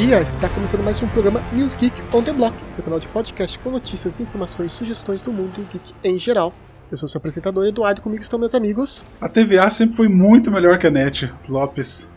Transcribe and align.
bom 0.00 0.06
dia! 0.06 0.22
Está 0.22 0.48
começando 0.48 0.82
mais 0.82 1.02
um 1.02 1.08
programa 1.08 1.42
News 1.52 1.74
Geek 1.74 1.94
on 2.16 2.22
the 2.22 2.32
Block, 2.32 2.56
seu 2.70 2.82
canal 2.82 2.98
de 2.98 3.06
podcast 3.08 3.58
com 3.58 3.68
notícias, 3.70 4.18
informações 4.18 4.72
e 4.72 4.74
sugestões 4.74 5.20
do 5.20 5.30
mundo 5.30 5.68
geek 5.70 5.94
em 6.02 6.18
geral. 6.18 6.54
Eu 6.90 6.96
sou 6.96 7.06
seu 7.06 7.18
apresentador 7.18 7.66
Eduardo, 7.66 8.00
comigo 8.00 8.22
estão 8.22 8.38
meus 8.38 8.54
amigos. 8.54 9.04
A 9.20 9.28
TVA 9.28 9.68
sempre 9.68 9.94
foi 9.96 10.08
muito 10.08 10.50
melhor 10.50 10.78
que 10.78 10.86
a 10.86 10.90
NET, 10.90 11.30
Lopes. 11.46 12.10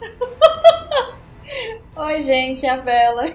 Oi, 1.97 2.19
gente, 2.21 2.65
é 2.65 2.69
a 2.69 2.77
Bela. 2.77 3.25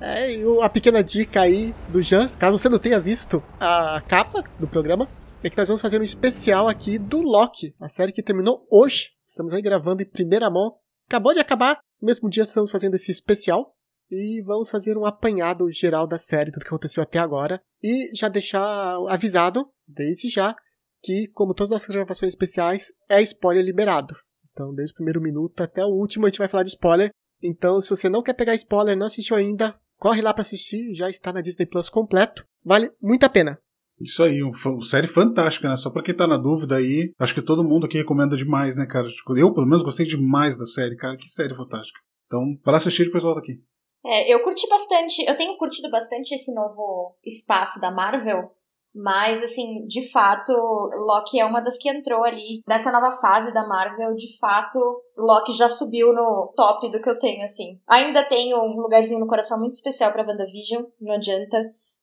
É, 0.00 0.36
e 0.36 0.44
a 0.62 0.68
pequena 0.68 1.02
dica 1.02 1.40
aí 1.40 1.74
do 1.88 2.00
Jans, 2.00 2.36
caso 2.36 2.58
você 2.58 2.68
não 2.68 2.78
tenha 2.78 3.00
visto 3.00 3.42
a 3.58 4.00
capa 4.06 4.44
do 4.60 4.68
programa, 4.68 5.08
é 5.42 5.50
que 5.50 5.56
nós 5.56 5.66
vamos 5.66 5.82
fazer 5.82 6.00
um 6.00 6.04
especial 6.04 6.68
aqui 6.68 7.00
do 7.00 7.20
Loki, 7.20 7.74
a 7.80 7.88
série 7.88 8.12
que 8.12 8.22
terminou 8.22 8.64
hoje. 8.70 9.10
Estamos 9.26 9.52
aí 9.52 9.60
gravando 9.60 10.02
em 10.02 10.08
primeira 10.08 10.48
mão. 10.48 10.74
Acabou 11.08 11.34
de 11.34 11.40
acabar, 11.40 11.78
no 12.00 12.06
mesmo 12.06 12.28
dia 12.28 12.44
estamos 12.44 12.70
fazendo 12.70 12.94
esse 12.94 13.10
especial. 13.10 13.74
E 14.08 14.40
vamos 14.42 14.70
fazer 14.70 14.96
um 14.96 15.04
apanhado 15.04 15.70
geral 15.72 16.06
da 16.06 16.16
série, 16.16 16.52
do 16.52 16.60
que 16.60 16.66
aconteceu 16.66 17.02
até 17.02 17.18
agora. 17.18 17.60
E 17.82 18.10
já 18.14 18.28
deixar 18.28 18.96
avisado, 19.08 19.68
desde 19.86 20.28
já, 20.28 20.54
que, 21.02 21.26
como 21.34 21.54
todas 21.54 21.72
as 21.72 21.86
gravações 21.86 22.32
especiais, 22.32 22.92
é 23.08 23.20
spoiler 23.22 23.64
liberado. 23.64 24.14
Então, 24.52 24.72
desde 24.72 24.92
o 24.92 24.96
primeiro 24.96 25.20
minuto 25.20 25.60
até 25.60 25.84
o 25.84 25.88
último, 25.88 26.24
a 26.24 26.28
gente 26.28 26.38
vai 26.38 26.48
falar 26.48 26.62
de 26.62 26.70
spoiler. 26.70 27.10
Então, 27.42 27.80
se 27.80 27.90
você 27.90 28.08
não 28.08 28.22
quer 28.22 28.34
pegar 28.34 28.54
spoiler, 28.54 28.96
não 28.96 29.06
assistiu 29.06 29.36
ainda, 29.36 29.78
corre 29.98 30.22
lá 30.22 30.32
para 30.32 30.42
assistir, 30.42 30.94
já 30.94 31.10
está 31.10 31.32
na 31.32 31.40
Disney 31.40 31.66
Plus 31.66 31.88
completo. 31.88 32.44
Vale 32.64 32.92
muito 33.00 33.24
a 33.24 33.28
pena. 33.28 33.58
Isso 34.00 34.22
aí, 34.22 34.42
uma 34.42 34.82
série 34.82 35.08
fantástica, 35.08 35.68
né? 35.68 35.76
Só 35.76 35.90
pra 35.90 36.02
quem 36.02 36.14
tá 36.14 36.26
na 36.26 36.36
dúvida 36.36 36.76
aí, 36.76 37.12
acho 37.18 37.34
que 37.34 37.40
todo 37.40 37.64
mundo 37.64 37.86
aqui 37.86 37.96
recomenda 37.96 38.36
demais, 38.36 38.76
né, 38.76 38.86
cara? 38.86 39.08
Tipo, 39.08 39.36
eu, 39.36 39.54
pelo 39.54 39.66
menos, 39.66 39.82
gostei 39.82 40.04
demais 40.04 40.56
da 40.56 40.66
série, 40.66 40.96
cara. 40.96 41.16
Que 41.16 41.28
série 41.28 41.56
fantástica. 41.56 41.98
Então, 42.26 42.42
para 42.62 42.76
assistir, 42.76 43.04
depois 43.04 43.22
volta 43.22 43.40
aqui. 43.40 43.58
É, 44.04 44.32
eu 44.32 44.42
curti 44.44 44.68
bastante, 44.68 45.24
eu 45.28 45.36
tenho 45.36 45.56
curtido 45.56 45.90
bastante 45.90 46.32
esse 46.32 46.54
novo 46.54 47.16
espaço 47.24 47.80
da 47.80 47.90
Marvel, 47.90 48.52
mas, 48.94 49.42
assim, 49.42 49.84
de 49.86 50.10
fato, 50.10 50.52
Loki 50.52 51.38
é 51.38 51.44
uma 51.44 51.60
das 51.60 51.76
que 51.76 51.90
entrou 51.90 52.24
ali 52.24 52.62
nessa 52.66 52.90
nova 52.90 53.12
fase 53.16 53.52
da 53.52 53.66
Marvel. 53.66 54.14
De 54.14 54.38
fato, 54.38 54.78
Loki 55.14 55.52
já 55.52 55.68
subiu 55.68 56.14
no 56.14 56.52
top 56.56 56.90
do 56.90 57.00
que 57.00 57.10
eu 57.10 57.18
tenho, 57.18 57.42
assim. 57.42 57.78
Ainda 57.86 58.24
tenho 58.24 58.56
um 58.56 58.80
lugarzinho 58.80 59.20
no 59.20 59.26
coração 59.26 59.58
muito 59.58 59.74
especial 59.74 60.12
pra 60.12 60.26
WandaVision, 60.26 60.84
não 60.98 61.14
adianta 61.14 61.56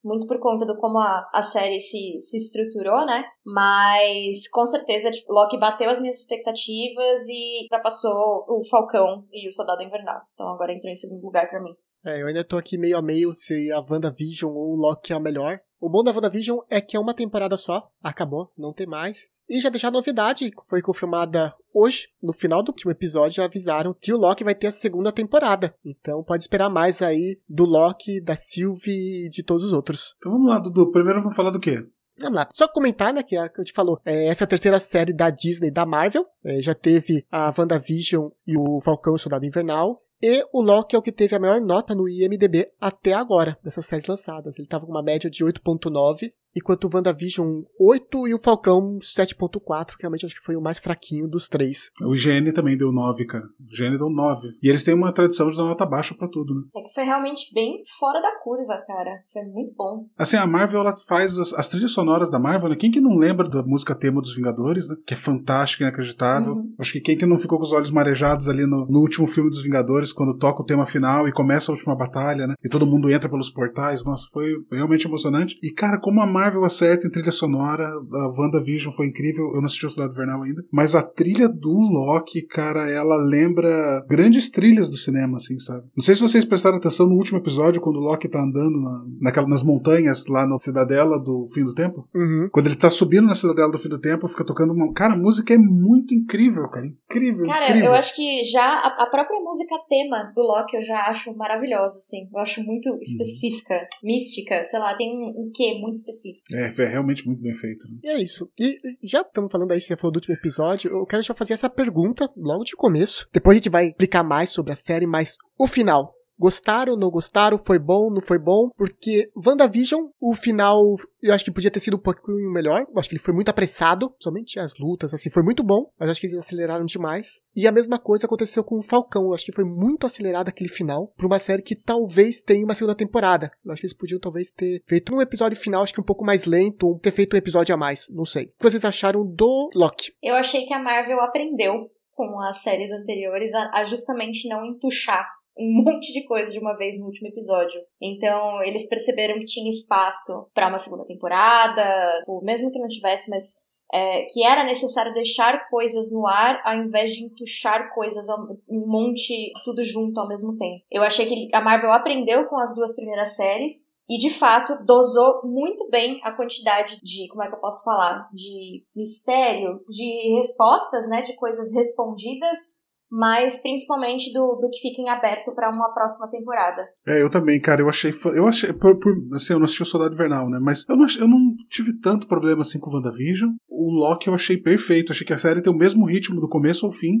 muito 0.04 0.28
por 0.28 0.38
conta 0.38 0.66
do 0.66 0.76
como 0.76 0.98
a, 0.98 1.28
a 1.32 1.40
série 1.40 1.80
se, 1.80 2.18
se 2.18 2.36
estruturou, 2.36 3.06
né? 3.06 3.24
Mas 3.44 4.46
com 4.48 4.66
certeza 4.66 5.10
tipo, 5.10 5.32
Loki 5.32 5.58
bateu 5.58 5.88
as 5.88 6.00
minhas 6.00 6.20
expectativas 6.20 7.26
e 7.28 7.62
ultrapassou 7.62 8.44
o 8.48 8.62
Falcão 8.68 9.26
e 9.32 9.48
o 9.48 9.52
Soldado 9.52 9.82
Invernal. 9.82 10.20
Então 10.34 10.48
agora 10.48 10.74
entrou 10.74 10.92
em 10.92 10.96
segundo 10.96 11.24
lugar 11.24 11.48
para 11.48 11.62
mim. 11.62 11.74
É, 12.04 12.20
eu 12.20 12.26
ainda 12.26 12.44
tô 12.44 12.58
aqui 12.58 12.76
meio 12.76 12.98
a 12.98 13.02
meio 13.02 13.34
se 13.34 13.72
a 13.72 13.80
WandaVision 13.80 14.52
ou 14.52 14.74
o 14.74 14.76
Loki 14.76 15.12
é 15.12 15.16
a 15.16 15.20
melhor. 15.20 15.58
O 15.80 15.88
bom 15.88 16.02
da 16.04 16.12
WandaVision 16.12 16.58
é 16.68 16.80
que 16.80 16.96
é 16.96 17.00
uma 17.00 17.14
temporada 17.14 17.56
só, 17.56 17.88
acabou, 18.02 18.52
não 18.58 18.74
tem 18.74 18.86
mais. 18.86 19.28
E 19.48 19.60
já 19.60 19.68
deixar 19.68 19.88
a 19.88 19.92
novidade, 19.92 20.50
foi 20.68 20.80
confirmada 20.80 21.54
hoje, 21.72 22.08
no 22.22 22.32
final 22.32 22.62
do 22.62 22.70
último 22.70 22.90
episódio, 22.90 23.36
já 23.36 23.44
avisaram 23.44 23.94
que 23.94 24.12
o 24.12 24.16
Loki 24.16 24.42
vai 24.42 24.54
ter 24.54 24.68
a 24.68 24.70
segunda 24.70 25.12
temporada. 25.12 25.74
Então 25.84 26.22
pode 26.22 26.42
esperar 26.42 26.70
mais 26.70 27.02
aí 27.02 27.38
do 27.48 27.64
Loki, 27.64 28.20
da 28.20 28.36
Sylvie 28.36 29.26
e 29.26 29.28
de 29.28 29.42
todos 29.42 29.64
os 29.66 29.72
outros. 29.72 30.14
Então 30.18 30.32
vamos 30.32 30.48
lá, 30.48 30.58
Dudu. 30.58 30.90
Primeiro 30.90 31.20
vamos 31.20 31.36
falar 31.36 31.50
do 31.50 31.60
quê? 31.60 31.86
Vamos 32.18 32.36
lá. 32.36 32.48
Só 32.54 32.68
comentar, 32.68 33.12
né, 33.12 33.22
que 33.22 33.36
a 33.36 33.48
que 33.48 33.60
eu 33.60 33.64
te 33.64 33.72
falou, 33.72 34.00
é, 34.04 34.28
essa 34.28 34.44
é 34.44 34.46
a 34.46 34.48
terceira 34.48 34.78
série 34.80 35.12
da 35.12 35.30
Disney 35.30 35.70
da 35.70 35.84
Marvel. 35.84 36.24
É, 36.44 36.62
já 36.62 36.74
teve 36.74 37.26
a 37.30 37.52
WandaVision 37.56 38.28
e 38.46 38.56
o 38.56 38.80
Falcão 38.80 39.14
e 39.14 39.16
o 39.16 39.18
Soldado 39.18 39.44
Invernal. 39.44 40.00
E 40.22 40.46
o 40.52 40.62
Loki 40.62 40.96
é 40.96 40.98
o 40.98 41.02
que 41.02 41.12
teve 41.12 41.34
a 41.34 41.40
maior 41.40 41.60
nota 41.60 41.94
no 41.94 42.08
IMDB 42.08 42.70
até 42.80 43.12
agora, 43.12 43.58
dessas 43.62 43.84
séries 43.84 44.06
lançadas. 44.06 44.56
Ele 44.56 44.64
estava 44.64 44.86
com 44.86 44.92
uma 44.92 45.02
média 45.02 45.28
de 45.28 45.44
8.9 45.44 46.32
enquanto 46.56 46.84
o 46.84 46.90
WandaVision 46.92 47.62
8 47.78 48.28
e 48.28 48.34
o 48.34 48.40
Falcão 48.42 48.98
7.4, 49.00 49.96
que 49.96 50.02
realmente 50.02 50.26
acho 50.26 50.34
que 50.34 50.44
foi 50.44 50.56
o 50.56 50.62
mais 50.62 50.78
fraquinho 50.78 51.28
dos 51.28 51.48
três. 51.48 51.90
O 52.02 52.12
GN 52.12 52.52
também 52.52 52.76
deu 52.76 52.92
9, 52.92 53.26
cara. 53.26 53.44
O 53.44 53.76
GN 53.76 53.98
deu 53.98 54.10
9. 54.10 54.48
E 54.62 54.68
eles 54.68 54.84
têm 54.84 54.94
uma 54.94 55.12
tradição 55.12 55.50
de 55.50 55.56
dar 55.56 55.64
nota 55.64 55.86
baixa 55.86 56.14
para 56.14 56.28
tudo, 56.28 56.54
né? 56.54 56.62
É 56.76 56.82
que 56.82 56.94
foi 56.94 57.04
realmente 57.04 57.52
bem 57.52 57.82
fora 57.98 58.20
da 58.20 58.38
curva, 58.42 58.82
cara. 58.86 59.22
Foi 59.32 59.42
muito 59.42 59.74
bom. 59.76 60.06
Assim, 60.16 60.36
a 60.36 60.46
Marvel, 60.46 60.80
ela 60.80 60.96
faz 61.06 61.36
as, 61.38 61.52
as 61.54 61.68
trilhas 61.68 61.92
sonoras 61.92 62.30
da 62.30 62.38
Marvel, 62.38 62.70
né? 62.70 62.76
Quem 62.76 62.90
que 62.90 63.00
não 63.00 63.16
lembra 63.16 63.48
da 63.48 63.62
música 63.62 63.94
tema 63.94 64.20
dos 64.20 64.34
Vingadores, 64.34 64.88
né? 64.88 64.96
Que 65.06 65.14
é 65.14 65.16
fantástica, 65.16 65.84
inacreditável. 65.84 66.54
Uhum. 66.54 66.74
Acho 66.78 66.92
que 66.92 67.00
quem 67.00 67.16
que 67.16 67.26
não 67.26 67.38
ficou 67.38 67.58
com 67.58 67.64
os 67.64 67.72
olhos 67.72 67.90
marejados 67.90 68.48
ali 68.48 68.66
no, 68.66 68.86
no 68.86 69.00
último 69.00 69.26
filme 69.26 69.50
dos 69.50 69.62
Vingadores, 69.62 70.12
quando 70.12 70.38
toca 70.38 70.62
o 70.62 70.66
tema 70.66 70.86
final 70.86 71.28
e 71.28 71.32
começa 71.32 71.70
a 71.70 71.74
última 71.74 71.96
batalha, 71.96 72.46
né? 72.46 72.54
E 72.64 72.68
todo 72.68 72.86
mundo 72.86 73.10
entra 73.10 73.28
pelos 73.28 73.50
portais. 73.50 74.04
Nossa, 74.04 74.28
foi 74.32 74.54
realmente 74.70 75.06
emocionante. 75.06 75.58
E, 75.62 75.72
cara, 75.72 75.98
como 76.00 76.20
a 76.20 76.26
Marvel 76.26 76.43
acerta 76.64 77.06
em 77.06 77.10
trilha 77.10 77.32
sonora, 77.32 77.86
a 77.86 78.28
WandaVision 78.28 78.94
foi 78.94 79.06
incrível, 79.06 79.46
eu 79.54 79.58
não 79.58 79.66
assisti 79.66 79.86
o 79.86 79.90
Soldado 79.90 80.14
Vernal 80.14 80.42
ainda, 80.42 80.64
mas 80.72 80.94
a 80.94 81.02
trilha 81.02 81.48
do 81.48 81.72
Loki, 81.72 82.42
cara, 82.42 82.90
ela 82.90 83.16
lembra 83.16 84.04
grandes 84.08 84.50
trilhas 84.50 84.90
do 84.90 84.96
cinema, 84.96 85.36
assim, 85.36 85.58
sabe? 85.58 85.84
Não 85.96 86.02
sei 86.02 86.14
se 86.14 86.20
vocês 86.20 86.44
prestaram 86.44 86.78
atenção 86.78 87.06
no 87.06 87.16
último 87.16 87.38
episódio, 87.38 87.80
quando 87.80 87.96
o 87.96 88.04
Loki 88.04 88.28
tá 88.28 88.40
andando 88.40 88.80
na, 88.80 89.04
naquela, 89.20 89.48
nas 89.48 89.62
montanhas 89.62 90.26
lá 90.26 90.46
na 90.46 90.58
Cidadela 90.58 91.18
do 91.18 91.48
Fim 91.52 91.64
do 91.64 91.74
Tempo. 91.74 92.08
Uhum. 92.14 92.48
Quando 92.52 92.66
ele 92.66 92.76
tá 92.76 92.90
subindo 92.90 93.26
na 93.26 93.34
Cidadela 93.34 93.70
do 93.70 93.78
Fim 93.78 93.88
do 93.88 94.00
Tempo, 94.00 94.28
fica 94.28 94.44
tocando 94.44 94.72
uma... 94.72 94.92
Cara, 94.92 95.14
a 95.14 95.18
música 95.18 95.54
é 95.54 95.58
muito 95.58 96.14
incrível, 96.14 96.68
cara. 96.68 96.86
Incrível, 96.86 97.46
Cara, 97.46 97.66
incrível. 97.66 97.90
eu 97.90 97.94
acho 97.94 98.14
que 98.14 98.42
já 98.42 98.64
a, 98.64 99.04
a 99.04 99.06
própria 99.06 99.38
música 99.40 99.74
tema 99.88 100.32
do 100.34 100.42
Loki 100.42 100.76
eu 100.76 100.82
já 100.82 101.06
acho 101.06 101.34
maravilhosa, 101.36 101.98
assim. 101.98 102.28
Eu 102.32 102.38
acho 102.40 102.62
muito 102.62 102.96
específica, 103.00 103.74
uhum. 103.74 104.08
mística, 104.08 104.64
sei 104.64 104.80
lá, 104.80 104.96
tem 104.96 105.16
um, 105.16 105.28
um 105.28 105.50
quê 105.54 105.78
muito 105.80 105.96
específico. 105.96 106.33
É, 106.52 106.66
é 106.66 106.88
realmente 106.88 107.26
muito 107.26 107.42
bem 107.42 107.54
feito. 107.54 107.86
Né? 107.88 107.98
E 108.02 108.08
é 108.08 108.22
isso. 108.22 108.50
E 108.58 108.78
já 109.02 109.20
estamos 109.20 109.50
falando 109.50 109.72
aí, 109.72 109.80
você 109.80 109.96
falou 109.96 110.12
do 110.12 110.16
último 110.16 110.34
episódio, 110.34 110.90
eu 110.90 111.06
quero 111.06 111.22
já 111.22 111.34
fazer 111.34 111.54
essa 111.54 111.70
pergunta 111.70 112.30
logo 112.36 112.64
de 112.64 112.76
começo. 112.76 113.28
Depois 113.32 113.56
a 113.56 113.58
gente 113.58 113.70
vai 113.70 113.88
explicar 113.88 114.22
mais 114.22 114.50
sobre 114.50 114.72
a 114.72 114.76
série, 114.76 115.06
mas 115.06 115.36
o 115.58 115.66
final. 115.66 116.14
Gostaram, 116.38 116.96
não 116.96 117.10
gostaram, 117.10 117.58
foi 117.58 117.78
bom, 117.78 118.10
não 118.10 118.20
foi 118.20 118.38
bom, 118.38 118.70
porque 118.76 119.30
WandaVision, 119.36 120.08
o 120.20 120.34
final, 120.34 120.96
eu 121.22 121.32
acho 121.32 121.44
que 121.44 121.52
podia 121.52 121.70
ter 121.70 121.80
sido 121.80 121.96
um 121.96 122.00
pouquinho 122.00 122.50
melhor, 122.52 122.80
eu 122.82 122.98
acho 122.98 123.08
que 123.08 123.14
ele 123.14 123.22
foi 123.22 123.32
muito 123.32 123.48
apressado, 123.48 124.12
somente 124.18 124.58
as 124.58 124.76
lutas, 124.78 125.14
assim, 125.14 125.30
foi 125.30 125.42
muito 125.42 125.62
bom, 125.62 125.90
mas 125.98 126.10
acho 126.10 126.20
que 126.20 126.26
eles 126.26 126.38
aceleraram 126.38 126.84
demais. 126.84 127.40
E 127.54 127.68
a 127.68 127.72
mesma 127.72 127.98
coisa 127.98 128.26
aconteceu 128.26 128.64
com 128.64 128.78
o 128.78 128.82
Falcão, 128.82 129.26
eu 129.26 129.34
acho 129.34 129.44
que 129.44 129.52
foi 129.52 129.64
muito 129.64 130.06
acelerado 130.06 130.48
aquele 130.48 130.70
final, 130.70 131.12
pra 131.16 131.26
uma 131.26 131.38
série 131.38 131.62
que 131.62 131.76
talvez 131.76 132.40
tenha 132.40 132.64
uma 132.64 132.74
segunda 132.74 132.96
temporada. 132.96 133.50
Eu 133.64 133.72
acho 133.72 133.80
que 133.80 133.86
eles 133.86 133.96
podiam 133.96 134.20
talvez 134.20 134.50
ter 134.50 134.82
feito 134.86 135.14
um 135.14 135.20
episódio 135.20 135.56
final, 135.56 135.82
acho 135.82 135.94
que 135.94 136.00
um 136.00 136.04
pouco 136.04 136.24
mais 136.24 136.44
lento, 136.44 136.86
ou 136.86 136.98
ter 136.98 137.12
feito 137.12 137.34
um 137.34 137.38
episódio 137.38 137.74
a 137.74 137.78
mais, 137.78 138.06
não 138.10 138.24
sei. 138.24 138.46
O 138.46 138.48
que 138.58 138.70
vocês 138.70 138.84
acharam 138.84 139.24
do 139.24 139.70
Loki? 139.74 140.12
Eu 140.22 140.34
achei 140.34 140.66
que 140.66 140.74
a 140.74 140.82
Marvel 140.82 141.20
aprendeu 141.20 141.90
com 142.14 142.40
as 142.40 142.62
séries 142.62 142.92
anteriores 142.92 143.52
a, 143.54 143.84
justamente 143.84 144.48
não 144.48 144.64
entuchar 144.64 145.28
um 145.58 145.82
monte 145.84 146.12
de 146.12 146.24
coisa 146.24 146.50
de 146.50 146.58
uma 146.58 146.76
vez 146.76 146.98
no 146.98 147.06
último 147.06 147.28
episódio. 147.28 147.80
Então, 148.00 148.62
eles 148.62 148.88
perceberam 148.88 149.38
que 149.38 149.46
tinha 149.46 149.68
espaço 149.68 150.48
para 150.54 150.68
uma 150.68 150.78
segunda 150.78 151.04
temporada, 151.04 152.24
mesmo 152.42 152.70
que 152.70 152.78
não 152.78 152.88
tivesse, 152.88 153.30
mas 153.30 153.62
é, 153.92 154.22
que 154.24 154.44
era 154.44 154.64
necessário 154.64 155.14
deixar 155.14 155.68
coisas 155.68 156.10
no 156.10 156.26
ar 156.26 156.60
ao 156.64 156.74
invés 156.74 157.12
de 157.12 157.24
entuchar 157.24 157.94
coisas 157.94 158.26
um 158.68 158.86
monte, 158.86 159.52
tudo 159.64 159.84
junto 159.84 160.18
ao 160.18 160.26
mesmo 160.26 160.56
tempo. 160.56 160.82
Eu 160.90 161.02
achei 161.02 161.26
que 161.26 161.54
a 161.54 161.60
Marvel 161.60 161.92
aprendeu 161.92 162.46
com 162.48 162.58
as 162.58 162.74
duas 162.74 162.94
primeiras 162.94 163.36
séries 163.36 163.94
e, 164.08 164.18
de 164.18 164.30
fato, 164.30 164.84
dosou 164.84 165.42
muito 165.44 165.88
bem 165.90 166.20
a 166.24 166.32
quantidade 166.32 166.98
de, 167.02 167.28
como 167.28 167.44
é 167.44 167.48
que 167.48 167.54
eu 167.54 167.60
posso 167.60 167.84
falar, 167.84 168.28
de 168.32 168.84
mistério, 168.96 169.80
de 169.88 170.36
respostas, 170.36 171.08
né, 171.08 171.22
de 171.22 171.36
coisas 171.36 171.72
respondidas 171.72 172.82
mas 173.16 173.62
principalmente 173.62 174.32
do, 174.32 174.56
do 174.56 174.68
que 174.68 174.80
fica 174.80 175.00
em 175.00 175.08
aberto 175.08 175.54
para 175.54 175.70
uma 175.70 175.94
próxima 175.94 176.28
temporada. 176.28 176.84
É, 177.06 177.22
eu 177.22 177.30
também, 177.30 177.60
cara, 177.60 177.80
eu 177.80 177.88
achei, 177.88 178.12
eu 178.34 178.48
achei, 178.48 178.72
por, 178.72 178.98
por, 178.98 179.14
assim, 179.34 179.52
eu 179.52 179.60
não 179.60 179.66
assisti 179.66 179.82
o 179.82 179.86
Soldado 179.86 180.14
Invernal, 180.14 180.50
né, 180.50 180.58
mas 180.60 180.84
eu 180.88 180.96
não, 180.96 181.06
eu 181.20 181.28
não 181.28 181.54
tive 181.70 181.96
tanto 182.00 182.26
problema 182.26 182.62
assim 182.62 182.80
com 182.80 182.90
o 182.90 182.94
WandaVision. 182.94 183.50
O 183.68 183.88
Loki 183.92 184.26
eu 184.26 184.34
achei 184.34 184.56
perfeito, 184.56 185.12
achei 185.12 185.24
que 185.24 185.32
a 185.32 185.38
série 185.38 185.62
tem 185.62 185.72
o 185.72 185.76
mesmo 185.76 186.06
ritmo 186.06 186.40
do 186.40 186.48
começo 186.48 186.84
ao 186.86 186.90
fim, 186.90 187.20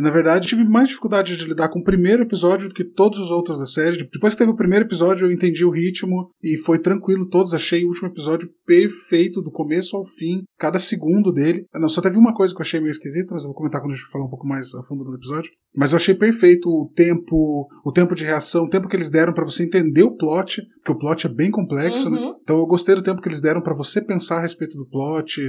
na 0.00 0.10
verdade, 0.10 0.48
tive 0.48 0.64
mais 0.64 0.88
dificuldade 0.88 1.36
de 1.36 1.44
lidar 1.44 1.68
com 1.68 1.80
o 1.80 1.84
primeiro 1.84 2.22
episódio 2.22 2.68
do 2.68 2.74
que 2.74 2.84
todos 2.84 3.18
os 3.18 3.30
outros 3.30 3.58
da 3.58 3.66
série. 3.66 4.08
Depois 4.10 4.34
que 4.34 4.38
teve 4.38 4.50
o 4.50 4.56
primeiro 4.56 4.84
episódio, 4.84 5.26
eu 5.26 5.32
entendi 5.32 5.64
o 5.64 5.70
ritmo 5.70 6.30
e 6.42 6.56
foi 6.56 6.78
tranquilo. 6.78 7.28
Todos 7.28 7.54
achei 7.54 7.84
o 7.84 7.88
último 7.88 8.08
episódio 8.08 8.48
perfeito, 8.66 9.42
do 9.42 9.50
começo 9.50 9.96
ao 9.96 10.04
fim, 10.04 10.44
cada 10.58 10.78
segundo 10.78 11.32
dele. 11.32 11.66
Não, 11.74 11.88
só 11.88 12.00
teve 12.00 12.16
uma 12.16 12.34
coisa 12.34 12.54
que 12.54 12.60
eu 12.60 12.64
achei 12.64 12.80
meio 12.80 12.90
esquisita, 12.90 13.32
mas 13.32 13.42
eu 13.42 13.48
vou 13.48 13.56
comentar 13.56 13.80
quando 13.80 13.92
a 13.92 13.96
gente 13.96 14.10
falar 14.10 14.24
um 14.24 14.30
pouco 14.30 14.46
mais 14.46 14.74
a 14.74 14.82
fundo 14.84 15.04
do 15.04 15.14
episódio. 15.14 15.50
Mas 15.74 15.92
eu 15.92 15.96
achei 15.96 16.14
perfeito 16.14 16.68
o 16.68 16.90
tempo, 16.94 17.68
o 17.84 17.92
tempo 17.92 18.14
de 18.14 18.24
reação, 18.24 18.64
o 18.64 18.70
tempo 18.70 18.88
que 18.88 18.96
eles 18.96 19.10
deram 19.10 19.32
para 19.32 19.44
você 19.44 19.64
entender 19.64 20.02
o 20.02 20.16
plot, 20.16 20.62
porque 20.76 20.92
o 20.92 20.98
plot 20.98 21.26
é 21.26 21.30
bem 21.30 21.50
complexo, 21.50 22.10
né? 22.10 22.18
Uhum. 22.18 22.34
Então 22.42 22.58
eu 22.58 22.66
gostei 22.66 22.94
do 22.94 23.02
tempo 23.02 23.20
que 23.20 23.28
eles 23.28 23.40
deram 23.40 23.62
para 23.62 23.74
você 23.74 24.00
pensar 24.00 24.36
a 24.36 24.42
respeito 24.42 24.76
do 24.76 24.86
plot, 24.86 25.40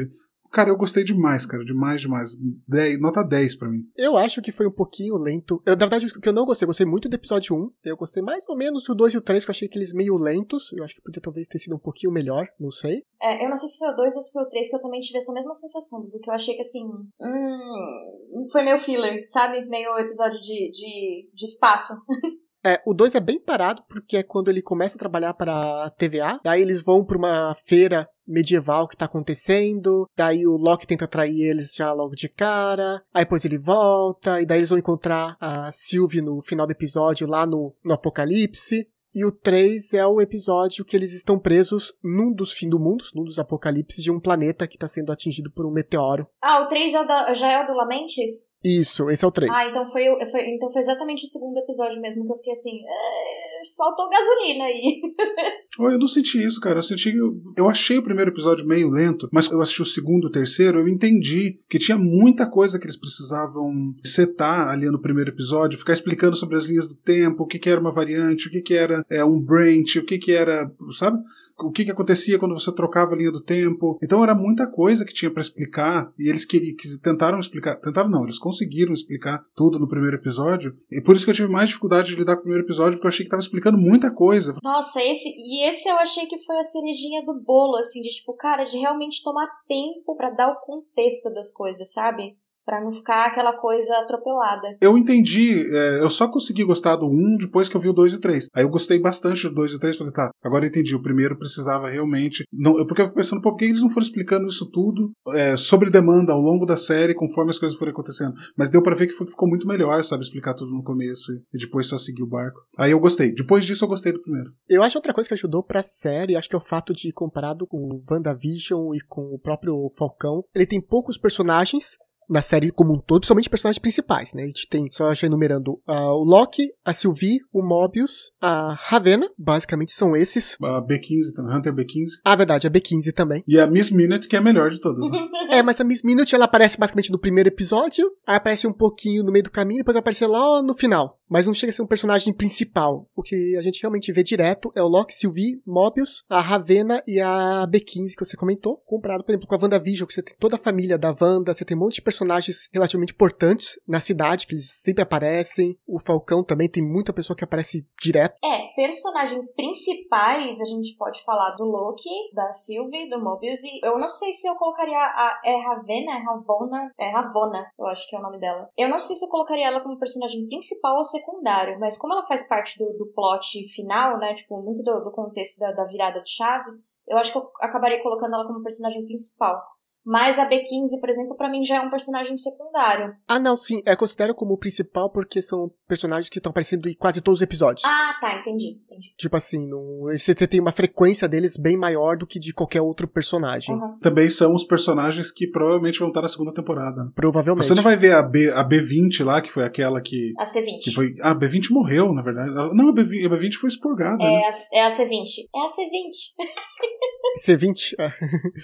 Cara, 0.54 0.70
eu 0.70 0.78
gostei 0.78 1.04
demais, 1.04 1.48
cara. 1.48 1.66
Demais, 1.66 2.00
demais. 2.00 2.30
10, 2.68 3.02
nota 3.02 3.24
10 3.24 3.56
pra 3.56 3.68
mim. 3.68 3.82
Eu 3.98 4.16
acho 4.16 4.40
que 4.40 4.52
foi 4.52 4.68
um 4.68 4.72
pouquinho 4.72 5.18
lento. 5.18 5.60
Eu, 5.66 5.76
na 5.76 5.88
verdade, 5.88 6.06
o 6.06 6.22
que 6.22 6.30
eu 6.30 6.34
não 6.34 6.46
gostei, 6.46 6.66
eu 6.66 6.68
gostei 6.68 6.86
muito 6.86 7.10
do 7.10 7.16
episódio 7.16 7.56
1. 7.56 7.72
Eu 7.84 7.98
gostei 7.98 8.22
mais 8.22 8.48
ou 8.48 8.56
menos 8.56 8.84
do 8.84 8.94
2 8.94 9.16
e 9.16 9.18
o 9.18 9.22
3, 9.22 9.44
que 9.44 9.50
eu 9.50 9.54
achei 9.54 9.68
que 9.68 9.80
eles 9.80 9.92
meio 9.92 10.16
lentos. 10.16 10.72
Eu 10.74 10.84
acho 10.84 10.94
que 10.94 11.02
podia 11.02 11.20
talvez 11.20 11.48
ter 11.48 11.58
sido 11.58 11.76
um 11.76 11.80
pouquinho 11.80 12.14
melhor, 12.14 12.48
não 12.60 12.70
sei. 12.70 13.04
É, 13.20 13.44
eu 13.44 13.50
não 13.50 13.56
sei 13.56 13.68
se 13.68 13.80
foi 13.80 13.90
o 13.90 13.96
2 13.96 14.16
ou 14.16 14.22
se 14.22 14.32
foi 14.32 14.44
o 14.44 14.50
3, 14.50 14.70
que 14.70 14.76
eu 14.76 14.82
também 14.82 15.00
tive 15.00 15.18
essa 15.18 15.34
mesma 15.34 15.56
sensação, 15.56 16.02
do 16.02 16.20
que 16.20 16.30
eu 16.30 16.34
achei 16.36 16.54
que 16.54 16.62
assim. 16.62 16.86
Hum, 17.20 18.46
foi 18.52 18.62
meio 18.62 18.78
filler, 18.78 19.24
sabe? 19.26 19.66
Meio 19.66 19.98
episódio 19.98 20.40
de, 20.40 20.70
de, 20.72 21.30
de 21.34 21.46
espaço. 21.46 21.94
É, 22.64 22.82
o 22.86 22.94
2 22.94 23.16
é 23.16 23.20
bem 23.20 23.40
parado, 23.40 23.84
porque 23.90 24.18
é 24.18 24.24
quando 24.24 24.50
ele 24.50 24.62
começa 24.62 24.96
a 24.96 25.00
trabalhar 25.00 25.34
para 25.34 25.86
a 25.86 25.90
TVA. 25.92 26.40
Daí 26.44 26.62
eles 26.62 26.82
vão 26.82 27.04
para 27.04 27.18
uma 27.18 27.56
feira 27.66 28.08
medieval 28.26 28.88
que 28.88 28.96
tá 28.96 29.06
acontecendo. 29.06 30.08
Daí 30.16 30.48
o 30.48 30.56
Loki 30.56 30.88
tenta 30.88 31.06
atrair 31.06 31.50
eles 31.50 31.74
já 31.76 31.92
logo 31.92 32.16
de 32.16 32.30
cara. 32.30 33.04
Aí 33.14 33.26
depois 33.26 33.44
ele 33.44 33.58
volta. 33.58 34.42
E 34.42 34.46
daí 34.46 34.60
eles 34.60 34.70
vão 34.70 34.80
encontrar 34.80 35.36
a 35.40 35.72
Sylvie 35.74 36.22
no 36.22 36.42
final 36.42 36.66
do 36.66 36.72
episódio 36.72 37.28
lá 37.28 37.46
no, 37.46 37.76
no 37.84 37.94
Apocalipse. 37.94 38.88
E 39.16 39.24
o 39.24 39.32
3 39.32 39.94
é 39.94 40.08
o 40.08 40.20
episódio 40.20 40.84
que 40.84 40.98
eles 40.98 41.14
estão 41.14 41.38
presos 41.38 41.94
num 42.04 42.34
dos 42.34 42.52
fim 42.52 42.68
do 42.68 42.80
mundo, 42.80 43.04
num 43.14 43.24
dos 43.24 43.38
apocalipses 43.38 44.04
de 44.04 44.12
um 44.12 44.20
planeta 44.20 44.68
que 44.68 44.76
está 44.76 44.88
sendo 44.88 45.12
atingido 45.12 45.52
por 45.52 45.68
um 45.68 45.72
meteoro. 45.72 46.28
Ah, 46.42 46.64
o 46.64 46.68
3 46.68 46.96
é 46.96 47.34
já 47.36 47.52
é 47.52 47.64
o 47.64 47.68
do 47.68 47.74
Lamentes? 47.74 48.53
Isso, 48.64 49.10
esse 49.10 49.26
é 49.26 49.28
o 49.28 49.32
3. 49.32 49.52
Ah, 49.54 49.68
então 49.68 49.92
foi, 49.92 50.06
foi, 50.32 50.42
então 50.50 50.72
foi 50.72 50.80
exatamente 50.80 51.26
o 51.26 51.28
segundo 51.28 51.58
episódio 51.58 52.02
mesmo 52.02 52.26
que 52.26 52.32
eu 52.32 52.38
fiquei 52.38 52.54
assim. 52.54 52.80
É, 52.80 53.76
faltou 53.76 54.10
gasolina 54.10 54.66
aí. 54.66 55.02
eu 55.92 56.00
não 56.00 56.08
senti 56.08 56.44
isso, 56.44 56.62
cara. 56.62 56.78
Eu 56.78 56.84
senti. 56.84 57.16
Eu, 57.16 57.36
eu 57.58 57.70
achei 57.70 57.98
o 57.98 58.04
primeiro 58.04 58.32
episódio 58.32 58.66
meio 58.66 58.90
lento, 58.90 59.28
mas 59.32 59.52
eu 59.52 59.62
assisti 59.62 59.82
o 59.82 59.86
segundo 59.86 60.28
e 60.28 60.30
o 60.30 60.32
terceiro, 60.32 60.80
eu 60.80 60.88
entendi 60.88 61.60
que 61.70 61.80
tinha 61.80 61.98
muita 61.98 62.46
coisa 62.46 62.80
que 62.80 62.86
eles 62.86 62.96
precisavam 62.96 63.72
setar 64.04 64.70
ali 64.70 64.90
no 64.90 65.02
primeiro 65.02 65.32
episódio, 65.32 65.80
ficar 65.80 65.94
explicando 65.94 66.36
sobre 66.36 66.56
as 66.56 66.68
linhas 66.68 66.88
do 66.88 66.96
tempo, 66.96 67.44
o 67.44 67.48
que, 67.48 67.60
que 67.60 67.70
era 67.70 67.82
uma 67.82 67.92
variante, 67.92 68.48
o 68.48 68.52
que, 68.52 68.62
que 68.62 68.74
era 68.74 69.06
é, 69.10 69.24
um 69.26 69.42
branch, 69.42 69.98
o 70.00 70.06
que, 70.06 70.18
que 70.18 70.32
era. 70.32 70.72
Sabe? 70.94 71.18
O 71.60 71.72
que, 71.72 71.86
que 71.86 71.92
acontecia 71.92 72.40
quando 72.40 72.54
você 72.54 72.74
trocava 72.74 73.14
a 73.14 73.18
linha 73.18 73.32
do 73.32 73.44
tempo. 73.44 73.98
Então 74.02 74.24
era 74.24 74.36
muita 74.36 74.68
coisa 74.68 75.06
que 75.06 75.14
tinha 75.14 75.32
para 75.32 75.42
explicar 75.42 76.12
e 76.18 76.30
eles 76.30 76.46
queriam, 76.46 76.76
que 76.76 76.88
tentaram 77.02 77.40
explicar, 77.40 77.76
tentaram 77.78 78.10
não, 78.10 78.24
eles 78.24 78.40
conseguiram 78.40 78.94
explicar 78.94 79.44
tudo 79.56 79.80
no 79.80 79.88
primeiro 79.88 80.18
episódio. 80.18 80.76
E 80.92 81.02
por 81.02 81.16
isso 81.16 81.26
que 81.26 81.32
eu 81.32 81.36
tive 81.36 81.52
mais 81.52 81.70
dificuldade 81.70 82.10
de 82.10 82.16
lidar 82.16 82.36
com 82.36 82.42
o 82.42 82.44
primeiro 82.44 82.66
episódio, 82.66 82.94
porque 82.94 83.08
eu 83.08 83.10
achei 83.10 83.26
que 83.26 83.32
tava 83.32 83.42
explicando 83.42 83.78
muita 83.78 84.12
coisa. 84.12 84.56
Nossa, 84.64 85.02
esse 85.02 85.30
e 85.30 85.68
esse 85.68 85.90
eu 85.90 85.96
achei 85.98 86.26
que 86.26 86.40
foi 86.40 86.58
a 86.58 86.64
cerejinha 86.64 87.24
do 87.26 87.40
bolo, 87.40 87.78
assim, 87.78 88.02
de 88.02 88.10
tipo, 88.10 88.34
cara, 88.34 88.64
de 88.64 88.78
realmente 88.78 89.24
tomar 89.24 89.48
tempo 89.68 90.16
para 90.16 90.32
dar 90.32 90.52
o 90.52 90.60
contexto 90.66 91.34
das 91.34 91.52
coisas, 91.52 91.92
sabe? 91.92 92.36
Pra 92.66 92.82
não 92.82 92.94
ficar 92.94 93.26
aquela 93.26 93.54
coisa 93.54 93.94
atropelada. 93.98 94.78
Eu 94.82 94.98
entendi, 94.98 95.66
é, 95.76 96.00
eu 96.02 96.10
só 96.10 96.28
consegui 96.28 96.64
gostar 96.64 96.96
do 96.96 97.08
1 97.08 97.38
depois 97.40 97.68
que 97.68 97.76
eu 97.76 97.82
vi 97.82 97.90
o 97.90 97.94
2 97.94 98.14
e 98.14 98.16
o 98.16 98.20
3. 98.20 98.48
Aí 98.56 98.64
eu 98.64 98.70
gostei 98.70 99.00
bastante 99.00 99.48
do 99.48 99.56
2 99.56 99.72
e 99.72 99.76
o 99.76 99.80
3, 99.80 99.98
falei, 99.98 100.14
tá, 100.14 100.32
agora 100.44 100.66
eu 100.66 100.70
entendi, 100.70 100.96
o 100.96 101.02
primeiro 101.02 101.38
precisava 101.38 101.90
realmente. 101.90 102.44
Não, 102.52 102.74
porque 102.86 103.02
eu 103.02 103.06
fico 103.06 103.18
pensando, 103.18 103.42
por 103.42 103.56
que 103.56 103.66
eles 103.66 103.82
não 103.82 103.90
foram 103.90 104.06
explicando 104.06 104.48
isso 104.48 104.70
tudo 104.72 105.12
é, 105.34 105.58
sobre 105.58 105.90
demanda 105.90 106.34
ao 106.34 106.40
longo 106.40 106.66
da 106.66 106.78
série, 106.78 107.14
conforme 107.14 107.52
as 107.52 107.60
coisas 107.60 107.78
foram 107.78 107.92
acontecendo? 107.92 108.34
Mas 108.58 108.70
deu 108.70 108.82
para 108.82 108.96
ver 108.96 109.08
que 109.08 109.14
ficou 109.14 109.48
muito 109.48 109.68
melhor, 109.68 110.04
sabe, 110.04 110.24
explicar 110.24 110.54
tudo 110.54 110.72
no 110.72 110.84
começo 110.84 111.32
e 111.54 111.58
depois 111.58 111.88
só 111.88 111.98
seguir 111.98 112.24
o 112.24 112.28
barco. 112.28 112.60
Aí 112.78 112.92
eu 112.92 113.00
gostei. 113.00 113.34
Depois 113.34 113.66
disso 113.66 113.84
eu 113.84 113.90
gostei 113.90 114.12
do 114.12 114.22
primeiro. 114.22 114.52
Eu 114.70 114.84
acho 114.84 114.98
outra 114.98 115.14
coisa 115.14 115.28
que 115.28 115.34
ajudou 115.34 115.64
pra 115.64 115.84
série, 115.84 116.36
acho 116.36 116.50
que 116.50 116.56
é 116.56 116.60
o 116.60 116.66
fato 116.66 116.94
de, 116.94 117.12
comparado 117.12 117.68
com 117.68 117.78
o 117.78 118.04
WandaVision 118.10 118.94
e 118.94 119.02
com 119.02 119.34
o 119.34 119.40
próprio 119.40 119.92
Falcão, 119.98 120.44
ele 120.54 120.66
tem 120.66 120.82
poucos 120.82 121.18
personagens, 121.18 121.98
na 122.30 122.42
série 122.42 122.72
como 122.72 122.94
um 122.94 123.00
todo, 123.00 123.22
principalmente 123.22 123.50
personagens 123.50 123.80
principais, 123.80 124.34
né? 124.34 124.44
A 124.44 124.48
gente 124.48 124.68
tem, 124.70 124.90
só 124.92 125.14
já 125.14 125.28
enumerando, 125.28 125.74
uh, 125.88 126.14
o 126.14 126.24
Loki, 126.24 126.70
a 126.84 126.94
Sylvie, 126.94 127.40
o 127.52 127.62
Mobius, 127.62 128.32
a 128.42 128.74
Ravena, 128.74 129.30
basicamente 129.38 129.92
são 129.94 130.16
esses. 130.16 130.56
A 130.62 130.82
B15 130.82 131.36
também, 131.36 131.58
Hunter 131.58 131.74
B15. 131.74 132.20
Ah, 132.24 132.36
verdade, 132.36 132.68
a 132.68 132.72
B15 132.72 133.14
também. 133.14 133.44
E 133.48 133.60
a 133.60 133.68
Miss 133.68 133.92
Minute, 133.92 134.28
que 134.28 134.36
é 134.36 134.40
a 134.40 134.42
melhor 134.42 134.70
de 134.70 134.80
todas. 134.80 135.10
Né? 135.10 135.18
é, 135.52 135.64
mas 135.64 135.80
a 135.80 135.84
Miss 135.84 136.04
Minute, 136.04 136.36
ela 136.36 136.46
aparece 136.46 136.78
basicamente 136.78 137.12
no 137.12 137.20
primeiro 137.20 137.50
episódio, 137.50 138.10
aí 138.26 138.36
aparece 138.36 138.68
um 138.68 138.74
pouquinho 138.74 139.24
no 139.24 139.32
meio 139.32 139.44
do 139.44 139.52
caminho, 139.52 139.80
depois 139.80 139.94
vai 139.94 140.02
aparecer 140.02 140.28
lá 140.28 140.62
no 140.62 140.76
final. 140.76 141.20
Mas 141.30 141.48
não 141.48 141.54
chega 141.54 141.72
a 141.72 141.74
ser 141.74 141.82
um 141.82 141.88
personagem 141.88 142.34
principal. 142.34 143.10
O 143.16 143.24
que 143.24 143.58
a 143.58 143.62
gente 143.62 143.82
realmente 143.82 144.12
vê 144.12 144.22
direto 144.22 144.72
é 144.76 144.84
o 144.84 144.88
Loki, 144.88 145.14
Sylvie, 145.14 145.62
Mobius, 145.66 146.24
a 146.30 146.42
Ravena 146.42 147.02
e 147.08 147.20
a 147.20 147.68
B15 147.68 148.14
que 148.16 148.26
você 148.26 148.38
comentou, 148.38 148.78
comparado, 148.86 149.24
por 149.24 149.32
exemplo, 149.32 149.48
com 149.48 149.56
a 149.56 149.60
WandaVision, 149.60 150.08
que 150.08 150.14
você 150.14 150.22
tem 150.22 150.36
toda 150.40 150.56
a 150.56 150.60
família 150.60 150.98
da 150.98 151.16
Wanda, 151.20 151.54
você 151.54 151.66
tem 151.66 151.76
um 151.76 151.80
monte 151.80 151.96
de 151.96 152.02
personagens 152.14 152.70
relativamente 152.72 153.14
importantes 153.14 153.80
na 153.88 154.00
cidade, 154.00 154.46
que 154.46 154.54
eles 154.54 154.70
sempre 154.82 155.02
aparecem. 155.02 155.78
O 155.88 156.00
Falcão 156.00 156.44
também 156.44 156.70
tem 156.70 156.84
muita 156.84 157.12
pessoa 157.12 157.36
que 157.36 157.44
aparece 157.44 157.88
direto. 158.00 158.38
É, 158.44 158.68
personagens 158.76 159.54
principais, 159.56 160.62
a 160.62 160.66
gente 160.66 160.96
pode 160.96 161.24
falar 161.24 161.52
do 161.56 161.64
Loki, 161.64 162.10
da 162.34 162.52
Sylvie, 162.52 163.10
do 163.10 163.20
Mobius, 163.20 163.64
e 163.64 163.80
eu 163.84 163.98
não 163.98 164.10
sei 164.10 164.32
se 164.32 164.48
eu 164.48 164.56
colocaria 164.56 164.98
a. 164.98 165.42
É 165.44 165.56
Ravena? 165.68 166.12
É 166.12 166.24
Ravona? 166.24 166.92
É 167.00 167.10
Ravona, 167.10 167.66
eu 167.80 167.88
acho 167.88 168.08
que 168.08 168.16
é 168.16 168.20
o 168.20 168.22
nome 168.22 168.40
dela. 168.40 168.70
Eu 168.78 168.90
não 168.90 169.00
sei 169.00 169.16
se 169.16 169.26
eu 169.26 169.30
colocaria 169.30 169.68
ela 169.68 169.82
como 169.82 170.00
personagem 170.00 170.46
principal 170.48 170.98
ou 170.98 171.04
secundário, 171.04 171.80
mas 171.80 171.98
como 171.98 172.14
ela 172.14 172.28
faz 172.28 172.48
parte 172.48 172.78
do, 172.78 172.86
do 172.98 173.12
plot 173.14 173.68
final, 173.74 174.20
né? 174.20 174.36
Tipo, 174.36 174.62
muito 174.62 174.84
do, 174.84 175.04
do 175.04 175.12
contexto 175.12 175.60
da, 175.60 175.72
da 175.72 175.86
virada 175.86 176.22
de 176.22 176.30
chave, 176.30 176.72
eu 177.08 177.18
acho 177.18 177.32
que 177.32 177.38
eu 177.38 177.50
acabaria 177.60 178.02
colocando 178.02 178.36
ela 178.36 178.48
como 178.48 178.64
personagem 178.64 179.06
principal. 179.06 179.62
Mas 180.06 180.38
a 180.38 180.48
B15, 180.48 181.00
por 181.00 181.10
exemplo, 181.10 181.36
para 181.36 181.50
mim 181.50 181.64
já 181.64 181.78
é 181.78 181.82
um 181.82 181.90
personagem 181.90 182.36
secundário. 182.36 183.16
Ah, 183.28 183.40
não, 183.40 183.56
sim. 183.56 183.82
É 183.86 183.96
considero 183.96 184.36
como 184.36 184.58
principal 184.58 185.10
porque 185.10 185.42
são 185.42 185.72
personagens 185.88 186.30
que 186.30 186.40
estão 186.40 186.50
aparecendo 186.50 186.90
em 186.90 186.94
quase 186.94 187.22
todos 187.22 187.40
os 187.40 187.44
episódios. 187.44 187.84
Ah, 187.86 188.18
tá, 188.20 188.36
entendi. 188.40 188.82
entendi. 188.86 189.14
Tipo 189.18 189.38
assim, 189.38 189.66
não, 189.68 190.04
você 190.18 190.36
tem 190.48 190.60
uma 190.60 190.72
frequência 190.72 191.28
deles 191.28 191.56
bem 191.58 191.78
maior 191.78 192.18
do 192.18 192.28
que 192.28 192.40
de 192.40 192.54
qualquer 192.54 192.82
outro 192.82 193.08
personagem. 193.08 193.76
Uhum. 193.76 193.98
Também 194.00 194.30
são 194.30 194.54
os 194.54 194.64
personagens 194.64 195.32
que 195.32 195.48
provavelmente 195.48 196.00
vão 196.00 196.10
estar 196.10 196.22
na 196.22 196.28
segunda 196.28 196.54
temporada. 196.54 197.12
Provavelmente. 197.16 197.66
Você 197.66 197.76
não 197.76 197.84
vai 197.84 197.96
ver 197.96 198.14
a, 198.14 198.22
B, 198.22 198.52
a 198.52 198.68
B20 198.68 199.24
lá, 199.24 199.42
que 199.42 199.52
foi 199.52 199.64
aquela 199.64 200.02
que. 200.02 200.32
A 200.38 200.44
C20. 200.44 200.80
Que 200.84 200.92
foi, 200.92 201.16
ah, 201.22 201.32
a 201.32 201.36
B20 201.36 201.72
morreu, 201.72 202.14
na 202.14 202.22
verdade. 202.22 202.54
Não, 202.54 202.90
a 202.90 202.94
B20, 202.94 203.26
a 203.26 203.30
B20 203.30 203.54
foi 203.54 203.70
expurgada. 203.70 204.22
É, 204.22 204.28
né? 204.28 204.44
a, 204.44 204.78
é 204.78 204.84
a 204.84 204.88
C20. 204.90 205.48
É 205.56 205.60
a 205.60 205.68
C20. 205.68 206.90
C20? 207.40 207.96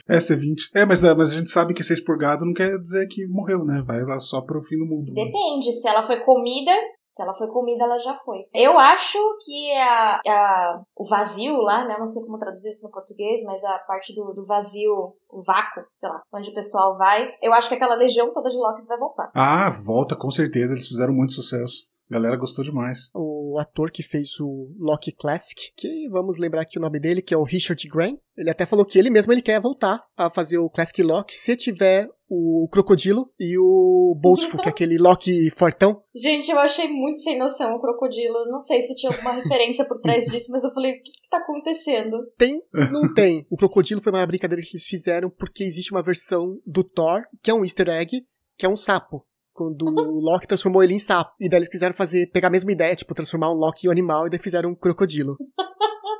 É, 0.07 0.17
C20. 0.17 0.55
É, 0.75 0.85
mas, 0.85 1.01
mas 1.01 1.31
a 1.31 1.35
gente 1.35 1.49
sabe 1.49 1.73
que 1.73 1.83
ser 1.83 1.93
expurgado 1.93 2.45
não 2.45 2.53
quer 2.53 2.77
dizer 2.79 3.07
que 3.07 3.25
morreu, 3.27 3.63
né? 3.65 3.81
Vai 3.85 4.01
lá 4.03 4.19
só 4.19 4.41
pro 4.41 4.63
fim 4.63 4.77
do 4.77 4.85
mundo. 4.85 5.13
Depende. 5.13 5.67
Né? 5.67 5.71
Se 5.71 5.87
ela 5.87 6.05
foi 6.05 6.19
comida, 6.21 6.71
se 7.07 7.23
ela 7.23 7.33
foi 7.33 7.47
comida, 7.47 7.83
ela 7.83 7.97
já 7.97 8.15
foi. 8.23 8.45
Eu 8.53 8.77
acho 8.77 9.17
que 9.43 9.73
a, 9.73 10.21
a, 10.25 10.81
o 10.95 11.05
vazio 11.05 11.55
lá, 11.57 11.85
né? 11.85 11.97
Não 11.97 12.05
sei 12.05 12.23
como 12.23 12.37
traduzir 12.37 12.69
isso 12.69 12.85
no 12.85 12.93
português, 12.93 13.43
mas 13.43 13.63
a 13.63 13.79
parte 13.79 14.13
do, 14.13 14.33
do 14.33 14.45
vazio, 14.45 14.93
o 15.29 15.43
vácuo, 15.43 15.83
sei 15.95 16.07
lá, 16.07 16.21
onde 16.33 16.51
o 16.51 16.53
pessoal 16.53 16.97
vai. 16.97 17.27
Eu 17.41 17.51
acho 17.53 17.67
que 17.67 17.75
aquela 17.75 17.95
legião 17.95 18.31
toda 18.31 18.49
de 18.49 18.55
Loki 18.55 18.87
vai 18.87 18.97
voltar. 18.97 19.31
Ah, 19.33 19.69
volta, 19.83 20.15
com 20.15 20.29
certeza. 20.29 20.73
Eles 20.73 20.87
fizeram 20.87 21.13
muito 21.13 21.33
sucesso. 21.33 21.88
A 22.09 22.15
galera 22.15 22.37
gostou 22.37 22.65
demais. 22.65 23.11
O 23.13 23.59
ator 23.59 23.91
que 23.91 24.01
fez 24.01 24.39
o 24.39 24.73
Loki 24.79 25.11
Classic, 25.11 25.59
que 25.77 26.09
vamos 26.09 26.39
lembrar 26.39 26.61
aqui 26.61 26.79
o 26.79 26.81
nome 26.81 26.99
dele, 26.99 27.21
que 27.21 27.33
é 27.35 27.37
o 27.37 27.43
Richard 27.43 27.87
Grant, 27.87 28.17
ele 28.35 28.49
até 28.49 28.65
falou 28.65 28.83
que 28.83 28.97
ele 28.97 29.11
mesmo 29.11 29.31
ele 29.31 29.43
quer 29.43 29.61
voltar 29.61 30.03
a 30.17 30.29
fazer 30.29 30.57
o 30.57 30.69
Classic 30.69 31.03
Loki 31.03 31.35
se 31.35 31.55
tiver 31.55 32.07
o 32.27 32.67
Crocodilo 32.71 33.31
e 33.39 33.57
o 33.59 34.15
Bolsful, 34.19 34.59
que 34.59 34.67
é 34.67 34.71
aquele 34.71 34.97
Loki 34.97 35.51
fortão. 35.51 36.01
Gente, 36.15 36.49
eu 36.49 36.59
achei 36.59 36.87
muito 36.87 37.19
sem 37.19 37.37
noção 37.37 37.75
o 37.75 37.81
Crocodilo. 37.81 38.45
Não 38.49 38.59
sei 38.59 38.81
se 38.81 38.95
tinha 38.95 39.11
alguma 39.11 39.33
referência 39.33 39.85
por 39.85 39.99
trás 39.99 40.25
disso, 40.31 40.51
mas 40.51 40.63
eu 40.63 40.73
falei, 40.73 40.91
o 40.91 40.95
que, 40.95 41.11
que 41.11 41.29
tá 41.29 41.37
acontecendo? 41.37 42.17
Tem? 42.37 42.61
Não 42.73 43.13
tem. 43.13 43.45
O 43.51 43.57
Crocodilo 43.57 44.01
foi 44.01 44.11
uma 44.11 44.25
brincadeira 44.25 44.63
que 44.63 44.71
eles 44.75 44.85
fizeram 44.85 45.29
porque 45.29 45.63
existe 45.63 45.91
uma 45.91 46.03
versão 46.03 46.59
do 46.65 46.83
Thor, 46.83 47.21
que 47.43 47.51
é 47.51 47.53
um 47.53 47.63
easter 47.63 47.89
egg, 47.89 48.23
que 48.57 48.65
é 48.65 48.69
um 48.69 48.75
sapo 48.75 49.25
quando 49.59 49.85
o 49.85 50.21
Loki 50.21 50.47
transformou 50.47 50.81
ele 50.81 50.93
em 50.93 50.99
sapo. 50.99 51.35
E 51.37 51.49
daí 51.49 51.59
eles 51.59 51.67
quiseram 51.67 51.93
fazer, 51.93 52.27
pegar 52.31 52.47
a 52.47 52.51
mesma 52.51 52.71
ideia, 52.71 52.95
tipo, 52.95 53.13
transformar 53.13 53.51
um 53.51 53.55
Loki 53.55 53.85
em 53.85 53.89
um 53.89 53.91
animal 53.91 54.25
e 54.25 54.29
daí 54.29 54.39
fizeram 54.39 54.69
um 54.69 54.75
crocodilo. 54.75 55.37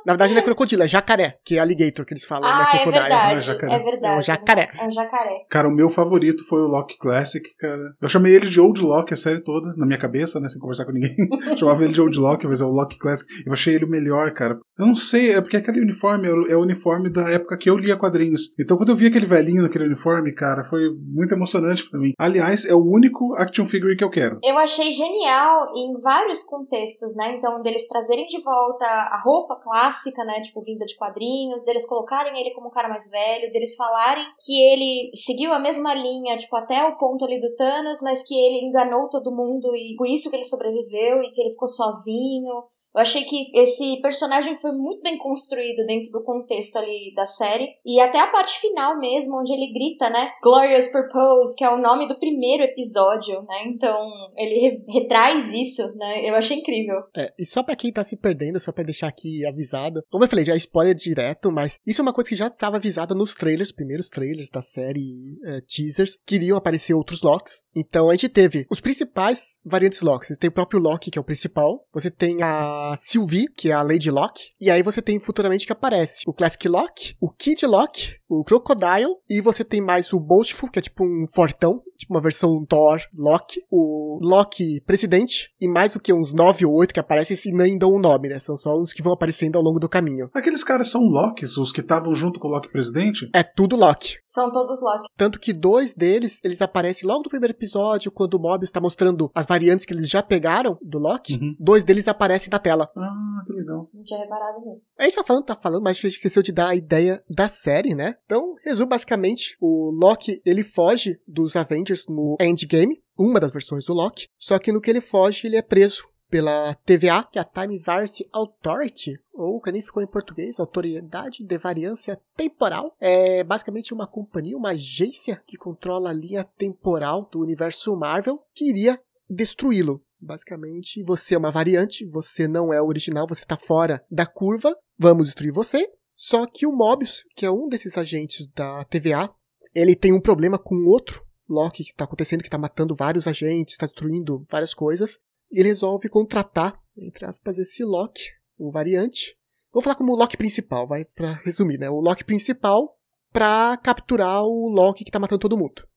Na 0.06 0.12
verdade, 0.12 0.32
não 0.32 0.40
é 0.40 0.44
crocodilo, 0.44 0.82
é 0.82 0.88
jacaré, 0.88 1.36
que 1.44 1.56
é 1.56 1.60
alligator 1.60 2.04
que 2.04 2.14
eles 2.14 2.24
falam, 2.24 2.48
ah, 2.48 2.58
né? 2.58 2.80
É 2.80 2.84
verdade, 2.84 3.36
é, 3.36 3.40
jacaré. 3.40 3.74
é 3.74 3.78
verdade. 3.78 4.14
É 4.14 4.16
um 4.16 4.22
jacaré. 4.22 4.70
É 4.78 4.86
um 4.86 4.90
jacaré. 4.90 5.46
Cara, 5.50 5.68
o 5.68 5.74
meu 5.74 5.90
favorito 5.90 6.46
foi 6.48 6.60
o 6.60 6.66
Loki 6.66 6.96
Classic, 6.98 7.46
cara. 7.58 7.94
Eu 8.00 8.08
chamei 8.08 8.34
ele 8.34 8.48
de 8.48 8.60
Old 8.60 8.80
Loki 8.80 9.14
a 9.14 9.16
série 9.16 9.42
toda, 9.42 9.74
na 9.76 9.86
minha 9.86 9.98
cabeça, 9.98 10.40
né? 10.40 10.48
Sem 10.48 10.60
conversar 10.60 10.86
com 10.86 10.92
ninguém. 10.92 11.14
Chamava 11.56 11.84
ele 11.84 11.92
de 11.92 12.00
Old 12.00 12.18
Loki, 12.18 12.46
mas 12.46 12.60
é 12.60 12.64
o 12.64 12.70
Loki 12.70 12.98
Classic. 12.98 13.28
Eu 13.46 13.52
achei 13.52 13.74
ele 13.74 13.84
o 13.84 13.90
melhor, 13.90 14.32
cara. 14.32 14.58
Eu 14.78 14.86
não 14.86 14.94
sei, 14.94 15.32
é 15.32 15.40
porque 15.40 15.56
aquele 15.56 15.80
uniforme 15.80 16.28
é 16.48 16.56
o 16.56 16.62
uniforme 16.62 17.10
da 17.10 17.28
época 17.30 17.58
que 17.58 17.68
eu 17.68 17.76
lia 17.76 17.96
quadrinhos. 17.96 18.54
Então, 18.58 18.76
quando 18.76 18.90
eu 18.90 18.96
vi 18.96 19.06
aquele 19.06 19.26
velhinho 19.26 19.62
naquele 19.62 19.84
uniforme, 19.84 20.32
cara, 20.32 20.64
foi 20.64 20.88
muito 20.98 21.34
emocionante 21.34 21.88
para 21.88 22.00
mim. 22.00 22.12
Aliás, 22.18 22.64
é 22.64 22.74
o 22.74 22.84
único 22.84 23.34
action 23.36 23.66
figure 23.66 23.96
que 23.96 24.04
eu 24.04 24.10
quero. 24.10 24.38
Eu 24.42 24.56
achei 24.56 24.90
genial 24.90 25.66
em 25.76 26.00
vários 26.02 26.42
contextos, 26.44 27.14
né? 27.16 27.36
Então, 27.36 27.60
deles 27.62 27.86
trazerem 27.86 28.26
de 28.26 28.42
volta 28.42 28.86
a 28.86 29.20
roupa 29.22 29.56
clássica 29.56 29.89
clássica, 29.90 30.24
né? 30.24 30.40
Tipo, 30.40 30.62
vinda 30.62 30.86
de 30.86 30.96
quadrinhos, 30.96 31.64
deles 31.64 31.86
colocarem 31.86 32.40
ele 32.40 32.54
como 32.54 32.68
um 32.68 32.70
cara 32.70 32.88
mais 32.88 33.08
velho, 33.10 33.52
deles 33.52 33.74
falarem 33.74 34.24
que 34.44 34.62
ele 34.62 35.10
seguiu 35.12 35.52
a 35.52 35.58
mesma 35.58 35.92
linha, 35.92 36.36
tipo, 36.36 36.54
até 36.56 36.84
o 36.84 36.96
ponto 36.96 37.24
ali 37.24 37.40
do 37.40 37.54
Thanos, 37.56 38.00
mas 38.02 38.22
que 38.22 38.34
ele 38.34 38.64
enganou 38.64 39.08
todo 39.08 39.34
mundo 39.34 39.74
e 39.74 39.94
por 39.96 40.08
isso 40.08 40.30
que 40.30 40.36
ele 40.36 40.44
sobreviveu 40.44 41.22
e 41.22 41.30
que 41.32 41.40
ele 41.40 41.50
ficou 41.50 41.68
sozinho. 41.68 42.64
Eu 42.94 43.00
achei 43.00 43.24
que 43.24 43.50
esse 43.54 44.00
personagem 44.00 44.58
foi 44.58 44.72
muito 44.72 45.02
bem 45.02 45.16
construído 45.18 45.86
dentro 45.86 46.10
do 46.10 46.24
contexto 46.24 46.76
ali 46.76 47.12
da 47.14 47.24
série. 47.24 47.68
E 47.84 48.00
até 48.00 48.20
a 48.20 48.26
parte 48.28 48.60
final 48.60 48.98
mesmo, 48.98 49.40
onde 49.40 49.52
ele 49.52 49.72
grita, 49.72 50.10
né? 50.10 50.32
Glorious 50.42 50.88
Purpose, 50.88 51.56
que 51.56 51.64
é 51.64 51.70
o 51.70 51.80
nome 51.80 52.08
do 52.08 52.18
primeiro 52.18 52.64
episódio, 52.64 53.42
né? 53.42 53.64
Então, 53.66 54.08
ele 54.36 54.60
re 54.60 55.00
retraz 55.00 55.52
isso, 55.52 55.94
né? 55.96 56.28
Eu 56.28 56.34
achei 56.34 56.58
incrível. 56.58 56.96
É, 57.16 57.32
e 57.38 57.44
só 57.44 57.62
pra 57.62 57.76
quem 57.76 57.92
tá 57.92 58.02
se 58.02 58.16
perdendo, 58.16 58.58
só 58.58 58.72
pra 58.72 58.84
deixar 58.84 59.08
aqui 59.08 59.46
avisado. 59.46 60.02
Como 60.10 60.24
eu 60.24 60.28
falei, 60.28 60.44
já 60.44 60.54
é 60.54 60.56
spoiler 60.56 60.94
direto, 60.94 61.50
mas 61.50 61.78
isso 61.86 62.00
é 62.00 62.02
uma 62.02 62.12
coisa 62.12 62.30
que 62.30 62.36
já 62.36 62.48
estava 62.48 62.76
avisada 62.76 63.14
nos 63.14 63.34
trailers, 63.34 63.72
primeiros 63.72 64.08
trailers 64.08 64.50
da 64.50 64.62
série, 64.62 65.38
é, 65.44 65.60
teasers, 65.60 66.18
queriam 66.26 66.56
aparecer 66.56 66.94
outros 66.94 67.22
Locks. 67.22 67.64
Então 67.74 68.10
a 68.10 68.14
gente 68.14 68.28
teve 68.28 68.66
os 68.70 68.80
principais 68.80 69.58
variantes 69.64 70.02
Locks. 70.02 70.36
Tem 70.38 70.50
o 70.50 70.52
próprio 70.52 70.80
Loki, 70.80 71.10
que 71.10 71.18
é 71.18 71.20
o 71.20 71.24
principal. 71.24 71.84
Você 71.92 72.10
tem 72.10 72.42
a 72.42 72.79
Sylvie, 72.98 73.48
que 73.56 73.70
é 73.70 73.74
a 73.74 73.82
Lady 73.82 74.10
Locke. 74.10 74.50
E 74.60 74.70
aí 74.70 74.82
você 74.82 75.00
tem 75.00 75.20
futuramente 75.20 75.66
que 75.66 75.72
aparece 75.72 76.22
o 76.26 76.32
Classic 76.32 76.68
Locke, 76.68 77.14
o 77.20 77.30
Kid 77.30 77.66
Locke, 77.66 78.19
o 78.30 78.44
Crocodile, 78.44 79.16
e 79.28 79.42
você 79.42 79.64
tem 79.64 79.80
mais 79.80 80.12
o 80.12 80.20
Boastful, 80.20 80.70
que 80.70 80.78
é 80.78 80.82
tipo 80.82 81.04
um 81.04 81.26
fortão, 81.34 81.82
tipo 81.98 82.14
uma 82.14 82.20
versão 82.20 82.64
Thor 82.64 83.00
Loki, 83.12 83.60
o 83.68 84.18
Loki 84.22 84.80
Presidente, 84.86 85.52
e 85.60 85.68
mais 85.68 85.94
do 85.94 86.00
que 86.00 86.12
uns 86.12 86.32
9 86.32 86.64
ou 86.64 86.72
8 86.74 86.94
que 86.94 87.00
aparecem 87.00 87.36
e 87.46 87.52
nem 87.52 87.76
dão 87.76 87.92
um 87.92 87.98
nome, 87.98 88.28
né? 88.28 88.38
São 88.38 88.56
só 88.56 88.78
os 88.78 88.92
que 88.92 89.02
vão 89.02 89.12
aparecendo 89.12 89.56
ao 89.56 89.62
longo 89.62 89.80
do 89.80 89.88
caminho. 89.88 90.30
Aqueles 90.32 90.62
caras 90.62 90.88
são 90.88 91.02
Locks, 91.02 91.56
os 91.56 91.72
que 91.72 91.80
estavam 91.80 92.14
junto 92.14 92.38
com 92.38 92.46
o 92.46 92.50
Loki 92.52 92.70
Presidente? 92.70 93.28
É 93.34 93.42
tudo 93.42 93.74
Loki. 93.74 94.18
São 94.24 94.52
todos 94.52 94.80
Loki. 94.80 95.08
Tanto 95.16 95.40
que 95.40 95.52
dois 95.52 95.92
deles, 95.92 96.40
eles 96.44 96.62
aparecem 96.62 97.08
logo 97.08 97.24
no 97.24 97.30
primeiro 97.30 97.54
episódio, 97.54 98.12
quando 98.12 98.34
o 98.34 98.38
Mobius 98.38 98.68
está 98.68 98.80
mostrando 98.80 99.28
as 99.34 99.46
variantes 99.46 99.84
que 99.84 99.92
eles 99.92 100.08
já 100.08 100.22
pegaram 100.22 100.78
do 100.80 100.98
Loki. 100.98 101.34
Uhum. 101.34 101.56
Dois 101.58 101.82
deles 101.82 102.06
aparecem 102.06 102.48
na 102.50 102.60
tela. 102.60 102.88
Ah, 102.96 103.42
que 103.44 103.52
legal. 103.52 103.88
Não 103.92 104.04
tinha 104.04 104.20
reparado 104.20 104.64
nisso. 104.66 104.94
A 104.98 105.02
gente 105.02 105.16
tá 105.16 105.24
falando, 105.24 105.44
tá 105.44 105.56
falando, 105.56 105.82
mas 105.82 105.96
a 105.96 106.00
gente 106.00 106.14
esqueceu 106.14 106.42
de 106.42 106.52
dar 106.52 106.68
a 106.68 106.76
ideia 106.76 107.22
da 107.28 107.48
série, 107.48 107.94
né? 107.94 108.14
Então, 108.24 108.54
resumo 108.64 108.88
basicamente, 108.88 109.56
o 109.60 109.90
Loki, 109.90 110.40
ele 110.44 110.62
foge 110.62 111.20
dos 111.26 111.56
Avengers 111.56 112.06
no 112.08 112.36
Endgame, 112.40 113.02
uma 113.18 113.40
das 113.40 113.52
versões 113.52 113.84
do 113.84 113.92
Loki, 113.92 114.28
só 114.38 114.58
que 114.58 114.72
no 114.72 114.80
que 114.80 114.90
ele 114.90 115.00
foge, 115.00 115.46
ele 115.46 115.56
é 115.56 115.62
preso 115.62 116.08
pela 116.30 116.74
TVA, 116.86 117.24
que 117.30 117.38
é 117.38 117.42
a 117.42 117.44
Time 117.44 117.78
Variance 117.78 118.24
Authority, 118.32 119.18
ou 119.34 119.60
que 119.60 119.72
nem 119.72 119.82
ficou 119.82 120.02
em 120.02 120.06
português, 120.06 120.60
Autoridade 120.60 121.44
de 121.44 121.58
Variância 121.58 122.18
Temporal. 122.36 122.94
É 123.00 123.42
basicamente 123.42 123.92
uma 123.92 124.06
companhia, 124.06 124.56
uma 124.56 124.70
agência 124.70 125.42
que 125.46 125.56
controla 125.56 126.10
a 126.10 126.14
linha 126.14 126.44
temporal 126.56 127.28
do 127.30 127.40
universo 127.40 127.94
Marvel, 127.96 128.40
que 128.54 128.70
iria 128.70 128.98
destruí-lo. 129.28 130.00
Basicamente, 130.20 131.02
você 131.02 131.34
é 131.34 131.38
uma 131.38 131.50
variante, 131.50 132.06
você 132.06 132.46
não 132.46 132.72
é 132.72 132.80
o 132.80 132.86
original, 132.86 133.26
você 133.26 133.42
está 133.42 133.56
fora 133.56 134.04
da 134.10 134.26
curva, 134.26 134.76
vamos 134.98 135.26
destruir 135.26 135.52
você. 135.52 135.90
Só 136.20 136.46
que 136.46 136.66
o 136.66 136.72
Mobius, 136.72 137.24
que 137.34 137.46
é 137.46 137.50
um 137.50 137.66
desses 137.66 137.96
agentes 137.96 138.46
da 138.48 138.84
TVA, 138.84 139.34
ele 139.74 139.96
tem 139.96 140.12
um 140.12 140.20
problema 140.20 140.58
com 140.58 140.86
outro 140.86 141.24
Loki 141.48 141.82
que 141.82 141.92
está 141.92 142.04
acontecendo, 142.04 142.42
que 142.42 142.46
está 142.46 142.58
matando 142.58 142.94
vários 142.94 143.26
agentes, 143.26 143.72
está 143.72 143.86
destruindo 143.86 144.44
várias 144.50 144.74
coisas. 144.74 145.18
E 145.50 145.58
ele 145.58 145.70
resolve 145.70 146.10
contratar, 146.10 146.78
entre 146.94 147.24
aspas, 147.24 147.58
esse 147.58 147.82
Loki, 147.82 148.20
o 148.58 148.70
variante. 148.70 149.34
Vou 149.72 149.82
falar 149.82 149.96
como 149.96 150.12
o 150.12 150.14
Loki 150.14 150.36
principal, 150.36 150.86
vai 150.86 151.06
para 151.06 151.40
resumir, 151.42 151.78
né? 151.78 151.88
O 151.88 152.00
Loki 152.00 152.22
principal 152.22 152.98
para 153.32 153.78
capturar 153.78 154.42
o 154.42 154.68
Loki 154.68 155.04
que 155.04 155.08
está 155.08 155.18
matando 155.18 155.40
todo 155.40 155.56
mundo. 155.56 155.88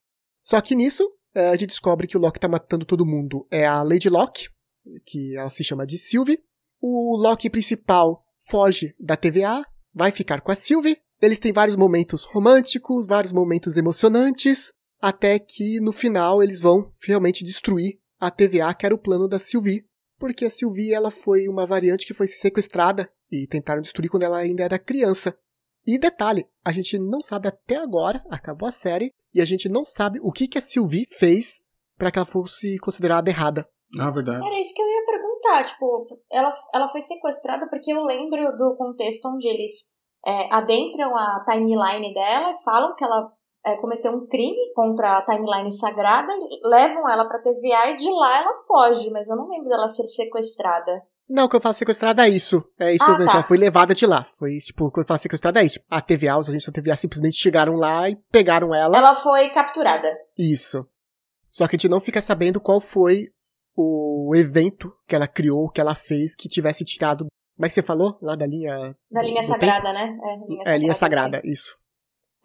Só 0.42 0.62
que 0.62 0.74
nisso, 0.74 1.04
é, 1.36 1.50
a 1.50 1.56
gente 1.58 1.72
descobre 1.72 2.08
que 2.08 2.16
o 2.16 2.22
Loki 2.22 2.40
tá 2.40 2.48
matando 2.48 2.86
todo 2.86 3.06
mundo 3.06 3.46
é 3.52 3.66
a 3.66 3.84
Lady 3.84 4.10
Locke, 4.10 4.48
que 5.06 5.36
ela 5.36 5.50
se 5.50 5.66
chama 5.66 5.86
de 5.86 5.98
Sylvie. 5.98 6.42
O 6.80 7.18
Loki 7.18 7.50
principal 7.50 8.24
foge 8.50 8.96
da 8.98 9.18
TVA, 9.18 9.66
vai 9.94 10.12
ficar 10.12 10.42
com 10.42 10.52
a 10.52 10.56
Sylvie. 10.56 10.98
Eles 11.22 11.40
têm 11.40 11.54
vários 11.54 11.78
momentos 11.78 12.24
românticos, 12.26 13.08
vários 13.08 13.32
momentos 13.32 13.78
emocionantes, 13.78 14.74
até 15.02 15.40
que 15.40 15.80
no 15.80 15.92
final 15.92 16.42
eles 16.42 16.60
vão 16.60 16.92
realmente 17.02 17.44
destruir 17.44 18.00
a 18.20 18.32
TVA, 18.32 18.74
que 18.74 18.86
era 18.86 18.96
o 18.96 18.98
plano 18.98 19.28
da 19.28 19.40
Sylvie, 19.40 19.86
porque 20.18 20.46
a 20.46 20.50
Sylvie 20.50 20.94
ela 20.94 21.12
foi 21.12 21.48
uma 21.48 21.66
variante 21.66 22.06
que 22.08 22.14
foi 22.14 22.28
sequestrada 22.28 23.10
e 23.32 23.48
tentaram 23.48 23.82
destruir 23.82 24.10
quando 24.10 24.24
ela 24.24 24.38
ainda 24.38 24.64
era 24.64 24.80
criança. 24.80 25.38
E 25.86 26.00
detalhe, 26.00 26.46
a 26.64 26.72
gente 26.72 26.98
não 26.98 27.22
sabe 27.22 27.50
até 27.50 27.76
agora, 27.76 28.24
acabou 28.30 28.68
a 28.68 28.72
série, 28.72 29.12
e 29.34 29.42
a 29.42 29.46
gente 29.46 29.68
não 29.68 29.84
sabe 29.84 30.20
o 30.22 30.32
que, 30.32 30.48
que 30.48 30.58
a 30.58 30.62
Sylvie 30.62 31.08
fez 31.12 31.62
para 31.98 32.12
que 32.12 32.18
ela 32.18 32.26
fosse 32.26 32.78
considerada 32.80 33.30
errada. 33.30 33.68
Ah, 34.00 34.10
verdade. 34.10 34.46
Era 34.46 34.60
isso 34.60 34.74
que 34.74 34.82
eu 34.82 34.88
ia 34.88 35.06
perguntar, 35.06 35.23
tipo, 35.66 36.08
ela, 36.32 36.54
ela 36.74 36.90
foi 36.90 37.02
sequestrada 37.02 37.68
porque 37.70 37.92
eu 37.92 38.04
lembro 38.04 38.56
do 38.56 38.76
contexto 38.76 39.28
onde 39.28 39.48
eles 39.48 39.92
é, 40.26 40.54
adentram 40.54 41.16
a 41.16 41.44
timeline 41.46 42.14
dela 42.14 42.52
e 42.52 42.64
falam 42.64 42.96
que 42.96 43.04
ela 43.04 43.32
é, 43.66 43.76
cometeu 43.78 44.12
um 44.12 44.28
crime 44.28 44.74
contra 44.76 45.18
a 45.18 45.22
timeline 45.26 45.72
sagrada, 45.72 46.34
levam 46.64 47.10
ela 47.10 47.26
pra 47.26 47.42
TVA 47.42 47.92
e 47.92 47.96
de 47.96 48.10
lá 48.10 48.40
ela 48.40 48.64
foge, 48.68 49.10
mas 49.10 49.30
eu 49.30 49.36
não 49.36 49.50
lembro 49.50 49.70
dela 49.70 49.88
ser 49.88 50.06
sequestrada. 50.08 51.02
Não, 51.30 51.48
que 51.48 51.56
eu 51.56 51.62
falo 51.62 51.74
sequestrada 51.74 52.26
é 52.28 52.30
isso. 52.30 52.64
É 52.78 52.94
isso, 52.94 53.06
ah, 53.06 53.18
tá. 53.18 53.24
ela 53.24 53.44
foi 53.44 53.58
levada 53.58 53.96
de 53.96 54.06
lá. 54.06 54.28
Foi 54.38 54.58
tipo, 54.58 54.92
quando 54.92 55.04
eu 55.04 55.08
falo 55.08 55.18
sequestrada 55.18 55.62
é 55.62 55.66
isso. 55.66 55.80
A 55.90 56.02
TVA, 56.02 56.38
os 56.38 56.50
agentes 56.50 56.68
da 56.68 56.74
TVA 56.74 56.96
simplesmente 56.98 57.38
chegaram 57.38 57.76
lá 57.76 58.10
e 58.10 58.18
pegaram 58.30 58.76
ela. 58.76 58.98
Ela 58.98 59.16
foi 59.16 59.50
capturada. 59.50 60.14
Isso. 60.38 60.86
Só 61.50 61.68
que 61.68 61.76
a 61.76 61.78
gente 61.78 61.90
não 61.90 62.02
fica 62.02 62.20
sabendo 62.20 62.60
qual 62.60 62.82
foi 62.82 63.30
o 63.76 64.34
evento 64.36 64.92
que 65.08 65.16
ela 65.16 65.28
criou, 65.28 65.70
que 65.70 65.82
ela 65.82 65.96
fez, 65.96 66.36
que 66.36 66.48
tivesse 66.48 66.84
tirado. 66.84 67.26
Como 67.56 67.66
é 67.66 67.68
que 67.68 67.74
você 67.74 67.84
falou? 67.84 68.18
Lá 68.22 68.36
da 68.36 68.46
linha. 68.46 68.96
Da 69.12 69.22
linha 69.22 69.44
sagrada, 69.44 69.94
né? 69.94 70.18
É, 70.24 70.36
linha 70.36 70.62
é, 70.62 70.64
sagrada. 70.64 70.78
linha 70.78 70.94
sagrada, 70.94 71.42
isso. 71.44 71.76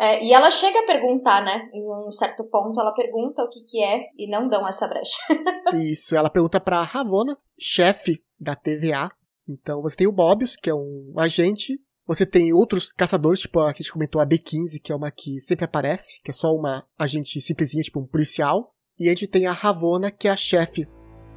É, 0.01 0.25
e 0.25 0.33
ela 0.33 0.49
chega 0.49 0.79
a 0.79 0.87
perguntar, 0.87 1.43
né? 1.45 1.69
Em 1.75 1.83
um 1.83 2.11
certo 2.11 2.45
ponto, 2.45 2.81
ela 2.81 2.93
pergunta 2.93 3.43
o 3.43 3.49
que 3.49 3.65
que 3.65 3.83
é 3.83 4.07
e 4.17 4.31
não 4.31 4.49
dão 4.49 4.67
essa 4.67 4.87
brecha. 4.87 5.19
Isso, 5.83 6.17
ela 6.17 6.31
pergunta 6.31 6.61
pra 6.61 6.85
Ravona, 6.85 7.37
chefe 7.59 8.23
da 8.39 8.55
TVA. 8.55 9.11
Então 9.49 9.83
você 9.83 9.97
tem 9.97 10.07
o 10.07 10.13
Mobius, 10.13 10.55
que 10.55 10.71
é 10.71 10.75
um 10.75 11.15
agente. 11.19 11.79
Você 12.07 12.25
tem 12.25 12.53
outros 12.53 12.93
caçadores, 12.93 13.41
tipo 13.41 13.59
a 13.61 13.73
que 13.73 13.83
a 13.83 13.83
gente 13.83 13.93
comentou, 13.93 14.21
a 14.21 14.25
B-15, 14.25 14.81
que 14.83 14.93
é 14.93 14.97
uma 14.97 15.11
que 15.11 15.41
sempre 15.41 15.65
aparece, 15.65 16.23
que 16.23 16.31
é 16.31 16.35
só 16.35 16.55
uma 16.55 16.87
agente 16.97 17.41
simplesinha, 17.41 17.83
tipo 17.83 17.99
um 17.99 18.07
policial. 18.07 18.73
E 18.99 19.09
a 19.09 19.11
gente 19.11 19.27
tem 19.27 19.47
a 19.47 19.53
Ravona, 19.53 20.11
que 20.11 20.29
é 20.29 20.31
a 20.31 20.37
chefe. 20.37 20.87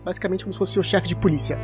Basicamente 0.03 0.43
como 0.43 0.53
se 0.53 0.59
fosse 0.59 0.79
o 0.79 0.83
chefe 0.83 1.07
de 1.07 1.15
polícia. 1.15 1.57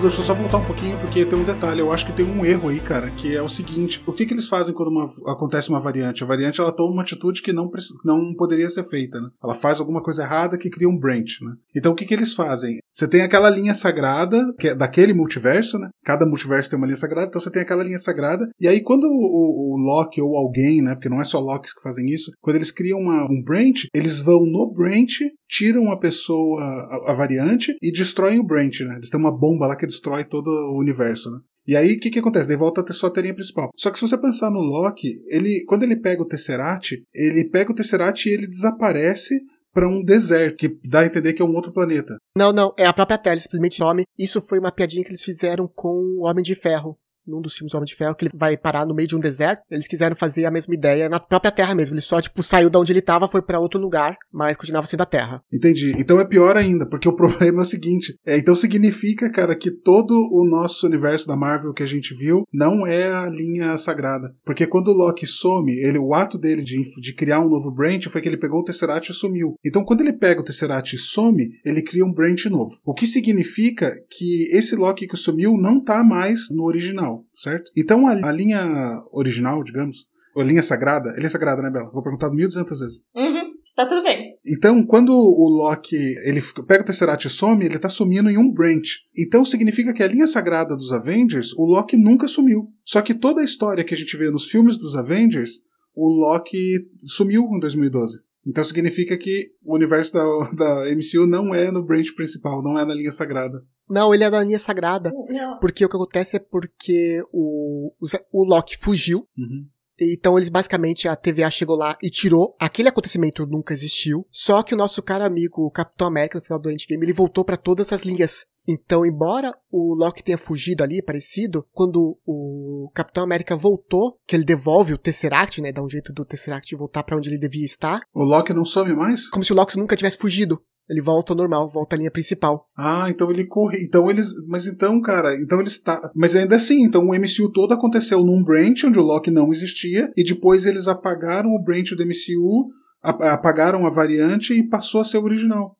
Deixa 0.00 0.20
eu 0.20 0.24
só 0.24 0.34
voltar 0.34 0.58
um 0.58 0.64
pouquinho, 0.64 0.98
porque 0.98 1.24
tem 1.24 1.38
um 1.38 1.44
detalhe. 1.44 1.80
Eu 1.80 1.92
acho 1.92 2.06
que 2.06 2.12
tem 2.12 2.24
um 2.24 2.44
erro 2.44 2.68
aí, 2.68 2.80
cara, 2.80 3.10
que 3.10 3.34
é 3.34 3.42
o 3.42 3.48
seguinte: 3.48 4.02
o 4.06 4.12
que, 4.12 4.26
que 4.26 4.34
eles 4.34 4.48
fazem 4.48 4.74
quando 4.74 4.88
uma, 4.88 5.04
acontece 5.32 5.70
uma 5.70 5.80
variante? 5.80 6.22
A 6.22 6.26
variante 6.26 6.60
ela 6.60 6.72
toma 6.72 6.92
uma 6.92 7.02
atitude 7.02 7.42
que 7.42 7.52
não, 7.52 7.70
não 8.04 8.34
poderia 8.34 8.68
ser 8.70 8.84
feita, 8.84 9.20
né? 9.20 9.28
Ela 9.42 9.54
faz 9.54 9.80
alguma 9.80 10.02
coisa 10.02 10.22
errada 10.22 10.58
que 10.58 10.70
cria 10.70 10.88
um 10.88 10.98
branch, 10.98 11.40
né? 11.42 11.52
Então 11.74 11.92
o 11.92 11.94
que, 11.94 12.04
que 12.04 12.14
eles 12.14 12.32
fazem? 12.32 12.78
Você 12.92 13.08
tem 13.08 13.22
aquela 13.22 13.50
linha 13.50 13.74
sagrada, 13.74 14.40
que 14.58 14.68
é 14.68 14.74
daquele 14.74 15.12
multiverso, 15.12 15.78
né? 15.78 15.88
Cada 16.04 16.24
multiverso 16.24 16.70
tem 16.70 16.78
uma 16.78 16.86
linha 16.86 16.96
sagrada, 16.96 17.26
então 17.28 17.40
você 17.40 17.50
tem 17.50 17.62
aquela 17.62 17.82
linha 17.82 17.98
sagrada. 17.98 18.48
E 18.60 18.68
aí, 18.68 18.80
quando 18.80 19.04
o, 19.04 19.08
o, 19.08 19.74
o 19.74 19.76
Loki 19.76 20.20
ou 20.20 20.36
alguém, 20.36 20.80
né? 20.80 20.94
Porque 20.94 21.08
não 21.08 21.20
é 21.20 21.24
só 21.24 21.40
Locks 21.40 21.74
que 21.74 21.82
fazem 21.82 22.06
isso, 22.08 22.30
quando 22.40 22.56
eles 22.56 22.70
criam 22.70 23.00
uma, 23.00 23.24
um 23.24 23.42
branch, 23.42 23.88
eles 23.92 24.20
vão 24.20 24.46
no 24.46 24.72
branch, 24.72 25.22
tiram 25.54 25.92
a 25.92 25.96
pessoa, 25.96 26.60
a, 26.62 27.12
a 27.12 27.14
variante, 27.14 27.76
e 27.80 27.92
destroem 27.92 28.40
o 28.40 28.44
branch, 28.44 28.80
né? 28.80 28.96
Eles 28.96 29.10
têm 29.10 29.20
uma 29.20 29.30
bomba 29.30 29.68
lá 29.68 29.76
que 29.76 29.86
destrói 29.86 30.24
todo 30.24 30.48
o 30.48 30.78
universo, 30.78 31.30
né? 31.30 31.38
E 31.66 31.76
aí, 31.76 31.94
o 31.94 32.00
que, 32.00 32.10
que 32.10 32.18
acontece? 32.18 32.48
Daí 32.48 32.56
volta 32.56 32.80
a 32.80 32.84
ter 32.84 32.92
só 32.92 33.06
a 33.06 33.10
teoria 33.10 33.32
principal. 33.32 33.70
Só 33.76 33.90
que 33.90 33.98
se 33.98 34.06
você 34.06 34.18
pensar 34.18 34.50
no 34.50 34.60
Loki, 34.60 35.16
ele, 35.28 35.64
quando 35.66 35.84
ele 35.84 35.96
pega 35.96 36.20
o 36.22 36.26
Tesseract, 36.26 37.02
ele 37.14 37.48
pega 37.48 37.72
o 37.72 37.74
Tesseract 37.74 38.28
e 38.28 38.32
ele 38.32 38.46
desaparece 38.46 39.40
para 39.72 39.88
um 39.88 40.04
deserto, 40.04 40.56
que 40.56 40.78
dá 40.84 41.00
a 41.00 41.06
entender 41.06 41.32
que 41.32 41.42
é 41.42 41.44
um 41.44 41.54
outro 41.54 41.72
planeta. 41.72 42.16
Não, 42.36 42.52
não, 42.52 42.72
é 42.76 42.86
a 42.86 42.92
própria 42.92 43.18
Terra, 43.18 43.40
simplesmente 43.40 43.80
nome. 43.80 44.04
Isso 44.18 44.42
foi 44.42 44.58
uma 44.58 44.70
piadinha 44.70 45.02
que 45.02 45.10
eles 45.10 45.22
fizeram 45.22 45.66
com 45.66 45.88
o 45.88 46.26
Homem 46.26 46.44
de 46.44 46.54
Ferro. 46.54 46.96
Num 47.26 47.40
dos 47.40 47.56
filmes 47.56 47.72
do 47.72 47.76
Homem 47.76 47.86
de 47.86 47.94
Ferro, 47.94 48.14
que 48.14 48.26
ele 48.26 48.34
vai 48.34 48.56
parar 48.56 48.86
no 48.86 48.94
meio 48.94 49.08
de 49.08 49.16
um 49.16 49.20
deserto. 49.20 49.62
Eles 49.70 49.88
quiseram 49.88 50.16
fazer 50.16 50.44
a 50.44 50.50
mesma 50.50 50.74
ideia 50.74 51.08
na 51.08 51.20
própria 51.20 51.50
Terra 51.50 51.74
mesmo. 51.74 51.94
Ele 51.94 52.00
só, 52.00 52.20
tipo, 52.20 52.42
saiu 52.42 52.70
de 52.70 52.76
onde 52.76 52.92
ele 52.92 53.02
tava, 53.02 53.28
foi 53.28 53.42
para 53.42 53.60
outro 53.60 53.80
lugar, 53.80 54.16
mas 54.32 54.56
continuava 54.56 54.86
sendo 54.86 55.02
a 55.02 55.06
Terra. 55.06 55.42
Entendi. 55.52 55.94
Então 55.98 56.20
é 56.20 56.24
pior 56.24 56.56
ainda, 56.56 56.86
porque 56.86 57.08
o 57.08 57.16
problema 57.16 57.60
é 57.60 57.62
o 57.62 57.64
seguinte: 57.64 58.18
é, 58.26 58.38
então 58.38 58.54
significa, 58.54 59.30
cara, 59.30 59.56
que 59.56 59.70
todo 59.70 60.12
o 60.12 60.44
nosso 60.48 60.86
universo 60.86 61.26
da 61.26 61.36
Marvel 61.36 61.72
que 61.72 61.82
a 61.82 61.86
gente 61.86 62.14
viu 62.14 62.44
não 62.52 62.86
é 62.86 63.12
a 63.12 63.28
linha 63.28 63.76
sagrada. 63.76 64.34
Porque 64.44 64.66
quando 64.66 64.88
o 64.88 64.92
Loki 64.92 65.26
some, 65.26 65.72
ele, 65.72 65.98
o 65.98 66.14
ato 66.14 66.38
dele 66.38 66.62
de, 66.62 66.82
de 67.00 67.14
criar 67.14 67.40
um 67.40 67.48
novo 67.48 67.70
branch 67.70 68.08
foi 68.08 68.20
que 68.20 68.28
ele 68.28 68.36
pegou 68.36 68.60
o 68.60 68.64
Tesseract 68.64 69.10
e 69.10 69.14
sumiu. 69.14 69.54
Então 69.64 69.84
quando 69.84 70.00
ele 70.00 70.12
pega 70.12 70.40
o 70.40 70.44
Tesseract 70.44 70.94
e 70.94 70.98
some, 70.98 71.50
ele 71.64 71.82
cria 71.82 72.04
um 72.04 72.12
branch 72.12 72.46
novo. 72.46 72.78
O 72.84 72.94
que 72.94 73.06
significa 73.06 73.94
que 74.10 74.48
esse 74.50 74.74
Loki 74.76 75.06
que 75.06 75.16
sumiu 75.16 75.56
não 75.56 75.82
tá 75.82 76.02
mais 76.02 76.50
no 76.50 76.64
original, 76.64 77.13
certo? 77.34 77.70
Então 77.76 78.06
a, 78.06 78.12
a 78.12 78.32
linha 78.32 79.02
original, 79.12 79.62
digamos, 79.62 80.06
a 80.36 80.42
linha 80.42 80.62
sagrada, 80.62 81.10
a 81.10 81.16
linha 81.16 81.28
sagrada, 81.28 81.62
né, 81.62 81.70
Bela? 81.70 81.90
Vou 81.90 82.02
perguntar 82.02 82.30
1200 82.30 82.78
vezes. 82.78 83.04
Uhum, 83.14 83.52
tá 83.76 83.86
tudo 83.86 84.02
bem. 84.02 84.34
Então, 84.46 84.84
quando 84.84 85.10
o 85.10 85.48
Loki 85.48 85.96
ele 85.96 86.42
pega 86.66 86.82
o 86.82 86.86
Tesseract 86.86 87.26
e 87.26 87.30
some, 87.30 87.64
ele 87.64 87.78
tá 87.78 87.88
sumindo 87.88 88.28
em 88.28 88.36
um 88.36 88.52
branch. 88.52 89.00
Então 89.16 89.44
significa 89.44 89.92
que 89.92 90.02
a 90.02 90.08
linha 90.08 90.26
sagrada 90.26 90.76
dos 90.76 90.92
Avengers, 90.92 91.52
o 91.56 91.64
Loki 91.64 91.96
nunca 91.96 92.28
sumiu. 92.28 92.68
Só 92.84 93.00
que 93.00 93.14
toda 93.14 93.40
a 93.40 93.44
história 93.44 93.84
que 93.84 93.94
a 93.94 93.96
gente 93.96 94.16
vê 94.16 94.30
nos 94.30 94.50
filmes 94.50 94.76
dos 94.76 94.96
Avengers, 94.96 95.60
o 95.94 96.08
Loki 96.08 96.86
sumiu 97.04 97.44
em 97.54 97.60
2012. 97.60 98.18
Então 98.46 98.62
significa 98.62 99.16
que 99.16 99.52
o 99.62 99.74
universo 99.74 100.12
da, 100.12 100.22
da 100.56 100.94
MCU 100.94 101.26
não 101.26 101.54
é 101.54 101.70
no 101.70 101.84
branch 101.84 102.14
principal, 102.14 102.62
não 102.62 102.78
é 102.78 102.84
na 102.84 102.94
linha 102.94 103.12
sagrada. 103.12 103.62
Não, 103.88 104.14
ele 104.14 104.24
é 104.24 104.30
na 104.30 104.42
linha 104.42 104.58
sagrada. 104.58 105.10
Não. 105.28 105.58
Porque 105.58 105.84
o 105.84 105.88
que 105.88 105.96
acontece 105.96 106.36
é 106.36 106.40
porque 106.40 107.22
o, 107.32 107.92
o, 108.00 108.06
o 108.32 108.44
Loki 108.44 108.78
fugiu. 108.78 109.26
Uhum. 109.36 109.66
Então 110.00 110.36
eles 110.36 110.48
basicamente, 110.48 111.06
a 111.06 111.14
TVA 111.14 111.50
chegou 111.50 111.76
lá 111.76 111.96
e 112.02 112.10
tirou. 112.10 112.56
Aquele 112.58 112.88
acontecimento 112.88 113.46
nunca 113.46 113.72
existiu. 113.72 114.26
Só 114.30 114.62
que 114.62 114.74
o 114.74 114.76
nosso 114.76 115.02
cara 115.02 115.26
amigo, 115.26 115.62
o 115.62 115.70
Capitão 115.70 116.06
América, 116.06 116.38
no 116.38 116.44
final 116.44 116.58
do 116.58 116.70
Endgame, 116.70 117.04
ele 117.04 117.12
voltou 117.12 117.44
para 117.44 117.56
todas 117.56 117.92
as 117.92 118.02
linhas. 118.02 118.44
Então, 118.66 119.04
embora 119.04 119.54
o 119.70 119.94
Loki 119.94 120.24
tenha 120.24 120.38
fugido 120.38 120.82
ali, 120.82 121.02
parecido, 121.02 121.66
quando 121.72 122.18
o 122.26 122.90
Capitão 122.94 123.22
América 123.22 123.56
voltou, 123.56 124.18
que 124.26 124.34
ele 124.34 124.44
devolve 124.44 124.94
o 124.94 124.98
Tesseract, 124.98 125.60
né? 125.60 125.70
Dá 125.70 125.82
um 125.82 125.88
jeito 125.88 126.12
do 126.12 126.24
Tesseract 126.24 126.74
voltar 126.74 127.02
para 127.02 127.16
onde 127.16 127.28
ele 127.28 127.38
devia 127.38 127.64
estar. 127.64 128.00
O 128.14 128.24
Loki 128.24 128.54
não 128.54 128.64
some 128.64 128.94
mais? 128.94 129.28
Como 129.28 129.44
se 129.44 129.52
o 129.52 129.56
Loki 129.56 129.76
nunca 129.76 129.96
tivesse 129.96 130.16
fugido. 130.16 130.60
Ele 130.88 131.00
volta 131.00 131.32
ao 131.32 131.36
normal, 131.36 131.70
volta 131.70 131.96
à 131.96 131.98
linha 131.98 132.10
principal. 132.10 132.68
Ah, 132.76 133.06
então 133.08 133.30
ele 133.30 133.46
corre. 133.46 133.82
Então 133.82 134.10
eles. 134.10 134.28
Mas 134.46 134.66
então, 134.66 135.00
cara, 135.00 135.34
então 135.40 135.58
eles 135.60 135.80
tá. 135.80 136.10
Mas 136.14 136.36
ainda 136.36 136.56
assim, 136.56 136.84
então 136.84 137.02
o 137.08 137.14
MCU 137.14 137.50
todo 137.52 137.72
aconteceu 137.72 138.22
num 138.22 138.44
branch 138.44 138.84
onde 138.84 138.98
o 138.98 139.02
Loki 139.02 139.30
não 139.30 139.50
existia, 139.50 140.12
e 140.16 140.22
depois 140.22 140.66
eles 140.66 140.86
apagaram 140.86 141.50
o 141.50 141.62
branch 141.62 141.94
do 141.96 142.04
MCU, 142.04 142.68
apagaram 143.02 143.86
a 143.86 143.90
variante 143.90 144.52
e 144.52 144.68
passou 144.68 145.00
a 145.00 145.04
ser 145.04 145.18
o 145.18 145.24
original. 145.24 145.74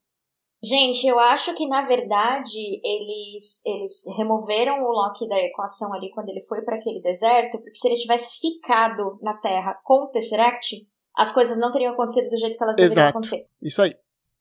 Gente, 0.64 1.06
eu 1.06 1.18
acho 1.18 1.54
que 1.54 1.68
na 1.68 1.82
verdade 1.82 2.58
eles, 2.82 3.60
eles 3.66 4.04
removeram 4.16 4.82
o 4.82 4.90
Loki 4.90 5.28
da 5.28 5.38
equação 5.38 5.92
ali 5.92 6.10
quando 6.10 6.30
ele 6.30 6.42
foi 6.48 6.62
para 6.62 6.76
aquele 6.76 7.02
deserto, 7.02 7.58
porque 7.58 7.74
se 7.74 7.86
ele 7.86 8.00
tivesse 8.00 8.40
ficado 8.40 9.18
na 9.20 9.34
Terra 9.34 9.78
com 9.84 10.04
o 10.04 10.08
Tesseract, 10.08 10.86
as 11.14 11.32
coisas 11.32 11.58
não 11.58 11.70
teriam 11.70 11.92
acontecido 11.92 12.30
do 12.30 12.38
jeito 12.38 12.56
que 12.56 12.64
elas 12.64 12.76
deveriam 12.76 12.94
Exato. 12.94 13.10
acontecer. 13.10 13.46
Isso 13.60 13.82
aí. 13.82 13.94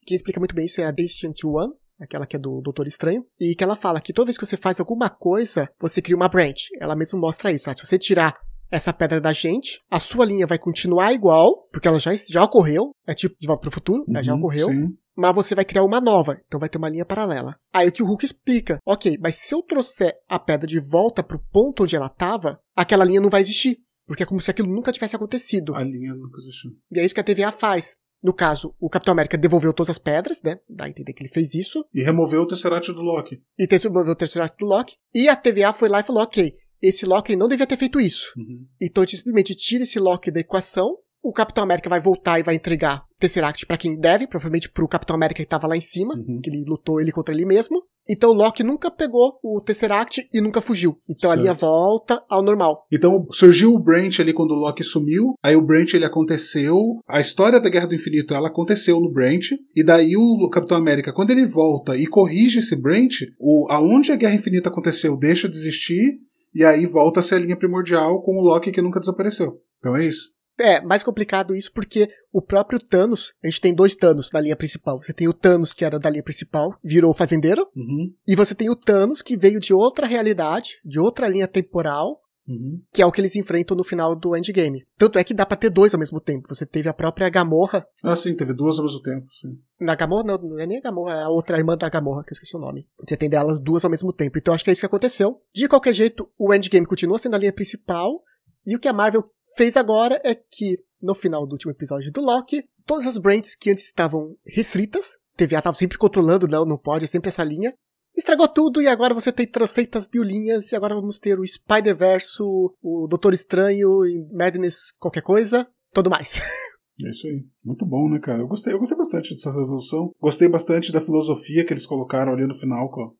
Quem 0.06 0.16
explica 0.16 0.40
muito 0.40 0.54
bem 0.54 0.64
isso 0.64 0.80
é 0.80 0.86
a 0.86 0.90
Destined 0.90 1.38
One, 1.46 1.72
aquela 2.00 2.26
que 2.26 2.36
é 2.36 2.38
do 2.38 2.60
Doutor 2.62 2.86
Estranho, 2.86 3.24
e 3.38 3.54
que 3.54 3.62
ela 3.62 3.76
fala 3.76 4.00
que 4.00 4.12
toda 4.12 4.26
vez 4.26 4.38
que 4.38 4.46
você 4.46 4.56
faz 4.56 4.80
alguma 4.80 5.10
coisa, 5.10 5.68
você 5.78 6.00
cria 6.00 6.16
uma 6.16 6.28
branch. 6.28 6.68
Ela 6.80 6.96
mesmo 6.96 7.20
mostra 7.20 7.52
isso. 7.52 7.70
ah, 7.70 7.74
Se 7.74 7.84
você 7.84 7.98
tirar 7.98 8.34
essa 8.70 8.92
pedra 8.92 9.20
da 9.20 9.32
gente, 9.32 9.80
a 9.90 10.00
sua 10.00 10.24
linha 10.24 10.46
vai 10.46 10.58
continuar 10.58 11.12
igual, 11.12 11.68
porque 11.70 11.86
ela 11.86 11.98
já, 11.98 12.12
já 12.14 12.42
ocorreu, 12.42 12.90
é 13.06 13.14
tipo 13.14 13.36
de 13.38 13.46
volta 13.46 13.62
pro 13.62 13.70
futuro, 13.70 14.04
né, 14.08 14.22
já 14.22 14.32
Uhum, 14.32 14.38
ocorreu, 14.38 14.68
Sim. 14.68 14.96
Mas 15.16 15.34
você 15.34 15.54
vai 15.54 15.64
criar 15.64 15.84
uma 15.84 16.00
nova, 16.00 16.40
então 16.46 16.60
vai 16.60 16.68
ter 16.68 16.78
uma 16.78 16.88
linha 16.88 17.04
paralela. 17.04 17.56
Aí 17.72 17.88
o 17.88 17.92
que 17.92 18.02
o 18.02 18.06
Hulk 18.06 18.24
explica, 18.24 18.78
ok, 18.84 19.18
mas 19.20 19.36
se 19.36 19.54
eu 19.54 19.62
trouxer 19.62 20.14
a 20.28 20.38
pedra 20.38 20.66
de 20.66 20.80
volta 20.80 21.22
pro 21.22 21.42
ponto 21.52 21.84
onde 21.84 21.96
ela 21.96 22.08
tava, 22.08 22.60
aquela 22.74 23.04
linha 23.04 23.20
não 23.20 23.30
vai 23.30 23.40
existir, 23.40 23.78
porque 24.06 24.22
é 24.22 24.26
como 24.26 24.40
se 24.40 24.50
aquilo 24.50 24.72
nunca 24.72 24.92
tivesse 24.92 25.16
acontecido. 25.16 25.74
A 25.74 25.82
linha 25.82 26.14
nunca 26.14 26.38
existiu. 26.38 26.72
E 26.90 27.00
é 27.00 27.04
isso 27.04 27.14
que 27.14 27.20
a 27.20 27.24
TVA 27.24 27.52
faz. 27.52 27.96
No 28.22 28.32
caso, 28.32 28.74
o 28.80 28.88
Capitão 28.88 29.12
América 29.12 29.36
devolveu 29.36 29.70
todas 29.74 29.90
as 29.90 29.98
pedras, 29.98 30.40
né? 30.42 30.58
Dá 30.66 30.86
a 30.86 30.88
entender 30.88 31.12
que 31.12 31.22
ele 31.22 31.28
fez 31.28 31.54
isso. 31.54 31.84
E 31.92 32.02
removeu 32.02 32.40
o 32.40 32.46
Tesseract 32.46 32.90
do 32.90 33.02
Loki. 33.02 33.42
E 33.58 33.66
devolveu 33.66 34.14
o 34.14 34.42
ato 34.42 34.56
do 34.58 34.64
Loki. 34.64 34.94
E 35.12 35.28
a 35.28 35.36
TVA 35.36 35.74
foi 35.74 35.90
lá 35.90 36.00
e 36.00 36.04
falou: 36.04 36.22
ok, 36.22 36.56
esse 36.80 37.04
Loki 37.04 37.36
não 37.36 37.48
devia 37.48 37.66
ter 37.66 37.76
feito 37.76 38.00
isso. 38.00 38.32
Uhum. 38.34 38.66
Então 38.80 39.02
a 39.02 39.06
gente 39.06 39.18
simplesmente 39.18 39.54
tira 39.54 39.82
esse 39.82 39.98
Loki 39.98 40.30
da 40.30 40.40
equação. 40.40 40.96
O 41.24 41.32
Capitão 41.32 41.64
América 41.64 41.88
vai 41.88 42.00
voltar 42.00 42.38
e 42.38 42.42
vai 42.42 42.54
entregar 42.54 42.98
o 43.10 43.18
Tesseract 43.18 43.64
pra 43.64 43.78
quem 43.78 43.98
deve, 43.98 44.26
provavelmente 44.26 44.70
pro 44.70 44.86
Capitão 44.86 45.16
América 45.16 45.42
que 45.42 45.48
tava 45.48 45.66
lá 45.66 45.74
em 45.74 45.80
cima, 45.80 46.14
Uhum. 46.14 46.38
que 46.42 46.50
ele 46.50 46.62
lutou 46.68 47.00
ele 47.00 47.10
contra 47.10 47.32
ele 47.34 47.46
mesmo. 47.46 47.82
Então 48.06 48.28
o 48.28 48.34
Loki 48.34 48.62
nunca 48.62 48.90
pegou 48.90 49.38
o 49.42 49.58
Tesseract 49.62 50.28
e 50.30 50.38
nunca 50.42 50.60
fugiu. 50.60 50.98
Então 51.08 51.30
a 51.30 51.32
Certo. 51.32 51.40
linha 51.42 51.54
volta 51.54 52.22
ao 52.28 52.42
normal. 52.42 52.86
Então 52.92 53.26
surgiu 53.30 53.72
o 53.72 53.78
Branch 53.78 54.20
ali 54.20 54.34
quando 54.34 54.50
o 54.50 54.58
Loki 54.58 54.84
sumiu, 54.84 55.32
aí 55.42 55.56
o 55.56 55.64
Branch 55.64 55.94
ele 55.94 56.04
aconteceu, 56.04 56.76
a 57.08 57.18
história 57.18 57.58
da 57.58 57.70
Guerra 57.70 57.86
do 57.86 57.94
Infinito 57.94 58.34
ela 58.34 58.48
aconteceu 58.48 59.00
no 59.00 59.10
Branch, 59.10 59.48
e 59.74 59.82
daí 59.82 60.14
o 60.18 60.50
Capitão 60.50 60.76
América, 60.76 61.10
quando 61.14 61.30
ele 61.30 61.46
volta 61.46 61.96
e 61.96 62.06
corrige 62.06 62.58
esse 62.58 62.76
Branch, 62.76 63.16
o, 63.40 63.66
aonde 63.70 64.12
a 64.12 64.16
Guerra 64.16 64.34
Infinita 64.34 64.68
aconteceu 64.68 65.16
deixa 65.16 65.48
de 65.48 65.56
existir, 65.56 66.18
e 66.54 66.62
aí 66.62 66.84
volta 66.84 67.20
a 67.20 67.22
ser 67.22 67.36
a 67.36 67.38
linha 67.38 67.56
primordial 67.56 68.20
com 68.20 68.32
o 68.36 68.42
Loki 68.44 68.70
que 68.70 68.82
nunca 68.82 69.00
desapareceu. 69.00 69.62
Então 69.78 69.96
é 69.96 70.04
isso. 70.04 70.33
É, 70.58 70.80
mais 70.80 71.02
complicado 71.02 71.54
isso 71.54 71.72
porque 71.72 72.08
o 72.32 72.40
próprio 72.40 72.78
Thanos, 72.78 73.32
a 73.42 73.48
gente 73.48 73.60
tem 73.60 73.74
dois 73.74 73.94
Thanos 73.94 74.30
na 74.32 74.40
linha 74.40 74.56
principal. 74.56 75.00
Você 75.02 75.12
tem 75.12 75.28
o 75.28 75.34
Thanos 75.34 75.72
que 75.74 75.84
era 75.84 75.98
da 75.98 76.08
linha 76.10 76.22
principal, 76.22 76.76
virou 76.82 77.12
fazendeiro, 77.14 77.68
Uhum, 77.74 78.12
e 78.26 78.36
você 78.36 78.54
tem 78.54 78.70
o 78.70 78.76
Thanos 78.76 79.20
que 79.20 79.36
veio 79.36 79.58
de 79.58 79.74
outra 79.74 80.06
realidade, 80.06 80.76
de 80.84 80.98
outra 81.00 81.26
linha 81.28 81.48
temporal, 81.48 82.20
uhum. 82.46 82.80
que 82.92 83.02
é 83.02 83.06
o 83.06 83.10
que 83.10 83.20
eles 83.20 83.34
enfrentam 83.34 83.76
no 83.76 83.82
final 83.82 84.14
do 84.14 84.36
Endgame. 84.36 84.84
Tanto 84.96 85.18
é 85.18 85.24
que 85.24 85.34
dá 85.34 85.44
pra 85.44 85.56
ter 85.56 85.70
dois 85.70 85.92
ao 85.92 85.98
mesmo 86.00 86.20
tempo. 86.20 86.46
Você 86.48 86.64
teve 86.64 86.88
a 86.88 86.94
própria 86.94 87.28
Gamorra, 87.28 87.84
Ah, 88.02 88.14
sim, 88.14 88.36
teve 88.36 88.52
duas 88.54 88.78
ao 88.78 88.84
mesmo 88.84 89.02
tempo. 89.02 89.26
Sim. 89.32 89.58
na 89.80 89.94
Gamorra 89.96 90.22
não, 90.24 90.38
não 90.38 90.60
é 90.60 90.66
nem 90.66 90.78
a 90.78 90.82
Gamorra, 90.82 91.14
é 91.14 91.22
a 91.24 91.28
outra 91.28 91.58
irmã 91.58 91.76
da 91.76 91.88
Gamorra, 91.88 92.22
que 92.22 92.30
eu 92.30 92.34
esqueci 92.34 92.56
o 92.56 92.60
nome. 92.60 92.86
Você 93.00 93.16
tem 93.16 93.28
delas 93.28 93.58
duas 93.60 93.84
ao 93.84 93.90
mesmo 93.90 94.12
tempo. 94.12 94.38
Então 94.38 94.54
acho 94.54 94.62
que 94.62 94.70
é 94.70 94.72
isso 94.72 94.82
que 94.82 94.86
aconteceu. 94.86 95.40
De 95.52 95.66
qualquer 95.68 95.92
jeito, 95.94 96.28
o 96.38 96.54
Endgame 96.54 96.86
continua 96.86 97.18
sendo 97.18 97.34
a 97.34 97.38
linha 97.38 97.52
principal, 97.52 98.22
e 98.66 98.74
o 98.76 98.78
que 98.78 98.88
a 98.88 98.92
Marvel 98.92 99.24
fez 99.56 99.76
agora 99.76 100.20
é 100.24 100.34
que, 100.34 100.78
no 101.02 101.14
final 101.14 101.46
do 101.46 101.52
último 101.52 101.72
episódio 101.72 102.10
do 102.12 102.20
Loki, 102.20 102.64
todas 102.86 103.06
as 103.06 103.18
brands 103.18 103.54
que 103.54 103.70
antes 103.70 103.84
estavam 103.84 104.34
restritas, 104.46 105.16
TVA 105.36 105.58
estava 105.58 105.74
sempre 105.76 105.98
controlando, 105.98 106.46
não, 106.48 106.64
não 106.64 106.78
pode, 106.78 107.04
é 107.04 107.08
sempre 107.08 107.28
essa 107.28 107.42
linha, 107.42 107.74
estragou 108.16 108.46
tudo 108.48 108.80
e 108.80 108.86
agora 108.86 109.12
você 109.14 109.32
tem 109.32 109.46
trocentas 109.46 110.08
mil 110.12 110.22
linhas 110.22 110.70
e 110.70 110.76
agora 110.76 110.94
vamos 110.94 111.18
ter 111.18 111.38
o 111.38 111.46
Spider-Verse, 111.46 112.40
o 112.40 113.06
Doutor 113.08 113.32
Estranho, 113.34 114.04
e 114.06 114.24
Madness, 114.32 114.92
qualquer 114.98 115.22
coisa, 115.22 115.66
tudo 115.92 116.10
mais. 116.10 116.34
É 117.04 117.08
isso 117.08 117.26
aí. 117.26 117.44
Muito 117.64 117.84
bom, 117.84 118.08
né, 118.08 118.20
cara? 118.20 118.40
Eu 118.40 118.46
gostei, 118.46 118.72
eu 118.72 118.78
gostei 118.78 118.96
bastante 118.96 119.30
dessa 119.30 119.50
resolução. 119.52 120.12
Gostei 120.20 120.48
bastante 120.48 120.92
da 120.92 121.00
filosofia 121.00 121.66
que 121.66 121.72
eles 121.72 121.86
colocaram 121.86 122.32
ali 122.32 122.46
no 122.46 122.54
final. 122.54 122.88
co- 122.88 123.16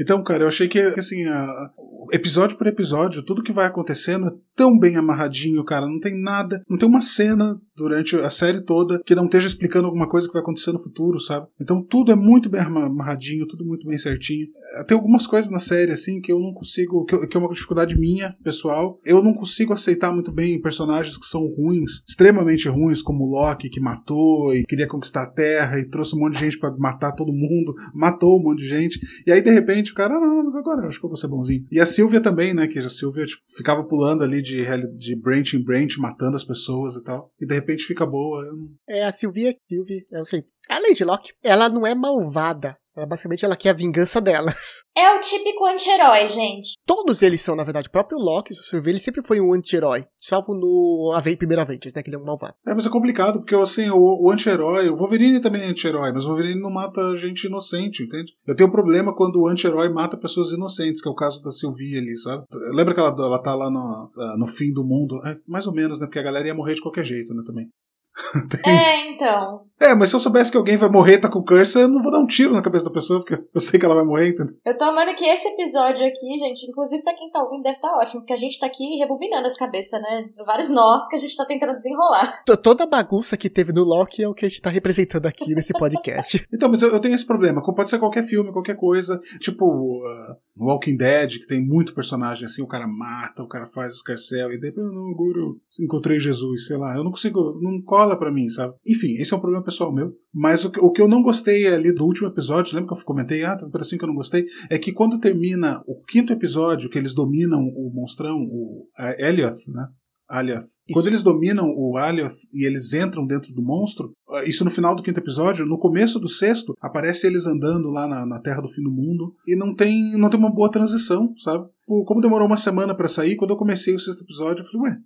Então, 0.00 0.22
cara, 0.24 0.44
eu 0.44 0.48
achei 0.48 0.66
que, 0.66 0.80
assim, 0.80 1.24
a- 1.26 1.70
episódio 2.12 2.56
por 2.56 2.66
episódio, 2.66 3.22
tudo 3.22 3.42
que 3.42 3.52
vai 3.52 3.66
acontecendo 3.66 4.28
é 4.28 4.32
tão 4.56 4.76
bem 4.78 4.96
amarradinho, 4.96 5.62
cara. 5.64 5.86
Não 5.86 6.00
tem 6.00 6.20
nada, 6.20 6.62
não 6.68 6.76
tem 6.78 6.88
uma 6.88 7.00
cena 7.00 7.60
durante 7.76 8.16
a 8.16 8.30
série 8.30 8.62
toda 8.62 9.00
que 9.04 9.14
não 9.14 9.26
esteja 9.26 9.46
explicando 9.46 9.86
alguma 9.86 10.08
coisa 10.08 10.26
que 10.26 10.32
vai 10.32 10.42
acontecer 10.42 10.72
no 10.72 10.82
futuro, 10.82 11.20
sabe? 11.20 11.46
Então 11.60 11.82
tudo 11.82 12.10
é 12.10 12.16
muito 12.16 12.48
bem 12.48 12.60
ama- 12.62 12.86
amarradinho, 12.86 13.46
tudo 13.46 13.64
muito 13.64 13.86
bem 13.86 13.96
certinho. 13.98 14.48
Tem 14.86 14.96
algumas 14.96 15.26
coisas 15.26 15.50
na 15.50 15.58
série, 15.58 15.92
assim, 15.92 16.20
que 16.20 16.30
eu 16.32 16.38
não 16.38 16.52
consigo, 16.52 17.04
que, 17.04 17.14
eu- 17.14 17.28
que 17.28 17.36
é 17.36 17.40
uma 17.40 17.48
dificuldade 17.52 17.98
minha, 17.98 18.36
pessoal. 18.42 18.98
Eu 19.04 19.22
não 19.22 19.34
consigo 19.34 19.72
aceitar 19.72 20.12
muito 20.12 20.30
bem 20.32 20.60
personagens 20.60 21.16
que 21.18 21.26
são 21.26 21.42
ruins, 21.46 22.02
extremamente 22.08 22.68
ruins, 22.68 23.02
como 23.02 23.24
o 23.24 23.30
Loki, 23.30 23.68
que 23.68 23.80
matou 23.80 24.54
e 24.54 24.64
queria 24.64 24.86
conquistar 24.88 25.24
a 25.24 25.30
Terra 25.30 25.78
e 25.78 25.88
trouxe 25.88 26.14
um 26.14 26.20
monte 26.20 26.34
de 26.34 26.40
gente 26.40 26.58
pra 26.58 26.70
matar 26.78 27.12
todo 27.12 27.32
mundo, 27.32 27.74
matou 27.94 28.38
um 28.38 28.42
monte 28.42 28.60
de 28.60 28.68
gente. 28.68 28.98
E 29.26 29.32
aí, 29.32 29.42
de 29.42 29.50
repente, 29.50 29.92
o 29.92 29.94
cara, 29.94 30.14
ah, 30.14 30.20
não, 30.20 30.56
agora 30.58 30.82
eu 30.82 30.88
acho 30.88 30.98
que 31.00 31.04
eu 31.06 31.10
vou 31.10 31.16
ser 31.16 31.28
bonzinho. 31.28 31.64
E 31.70 31.80
a 31.80 31.86
Sylvia 31.86 32.20
também, 32.20 32.54
né? 32.54 32.66
Que 32.68 32.78
a 32.78 32.88
Sylvia 32.88 33.24
tipo, 33.26 33.42
ficava 33.56 33.82
pulando 33.84 34.22
ali 34.22 34.40
de, 34.42 34.64
de 34.98 35.16
branch 35.20 35.54
em 35.54 35.62
branch, 35.62 35.98
matando 35.98 36.36
as 36.36 36.44
pessoas 36.44 36.94
e 36.94 37.02
tal. 37.02 37.30
E 37.40 37.46
de 37.46 37.54
repente 37.54 37.84
fica 37.84 38.06
boa. 38.06 38.44
Eu. 38.44 38.54
É 38.88 39.04
a 39.04 39.12
Sylvia, 39.12 39.54
Sylvie, 39.68 40.04
eu 40.12 40.24
sei. 40.24 40.44
A 40.68 40.78
Lady 40.78 41.02
Locke, 41.04 41.30
ela 41.42 41.68
não 41.68 41.84
é 41.86 41.94
malvada. 41.94 42.76
Ela, 43.00 43.06
basicamente 43.06 43.44
ela 43.44 43.56
quer 43.56 43.70
a 43.70 43.74
vingança 43.74 44.20
dela. 44.20 44.54
É 44.96 45.16
o 45.16 45.20
típico 45.20 45.64
anti-herói, 45.66 46.28
gente. 46.28 46.74
Todos 46.84 47.22
eles 47.22 47.40
são, 47.40 47.54
na 47.54 47.62
verdade. 47.62 47.86
O 47.86 47.92
próprio 47.92 48.18
Loki, 48.18 48.52
se 48.52 48.60
você 48.60 48.80
ver, 48.80 48.90
ele 48.90 48.98
sempre 48.98 49.22
foi 49.24 49.40
um 49.40 49.52
anti-herói. 49.52 50.04
Salvo 50.20 50.52
no 50.52 51.12
Ave 51.14 51.36
primeiro 51.36 51.62
Avengers, 51.62 51.94
né? 51.94 52.02
Que 52.02 52.10
ele 52.10 52.16
é 52.16 52.18
um 52.18 52.24
malvado. 52.24 52.54
É, 52.66 52.74
mas 52.74 52.86
é 52.86 52.90
complicado, 52.90 53.38
porque 53.38 53.54
assim, 53.54 53.88
o, 53.88 54.26
o 54.26 54.30
anti-herói, 54.32 54.88
o 54.88 54.96
Wolverine 54.96 55.40
também 55.40 55.62
é 55.62 55.66
anti-herói, 55.66 56.12
mas 56.12 56.24
o 56.24 56.28
Wolverine 56.28 56.60
não 56.60 56.70
mata 56.70 57.16
gente 57.16 57.46
inocente, 57.46 58.02
entende? 58.02 58.32
Eu 58.44 58.56
tenho 58.56 58.68
um 58.68 58.72
problema 58.72 59.14
quando 59.14 59.40
o 59.40 59.46
anti-herói 59.46 59.88
mata 59.90 60.16
pessoas 60.16 60.50
inocentes, 60.50 61.00
que 61.00 61.08
é 61.08 61.12
o 61.12 61.14
caso 61.14 61.40
da 61.40 61.52
Sylvie 61.52 61.96
ali, 61.96 62.16
sabe? 62.16 62.42
Lembra 62.72 62.92
que 62.92 63.00
ela, 63.00 63.14
ela 63.16 63.40
tá 63.40 63.54
lá 63.54 63.70
no, 63.70 64.10
no 64.38 64.48
fim 64.48 64.72
do 64.72 64.82
mundo? 64.82 65.24
É, 65.24 65.36
mais 65.46 65.68
ou 65.68 65.72
menos, 65.72 66.00
né? 66.00 66.06
Porque 66.06 66.18
a 66.18 66.24
galera 66.24 66.48
ia 66.48 66.54
morrer 66.54 66.74
de 66.74 66.82
qualquer 66.82 67.04
jeito, 67.04 67.32
né? 67.32 67.44
Também. 67.46 67.68
é, 68.64 69.08
então. 69.08 69.66
É, 69.80 69.94
mas 69.94 70.10
se 70.10 70.16
eu 70.16 70.20
soubesse 70.20 70.50
que 70.50 70.58
alguém 70.58 70.76
vai 70.76 70.90
morrer 70.90 71.18
tá 71.18 71.30
com 71.30 71.42
câncer, 71.42 71.82
eu 71.82 71.88
não 71.88 72.02
vou 72.02 72.12
dar 72.12 72.18
um 72.18 72.26
tiro 72.26 72.52
na 72.52 72.60
cabeça 72.60 72.84
da 72.84 72.90
pessoa, 72.90 73.20
porque 73.20 73.42
eu 73.54 73.60
sei 73.60 73.80
que 73.80 73.86
ela 73.86 73.94
vai 73.94 74.04
morrer, 74.04 74.28
entendeu? 74.28 74.54
Eu 74.64 74.76
tô 74.76 74.84
amando 74.84 75.14
que 75.14 75.24
esse 75.24 75.48
episódio 75.48 76.06
aqui, 76.06 76.36
gente, 76.38 76.68
inclusive 76.68 77.02
pra 77.02 77.14
quem 77.14 77.30
tá 77.30 77.42
ouvindo, 77.42 77.62
deve 77.62 77.76
estar 77.76 77.88
tá 77.88 77.96
ótimo, 77.96 78.20
porque 78.20 78.34
a 78.34 78.36
gente 78.36 78.58
tá 78.58 78.66
aqui 78.66 78.98
rebobinando 78.98 79.46
as 79.46 79.56
cabeças, 79.56 80.00
né? 80.02 80.28
Vários 80.44 80.70
nós 80.70 81.08
que 81.08 81.16
a 81.16 81.18
gente 81.18 81.34
tá 81.34 81.46
tentando 81.46 81.74
desenrolar. 81.74 82.42
Toda 82.62 82.84
a 82.84 82.86
bagunça 82.86 83.38
que 83.38 83.48
teve 83.48 83.72
no 83.72 83.82
Loki 83.82 84.22
é 84.22 84.28
o 84.28 84.34
que 84.34 84.44
a 84.44 84.48
gente 84.48 84.60
tá 84.60 84.68
representando 84.68 85.24
aqui 85.24 85.54
nesse 85.54 85.72
podcast. 85.72 86.46
então, 86.52 86.68
mas 86.68 86.82
eu, 86.82 86.90
eu, 86.90 87.00
tenho 87.00 87.14
esse 87.14 87.26
problema. 87.26 87.62
Pode 87.62 87.88
ser 87.88 87.98
qualquer 87.98 88.26
filme, 88.26 88.52
qualquer 88.52 88.76
coisa. 88.76 89.18
Tipo, 89.38 89.64
uh, 89.64 90.36
Walking 90.58 90.96
Dead, 90.96 91.38
que 91.38 91.46
tem 91.46 91.64
muito 91.64 91.94
personagem 91.94 92.44
assim, 92.44 92.60
o 92.60 92.66
cara 92.66 92.86
mata, 92.86 93.42
o 93.42 93.48
cara 93.48 93.66
faz 93.68 93.94
o 93.94 93.96
escarcel, 93.96 94.52
e 94.52 94.60
depois, 94.60 94.86
não, 94.86 95.10
agora 95.10 95.54
encontrei 95.80 96.18
Jesus, 96.18 96.66
sei 96.66 96.76
lá. 96.76 96.94
Eu 96.94 97.04
não 97.04 97.10
consigo, 97.10 97.58
não 97.62 97.80
cola 98.00 98.18
pra 98.18 98.32
mim, 98.32 98.48
sabe? 98.48 98.74
Enfim, 98.86 99.16
esse 99.18 99.32
é 99.32 99.36
um 99.36 99.40
problema 99.40 99.64
pessoal 99.64 99.92
meu. 99.92 100.12
Mas 100.32 100.64
o 100.64 100.70
que, 100.70 100.80
o 100.80 100.90
que 100.90 101.02
eu 101.02 101.08
não 101.08 101.22
gostei 101.22 101.66
ali 101.66 101.94
do 101.94 102.04
último 102.04 102.28
episódio, 102.28 102.74
lembra 102.74 102.94
que 102.94 103.00
eu 103.00 103.04
comentei, 103.04 103.44
ah, 103.44 103.56
tem 103.56 103.68
um 103.68 103.70
pedacinho 103.70 103.98
que 103.98 104.04
eu 104.04 104.08
não 104.08 104.14
gostei, 104.14 104.46
é 104.70 104.78
que 104.78 104.92
quando 104.92 105.20
termina 105.20 105.82
o 105.86 106.02
quinto 106.02 106.32
episódio, 106.32 106.88
que 106.88 106.98
eles 106.98 107.14
dominam 107.14 107.60
o 107.60 107.90
monstrão, 107.94 108.36
o 108.36 108.88
Elliot, 109.18 109.56
né? 109.70 109.88
Alioth. 110.30 110.68
Quando 110.92 111.08
eles 111.08 111.24
dominam 111.24 111.66
o 111.76 111.96
Alioth 111.96 112.36
e 112.54 112.64
eles 112.64 112.92
entram 112.92 113.26
dentro 113.26 113.52
do 113.52 113.60
monstro, 113.60 114.12
ah, 114.28 114.44
isso 114.44 114.64
no 114.64 114.70
final 114.70 114.94
do 114.94 115.02
quinto 115.02 115.18
episódio, 115.18 115.66
no 115.66 115.76
começo 115.76 116.20
do 116.20 116.28
sexto, 116.28 116.72
aparece 116.80 117.26
eles 117.26 117.46
andando 117.46 117.90
lá 117.90 118.06
na, 118.06 118.24
na 118.24 118.38
Terra 118.38 118.60
do 118.60 118.70
Fim 118.70 118.82
do 118.82 118.92
Mundo 118.92 119.34
e 119.46 119.56
não 119.56 119.74
tem, 119.74 120.16
não 120.16 120.30
tem 120.30 120.38
uma 120.38 120.54
boa 120.54 120.70
transição, 120.70 121.34
sabe? 121.38 121.68
Como 121.84 122.20
demorou 122.20 122.46
uma 122.46 122.56
semana 122.56 122.94
para 122.94 123.08
sair, 123.08 123.34
quando 123.34 123.50
eu 123.50 123.56
comecei 123.56 123.92
o 123.92 123.98
sexto 123.98 124.22
episódio, 124.22 124.62
eu 124.62 124.66
falei, 124.70 124.92
ué, 124.92 124.98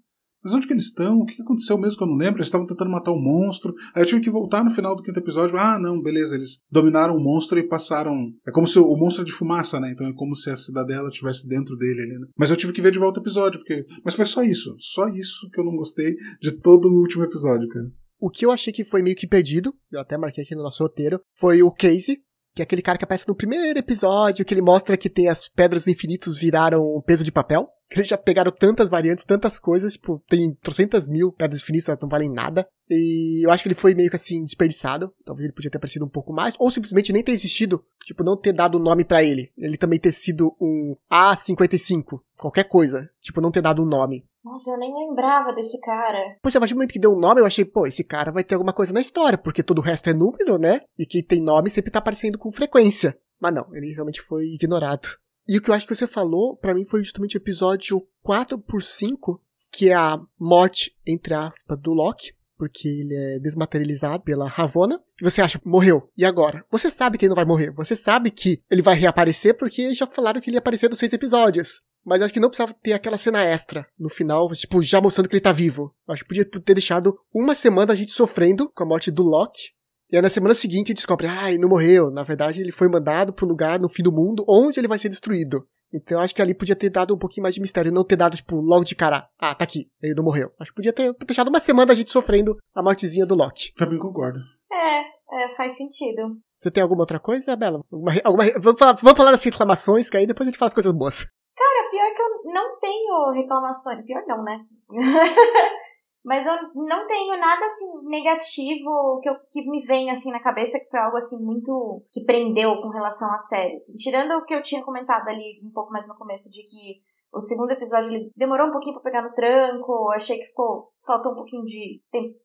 mas 0.45 0.53
onde 0.53 0.67
que 0.67 0.73
eles 0.75 0.85
estão? 0.85 1.21
O 1.21 1.25
que 1.25 1.41
aconteceu 1.41 1.79
mesmo 1.79 1.97
que 1.97 2.05
eu 2.05 2.09
não 2.09 2.17
lembro? 2.17 2.37
Eles 2.37 2.49
estavam 2.49 2.67
tentando 2.67 2.91
matar 2.91 3.13
um 3.13 3.21
monstro. 3.21 3.75
Aí 3.95 4.03
eu 4.03 4.07
tive 4.07 4.21
que 4.21 4.31
voltar 4.31 4.63
no 4.63 4.71
final 4.71 4.95
do 4.95 5.03
quinto 5.03 5.19
episódio. 5.19 5.57
Ah, 5.57 5.79
não, 5.79 6.03
beleza. 6.03 6.35
Eles 6.35 6.63
dominaram 6.71 7.17
o 7.17 7.23
monstro 7.23 7.59
e 7.59 7.67
passaram. 7.67 8.15
É 8.47 8.53
como 8.53 8.67
se 8.67 8.79
o 8.79 8.95
monstro 8.95 9.23
é 9.23 9.25
de 9.25 9.33
fumaça, 9.33 9.81
né? 9.81 9.93
Então 9.93 10.07
é 10.07 10.13
como 10.13 10.37
se 10.37 10.51
a 10.51 10.57
cidadela 10.57 11.09
estivesse 11.09 11.49
dentro 11.49 11.75
dele 11.77 12.03
ali, 12.03 12.19
né? 12.19 12.27
Mas 12.37 12.51
eu 12.51 12.57
tive 12.57 12.75
que 12.75 12.83
ver 12.83 12.93
de 12.93 12.99
volta 12.99 13.21
o 13.21 13.23
episódio, 13.23 13.59
porque. 13.59 13.87
Mas 14.05 14.15
foi 14.15 14.27
só 14.27 14.43
isso. 14.43 14.77
Só 14.79 15.09
isso 15.09 15.49
que 15.51 15.59
eu 15.59 15.65
não 15.65 15.77
gostei 15.77 16.15
de 16.43 16.53
todo 16.53 16.89
o 16.89 17.01
último 17.01 17.25
episódio, 17.25 17.67
cara. 17.69 17.87
O 18.21 18.31
que 18.31 18.45
eu 18.47 18.51
achei 18.51 18.73
que 18.73 18.85
foi 18.85 19.03
meio 19.03 19.17
que 19.17 19.27
perdido, 19.27 19.75
eu 19.91 20.01
até 20.01 20.17
marquei 20.17 20.45
aqui 20.45 20.55
no 20.55 20.63
nosso 20.63 20.83
roteiro, 20.83 21.21
foi 21.39 21.63
o 21.63 21.71
Casey, 21.71 22.19
que 22.55 22.62
é 22.62 22.64
aquele 22.64 22.83
cara 22.83 22.97
que 22.97 23.05
aparece 23.05 23.27
no 23.27 23.35
primeiro 23.35 23.79
episódio, 23.79 24.45
que 24.45 24.55
ele 24.55 24.62
mostra 24.62 24.97
que 24.97 25.11
tem 25.11 25.29
as 25.29 25.49
pedras 25.49 25.88
infinitos 25.88 26.38
viraram 26.38 27.03
peso 27.05 27.25
de 27.25 27.33
papel. 27.33 27.69
Eles 27.90 28.09
já 28.09 28.17
pegaram 28.17 28.51
tantas 28.51 28.88
variantes, 28.88 29.25
tantas 29.25 29.59
coisas, 29.59 29.93
tipo, 29.93 30.23
tem 30.29 30.55
trocentas 30.62 31.09
mil 31.09 31.33
pedras 31.33 31.61
infinitas, 31.61 31.99
não 32.01 32.09
valem 32.09 32.33
nada. 32.33 32.67
E 32.90 33.47
eu 33.47 33.51
acho 33.51 33.62
que 33.62 33.69
ele 33.69 33.75
foi 33.75 33.95
meio 33.95 34.11
que 34.11 34.17
assim, 34.17 34.45
desperdiçado. 34.45 35.12
Talvez 35.25 35.45
ele 35.45 35.55
podia 35.55 35.71
ter 35.71 35.79
aparecido 35.79 36.05
um 36.05 36.09
pouco 36.09 36.33
mais. 36.33 36.55
Ou 36.59 36.71
simplesmente 36.71 37.12
nem 37.12 37.23
ter 37.23 37.33
existido. 37.33 37.85
Tipo, 38.05 38.25
não 38.25 38.37
ter 38.37 38.53
dado 38.53 38.79
nome 38.79 39.05
para 39.05 39.23
ele. 39.23 39.53
Ele 39.57 39.77
também 39.77 39.99
ter 39.99 40.12
sido 40.12 40.57
um 40.61 40.97
A55. 41.11 42.21
Qualquer 42.37 42.64
coisa. 42.64 43.09
Tipo, 43.21 43.40
não 43.40 43.51
ter 43.51 43.62
dado 43.62 43.83
um 43.83 43.87
nome. 43.87 44.25
Nossa, 44.45 44.73
eu 44.73 44.79
nem 44.79 44.93
lembrava 44.93 45.55
desse 45.55 45.81
cara. 45.81 46.37
Pois 46.43 46.55
é, 46.55 46.59
a 46.59 46.61
partir 46.61 46.75
do 46.75 46.77
momento 46.77 46.93
que 46.93 46.99
deu 46.99 47.13
um 47.13 47.19
nome, 47.19 47.41
eu 47.41 47.47
achei, 47.47 47.65
pô, 47.65 47.87
esse 47.87 48.05
cara 48.05 48.31
vai 48.31 48.45
ter 48.45 48.55
alguma 48.55 48.75
coisa 48.75 48.93
na 48.93 49.01
história, 49.01 49.39
porque 49.39 49.63
todo 49.63 49.79
o 49.79 49.83
resto 49.83 50.11
é 50.11 50.13
número, 50.13 50.59
né? 50.59 50.83
E 50.99 51.07
quem 51.07 51.25
tem 51.25 51.43
nome 51.43 51.71
sempre 51.71 51.91
tá 51.91 51.99
aparecendo 51.99 52.39
com 52.39 52.53
frequência. 52.53 53.19
Mas 53.41 53.55
não, 53.55 53.75
ele 53.75 53.93
realmente 53.95 54.21
foi 54.21 54.45
ignorado. 54.49 55.09
E 55.49 55.57
o 55.57 55.63
que 55.63 55.71
eu 55.71 55.75
acho 55.75 55.87
que 55.87 55.95
você 55.95 56.07
falou, 56.07 56.57
para 56.57 56.75
mim, 56.75 56.85
foi 56.85 57.03
justamente 57.03 57.37
o 57.37 57.39
episódio 57.39 58.07
4 58.23 58.59
por 58.59 58.83
5, 58.83 59.41
que 59.73 59.91
é 59.91 59.95
a 59.95 60.19
morte, 60.39 60.95
entre 61.07 61.35
aspas, 61.35 61.81
do 61.81 61.93
Loki, 61.93 62.33
porque 62.57 62.87
ele 62.87 63.15
é 63.15 63.39
desmaterializado 63.39 64.23
pela 64.23 64.49
Ravonna. 64.49 65.01
E 65.21 65.25
você 65.25 65.43
acha, 65.43 65.61
morreu. 65.65 66.11
E 66.17 66.25
agora? 66.25 66.65
Você 66.71 66.91
sabe 66.91 67.19
que 67.19 67.25
ele 67.25 67.31
não 67.31 67.37
vai 67.37 67.45
morrer. 67.45 67.71
Você 67.73 67.97
sabe 67.97 68.31
que 68.31 68.63
ele 68.71 68.83
vai 68.83 68.95
reaparecer 68.95 69.57
porque 69.57 69.93
já 69.95 70.07
falaram 70.07 70.41
que 70.41 70.49
ele 70.49 70.57
ia 70.57 70.61
aparecer 70.61 70.89
nos 70.89 70.99
seis 70.99 71.13
episódios. 71.13 71.83
Mas 72.05 72.21
acho 72.21 72.35
que 72.35 72.40
não 72.40 72.49
precisava 72.49 72.75
ter 72.83 72.93
aquela 72.93 73.17
cena 73.17 73.43
extra 73.43 73.87
no 73.99 74.09
final, 74.09 74.49
tipo, 74.51 74.83
já 74.83 75.01
mostrando 75.01 75.29
que 75.29 75.35
ele 75.35 75.43
tá 75.43 75.53
vivo. 75.53 75.95
Acho 76.09 76.23
que 76.23 76.29
podia 76.29 76.45
ter 76.45 76.75
deixado 76.75 77.19
uma 77.33 77.55
semana 77.55 77.93
a 77.93 77.97
gente 77.97 78.12
sofrendo 78.12 78.71
com 78.75 78.85
a 78.85 78.87
morte 78.87 79.11
do 79.11 79.23
Loki. 79.23 79.73
E 80.11 80.17
aí 80.17 80.23
na 80.23 80.29
semana 80.29 80.55
seguinte 80.55 80.93
descobre, 80.93 81.27
ah, 81.27 81.51
ele 81.51 81.61
não 81.61 81.69
morreu. 81.69 82.11
Na 82.11 82.23
verdade, 82.23 82.61
ele 82.61 82.73
foi 82.73 82.88
mandado 82.88 83.33
pro 83.33 83.47
lugar 83.47 83.81
no 83.81 83.88
fim 83.88 84.03
do 84.03 84.12
mundo 84.12 84.45
onde 84.49 84.79
ele 84.79 84.88
vai 84.88 84.99
ser 84.99 85.09
destruído. 85.09 85.67
Então 85.93 86.21
acho 86.21 86.35
que 86.35 86.43
ali 86.43 86.55
podia 86.55 86.75
ter 86.75 86.90
dado 86.90 87.14
um 87.14 87.19
pouquinho 87.19 87.45
mais 87.45 87.55
de 87.55 87.61
mistério, 87.61 87.93
não 87.93 88.05
ter 88.05 88.17
dado, 88.17 88.37
tipo, 88.37 88.57
logo 88.57 88.85
de 88.85 88.97
cara, 88.97 89.29
ah, 89.38 89.55
tá 89.55 89.62
aqui, 89.62 89.88
ele 90.03 90.14
não 90.14 90.25
morreu. 90.25 90.51
Acho 90.61 90.73
que 90.73 90.77
podia 90.77 90.93
ter 90.93 91.14
deixado 91.25 91.49
uma 91.49 91.61
semana 91.61 91.93
a 91.93 91.95
gente 91.95 92.11
sofrendo 92.11 92.57
a 92.75 92.83
mortezinha 92.83 93.25
do 93.25 93.37
Loki. 93.37 93.73
Também 93.75 93.99
concordo. 93.99 94.40
É, 94.73 95.01
é, 95.01 95.55
faz 95.57 95.77
sentido. 95.77 96.37
Você 96.57 96.71
tem 96.71 96.83
alguma 96.83 97.03
outra 97.03 97.21
coisa, 97.21 97.55
Bela? 97.55 97.81
Alguma, 97.93 98.12
alguma, 98.25 98.45
vamos, 98.59 98.79
falar, 98.79 98.93
vamos 98.95 99.17
falar 99.17 99.31
das 99.31 99.45
reclamações, 99.45 100.11
que 100.11 100.17
aí 100.17 100.27
depois 100.27 100.49
a 100.49 100.51
gente 100.51 100.59
fala 100.59 100.69
as 100.69 100.75
coisas 100.75 100.93
boas. 100.93 101.25
Cara, 101.57 101.90
pior 101.90 102.12
que 102.12 102.23
eu 102.23 102.44
não 102.55 102.79
tenho 102.79 103.31
reclamações. 103.33 104.05
Pior 104.07 104.25
não, 104.27 104.43
né? 104.43 104.64
Mas 106.25 106.47
eu 106.47 106.55
não 106.75 107.07
tenho 107.07 107.38
nada 107.38 107.67
assim 107.67 107.85
negativo 108.05 109.21
que, 109.21 109.29
eu, 109.29 109.35
que 109.51 109.69
me 109.69 109.85
vem 109.85 110.11
assim 110.11 110.31
na 110.31 110.40
cabeça 110.40 110.81
que 110.81 110.88
foi 110.88 110.99
algo 110.99 111.19
assim 111.19 111.45
muito 111.45 112.03
que 112.11 112.25
prendeu 112.25 112.81
com 112.81 112.88
relação 112.88 113.31
à 113.31 113.37
série. 113.37 113.75
Assim. 113.75 113.95
Tirando 113.99 114.33
o 114.33 114.45
que 114.47 114.55
eu 114.55 114.62
tinha 114.62 114.83
comentado 114.83 115.29
ali 115.29 115.61
um 115.62 115.71
pouco 115.71 115.93
mais 115.93 116.09
no 116.09 116.17
começo 116.17 116.51
de 116.51 116.62
que 116.62 117.03
o 117.31 117.40
segundo 117.40 117.73
episódio 117.73 118.11
ele 118.11 118.31
demorou 118.35 118.69
um 118.69 118.73
pouquinho 118.73 118.95
para 118.95 119.03
pegar 119.03 119.23
no 119.23 119.35
tranco, 119.35 120.11
achei 120.12 120.38
que 120.38 120.47
ficou 120.47 120.93
faltou 121.05 121.33
um 121.33 121.35
pouquinho 121.35 121.64
de 121.64 122.01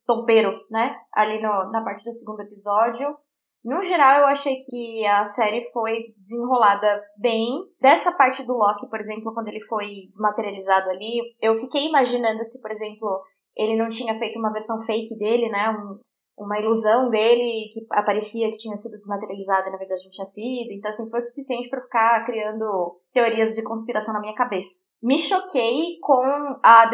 tempero, 0.06 0.52
né? 0.70 0.98
Ali 1.14 1.42
no, 1.42 1.72
na 1.72 1.82
parte 1.82 2.04
do 2.04 2.12
segundo 2.12 2.42
episódio. 2.42 3.16
No 3.64 3.84
geral, 3.84 4.22
eu 4.22 4.28
achei 4.28 4.64
que 4.64 5.06
a 5.06 5.26
série 5.26 5.70
foi 5.72 6.14
desenrolada 6.18 7.02
bem. 7.18 7.62
Dessa 7.82 8.12
parte 8.16 8.46
do 8.46 8.54
Loki, 8.54 8.88
por 8.90 9.00
exemplo, 9.00 9.34
quando 9.34 9.50
ele 9.50 9.64
foi 9.66 10.08
desmaterializado 10.08 10.90
ali, 10.90 11.36
eu 11.42 11.56
fiquei 11.56 11.88
imaginando 11.88 12.44
se, 12.44 12.62
por 12.62 12.72
exemplo, 12.72 13.22
ele 13.58 13.76
não 13.76 13.90
tinha 13.90 14.18
feito 14.18 14.40
uma 14.40 14.54
versão 14.54 14.82
fake 14.82 15.18
dele, 15.18 15.50
né? 15.50 15.70
Um, 15.72 16.00
uma 16.38 16.58
ilusão 16.58 17.10
dele 17.10 17.68
que 17.74 17.86
aparecia 17.92 18.50
que 18.50 18.58
tinha 18.58 18.78
sido 18.78 18.98
desmaterializada 18.98 19.68
e 19.68 19.72
na 19.72 19.78
verdade 19.78 20.06
não 20.06 20.12
tinha 20.12 20.26
sido. 20.26 20.72
Então, 20.72 20.90
assim, 20.90 21.10
foi 21.10 21.20
suficiente 21.20 21.70
para 21.70 21.82
ficar 21.82 22.26
criando 22.26 22.98
teorias 23.12 23.54
de 23.54 23.64
conspiração 23.64 24.14
na 24.14 24.22
minha 24.22 24.36
cabeça 24.36 24.89
me 25.02 25.18
choquei 25.18 25.98
com 26.02 26.22
a 26.62 26.90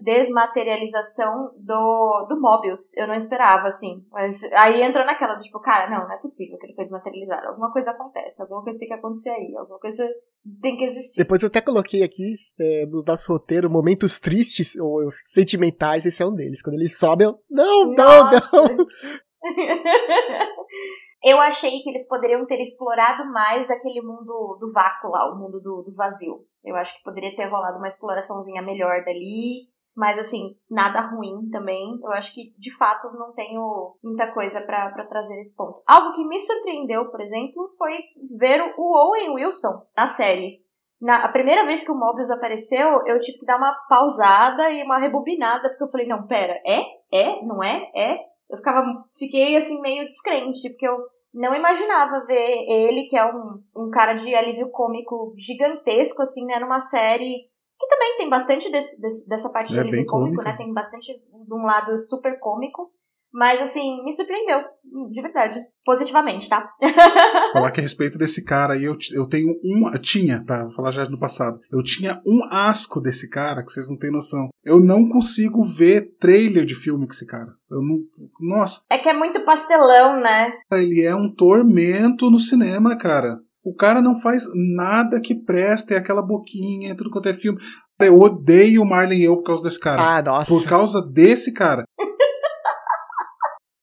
desmaterialização 0.00 1.50
do, 1.58 2.26
do 2.28 2.40
Mobius. 2.40 2.96
Eu 2.96 3.08
não 3.08 3.14
esperava, 3.14 3.66
assim. 3.66 4.04
Mas 4.12 4.44
aí 4.52 4.80
entrou 4.82 5.04
naquela 5.04 5.34
do 5.34 5.42
tipo, 5.42 5.58
cara, 5.60 5.90
não, 5.90 6.06
não 6.06 6.14
é 6.14 6.18
possível 6.18 6.56
que 6.58 6.66
ele 6.66 6.74
foi 6.74 6.84
desmaterializado. 6.84 7.48
Alguma 7.48 7.72
coisa 7.72 7.90
acontece, 7.90 8.40
alguma 8.40 8.62
coisa 8.62 8.78
tem 8.78 8.86
que 8.86 8.94
acontecer 8.94 9.30
aí, 9.30 9.56
alguma 9.56 9.80
coisa 9.80 10.06
tem 10.62 10.76
que 10.76 10.84
existir. 10.84 11.22
Depois 11.22 11.42
eu 11.42 11.48
até 11.48 11.60
coloquei 11.60 12.04
aqui 12.04 12.34
é, 12.60 12.86
no 12.86 13.02
nosso 13.02 13.32
roteiro 13.32 13.68
momentos 13.68 14.20
tristes 14.20 14.76
ou 14.76 15.10
sentimentais, 15.22 16.06
esse 16.06 16.22
é 16.22 16.26
um 16.26 16.34
deles. 16.34 16.62
Quando 16.62 16.76
ele 16.76 16.88
sobe, 16.88 17.24
eu. 17.24 17.40
Não, 17.50 17.92
Nossa. 17.92 18.50
não, 18.52 18.76
não! 18.76 18.86
Eu 21.22 21.40
achei 21.40 21.80
que 21.82 21.90
eles 21.90 22.06
poderiam 22.06 22.46
ter 22.46 22.60
explorado 22.60 23.24
mais 23.32 23.70
aquele 23.70 24.00
mundo 24.00 24.56
do 24.60 24.72
vácuo 24.72 25.10
lá, 25.10 25.32
o 25.32 25.38
mundo 25.38 25.60
do, 25.60 25.82
do 25.82 25.94
vazio. 25.94 26.44
Eu 26.64 26.76
acho 26.76 26.96
que 26.96 27.02
poderia 27.02 27.34
ter 27.34 27.46
rolado 27.46 27.78
uma 27.78 27.88
exploraçãozinha 27.88 28.62
melhor 28.62 29.04
dali. 29.04 29.68
Mas, 29.96 30.16
assim, 30.16 30.56
nada 30.70 31.00
ruim 31.00 31.50
também. 31.50 31.98
Eu 32.00 32.12
acho 32.12 32.32
que, 32.32 32.54
de 32.56 32.72
fato, 32.76 33.10
não 33.14 33.32
tenho 33.32 33.96
muita 34.00 34.32
coisa 34.32 34.60
para 34.60 35.04
trazer 35.08 35.34
nesse 35.34 35.56
ponto. 35.56 35.82
Algo 35.84 36.12
que 36.12 36.24
me 36.24 36.38
surpreendeu, 36.38 37.06
por 37.06 37.20
exemplo, 37.20 37.68
foi 37.76 37.98
ver 38.38 38.74
o 38.78 38.96
Owen 38.96 39.30
Wilson 39.30 39.82
na 39.96 40.06
série. 40.06 40.62
Na, 41.00 41.24
a 41.24 41.28
primeira 41.28 41.64
vez 41.64 41.84
que 41.84 41.90
o 41.90 41.98
Mobius 41.98 42.30
apareceu, 42.30 43.04
eu 43.06 43.18
tive 43.18 43.38
que 43.38 43.46
dar 43.46 43.56
uma 43.56 43.72
pausada 43.88 44.70
e 44.70 44.84
uma 44.84 44.98
rebobinada, 44.98 45.68
porque 45.68 45.82
eu 45.82 45.90
falei, 45.90 46.06
não, 46.06 46.28
pera, 46.28 46.60
é? 46.64 46.80
É? 47.12 47.44
Não 47.44 47.60
é? 47.60 47.90
É? 47.92 48.20
Eu 48.50 48.56
ficava, 48.56 48.84
fiquei 49.18 49.56
assim 49.56 49.80
meio 49.80 50.08
descrente, 50.08 50.68
porque 50.70 50.86
eu 50.86 50.98
não 51.34 51.54
imaginava 51.54 52.24
ver 52.26 52.64
ele, 52.68 53.06
que 53.08 53.16
é 53.16 53.24
um, 53.24 53.62
um 53.76 53.90
cara 53.90 54.14
de 54.14 54.34
alívio 54.34 54.70
cômico 54.70 55.34
gigantesco, 55.36 56.22
assim, 56.22 56.44
né, 56.44 56.58
numa 56.58 56.80
série 56.80 57.48
que 57.78 57.86
também 57.86 58.16
tem 58.16 58.28
bastante 58.28 58.70
desse, 58.70 59.00
desse, 59.00 59.28
dessa 59.28 59.50
parte 59.50 59.70
de 59.70 59.78
é 59.78 59.82
alívio 59.82 60.04
cômico, 60.06 60.36
cômico, 60.36 60.42
né, 60.42 60.56
tem 60.56 60.72
bastante 60.72 61.12
de 61.14 61.54
um 61.54 61.64
lado 61.64 61.96
super 61.96 62.38
cômico, 62.40 62.90
Mas, 63.38 63.60
assim, 63.60 64.02
me 64.02 64.12
surpreendeu, 64.12 64.58
de 65.12 65.22
verdade. 65.22 65.60
Positivamente, 65.84 66.48
tá? 66.48 66.68
falar 67.52 67.70
que 67.70 67.78
a 67.78 67.82
respeito 67.84 68.18
desse 68.18 68.44
cara 68.44 68.74
aí, 68.74 68.82
eu, 68.82 68.96
eu 69.12 69.28
tenho 69.28 69.50
um. 69.62 69.96
Tinha, 70.00 70.44
tá? 70.44 70.64
Vou 70.64 70.72
falar 70.72 70.90
já 70.90 71.08
no 71.08 71.20
passado. 71.20 71.60
Eu 71.70 71.80
tinha 71.80 72.20
um 72.26 72.40
asco 72.50 73.00
desse 73.00 73.30
cara, 73.30 73.62
que 73.64 73.70
vocês 73.70 73.88
não 73.88 73.96
têm 73.96 74.10
noção. 74.10 74.48
Eu 74.64 74.80
não 74.80 75.08
consigo 75.08 75.62
ver 75.62 76.16
trailer 76.18 76.64
de 76.64 76.74
filme 76.74 77.06
com 77.06 77.12
esse 77.12 77.24
cara. 77.24 77.46
Eu 77.70 77.80
não. 77.80 78.00
Nossa. 78.40 78.80
É 78.90 78.98
que 78.98 79.08
é 79.08 79.14
muito 79.14 79.44
pastelão, 79.44 80.18
né? 80.18 80.50
Ele 80.72 81.02
é 81.02 81.14
um 81.14 81.32
tormento 81.32 82.28
no 82.28 82.40
cinema, 82.40 82.98
cara. 82.98 83.38
O 83.62 83.72
cara 83.72 84.02
não 84.02 84.20
faz 84.20 84.46
nada 84.74 85.20
que 85.20 85.34
preste, 85.36 85.94
é 85.94 85.96
aquela 85.96 86.22
boquinha, 86.22 86.96
tudo 86.96 87.10
quanto 87.10 87.28
é 87.28 87.34
filme. 87.34 87.60
Eu 88.00 88.16
odeio 88.16 88.82
o 88.82 88.84
Marlon 88.84 89.12
e 89.12 89.24
eu 89.24 89.36
por 89.36 89.44
causa 89.44 89.62
desse 89.62 89.78
cara. 89.78 90.18
Ah, 90.18 90.22
nossa. 90.22 90.50
Por 90.50 90.64
causa 90.68 91.02
desse 91.02 91.52
cara. 91.52 91.84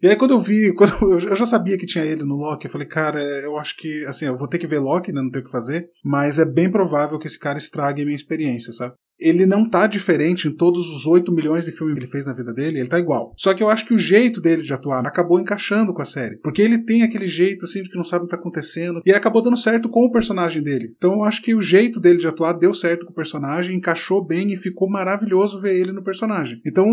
E 0.01 0.07
aí 0.07 0.15
quando 0.15 0.31
eu 0.31 0.41
vi, 0.41 0.73
quando 0.73 0.93
eu 1.25 1.35
já 1.35 1.45
sabia 1.45 1.77
que 1.77 1.85
tinha 1.85 2.03
ele 2.03 2.23
no 2.23 2.35
Loki, 2.35 2.65
eu 2.65 2.71
falei, 2.71 2.87
cara, 2.87 3.21
eu 3.21 3.57
acho 3.57 3.75
que, 3.77 4.05
assim, 4.05 4.25
eu 4.25 4.37
vou 4.37 4.47
ter 4.47 4.59
que 4.59 4.67
ver 4.67 4.79
Loki, 4.79 5.11
né, 5.11 5.21
não 5.21 5.31
tenho 5.31 5.43
o 5.43 5.45
que 5.45 5.51
fazer, 5.51 5.87
mas 6.03 6.39
é 6.39 6.45
bem 6.45 6.69
provável 6.69 7.17
que 7.17 7.27
esse 7.27 7.39
cara 7.39 7.57
estrague 7.57 8.01
a 8.01 8.05
minha 8.05 8.15
experiência, 8.15 8.73
sabe? 8.73 8.93
Ele 9.19 9.45
não 9.45 9.69
tá 9.69 9.87
diferente 9.87 10.47
em 10.47 10.51
todos 10.51 10.87
os 10.89 11.05
8 11.07 11.31
milhões 11.31 11.65
de 11.65 11.71
filmes 11.71 11.95
que 11.95 12.01
ele 12.01 12.11
fez 12.11 12.25
na 12.25 12.33
vida 12.33 12.53
dele, 12.53 12.79
ele 12.79 12.89
tá 12.89 12.99
igual. 12.99 13.33
Só 13.37 13.53
que 13.53 13.63
eu 13.63 13.69
acho 13.69 13.85
que 13.85 13.93
o 13.93 13.97
jeito 13.97 14.41
dele 14.41 14.61
de 14.61 14.73
atuar 14.73 15.05
acabou 15.05 15.39
encaixando 15.39 15.93
com 15.93 16.01
a 16.01 16.05
série. 16.05 16.37
Porque 16.37 16.61
ele 16.61 16.79
tem 16.79 17.03
aquele 17.03 17.27
jeito, 17.27 17.65
assim, 17.65 17.83
de 17.83 17.89
que 17.89 17.95
não 17.95 18.03
sabe 18.03 18.23
o 18.23 18.27
que 18.27 18.31
tá 18.31 18.37
acontecendo. 18.37 19.01
E 19.05 19.11
acabou 19.11 19.41
dando 19.41 19.57
certo 19.57 19.89
com 19.89 20.05
o 20.05 20.11
personagem 20.11 20.61
dele. 20.61 20.93
Então 20.97 21.13
eu 21.13 21.23
acho 21.23 21.41
que 21.41 21.55
o 21.55 21.61
jeito 21.61 21.99
dele 21.99 22.19
de 22.19 22.27
atuar 22.27 22.53
deu 22.53 22.73
certo 22.73 23.05
com 23.05 23.11
o 23.11 23.15
personagem, 23.15 23.75
encaixou 23.75 24.23
bem 24.23 24.53
e 24.53 24.57
ficou 24.57 24.89
maravilhoso 24.89 25.61
ver 25.61 25.79
ele 25.79 25.91
no 25.91 26.03
personagem. 26.03 26.61
Então 26.65 26.85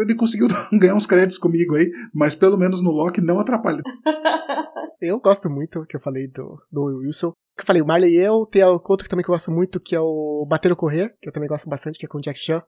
ele 0.00 0.14
conseguiu 0.14 0.48
ganhar 0.72 0.94
uns 0.94 1.06
créditos 1.06 1.38
comigo 1.38 1.74
aí, 1.74 1.90
mas 2.12 2.34
pelo 2.34 2.56
menos 2.56 2.82
no 2.82 2.90
Loki 2.90 3.20
não 3.20 3.40
atrapalha. 3.40 3.82
Eu 5.06 5.20
gosto 5.20 5.48
muito, 5.48 5.84
que 5.86 5.96
eu 5.96 6.00
falei 6.00 6.28
do, 6.28 6.60
do 6.70 6.84
Wilson 6.98 7.32
que 7.56 7.62
eu 7.62 7.66
falei, 7.66 7.80
o 7.80 7.86
Marley 7.86 8.12
e 8.12 8.18
eu, 8.18 8.44
tem 8.44 8.62
outro 8.62 9.08
também 9.08 9.24
que 9.24 9.30
eu 9.30 9.34
gosto 9.34 9.50
muito, 9.50 9.80
que 9.80 9.96
é 9.96 10.00
o 10.00 10.44
Bater 10.46 10.70
ou 10.70 10.76
Correr, 10.76 11.16
que 11.20 11.28
eu 11.28 11.32
também 11.32 11.48
gosto 11.48 11.68
bastante, 11.68 11.98
que 11.98 12.04
é 12.04 12.08
com 12.08 12.18
o 12.18 12.20
Jack 12.20 12.38
Chan. 12.38 12.62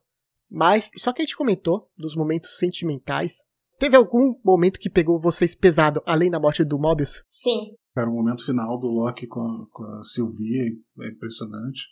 Mas, 0.50 0.90
só 0.96 1.12
que 1.12 1.20
a 1.20 1.24
gente 1.24 1.36
comentou 1.36 1.90
dos 1.96 2.16
momentos 2.16 2.56
sentimentais. 2.56 3.44
Teve 3.78 3.96
algum 3.96 4.34
momento 4.42 4.80
que 4.80 4.88
pegou 4.88 5.20
vocês 5.20 5.54
pesado, 5.54 6.02
além 6.06 6.30
da 6.30 6.40
morte 6.40 6.64
do 6.64 6.78
Mobius? 6.78 7.22
Sim. 7.26 7.76
Cara, 7.94 8.08
o 8.08 8.14
momento 8.14 8.46
final 8.46 8.78
do 8.78 8.86
Loki 8.86 9.26
com 9.26 9.40
a, 9.40 9.66
com 9.70 9.84
a 9.84 10.02
Sylvie 10.02 10.80
é 11.02 11.08
impressionante. 11.08 11.82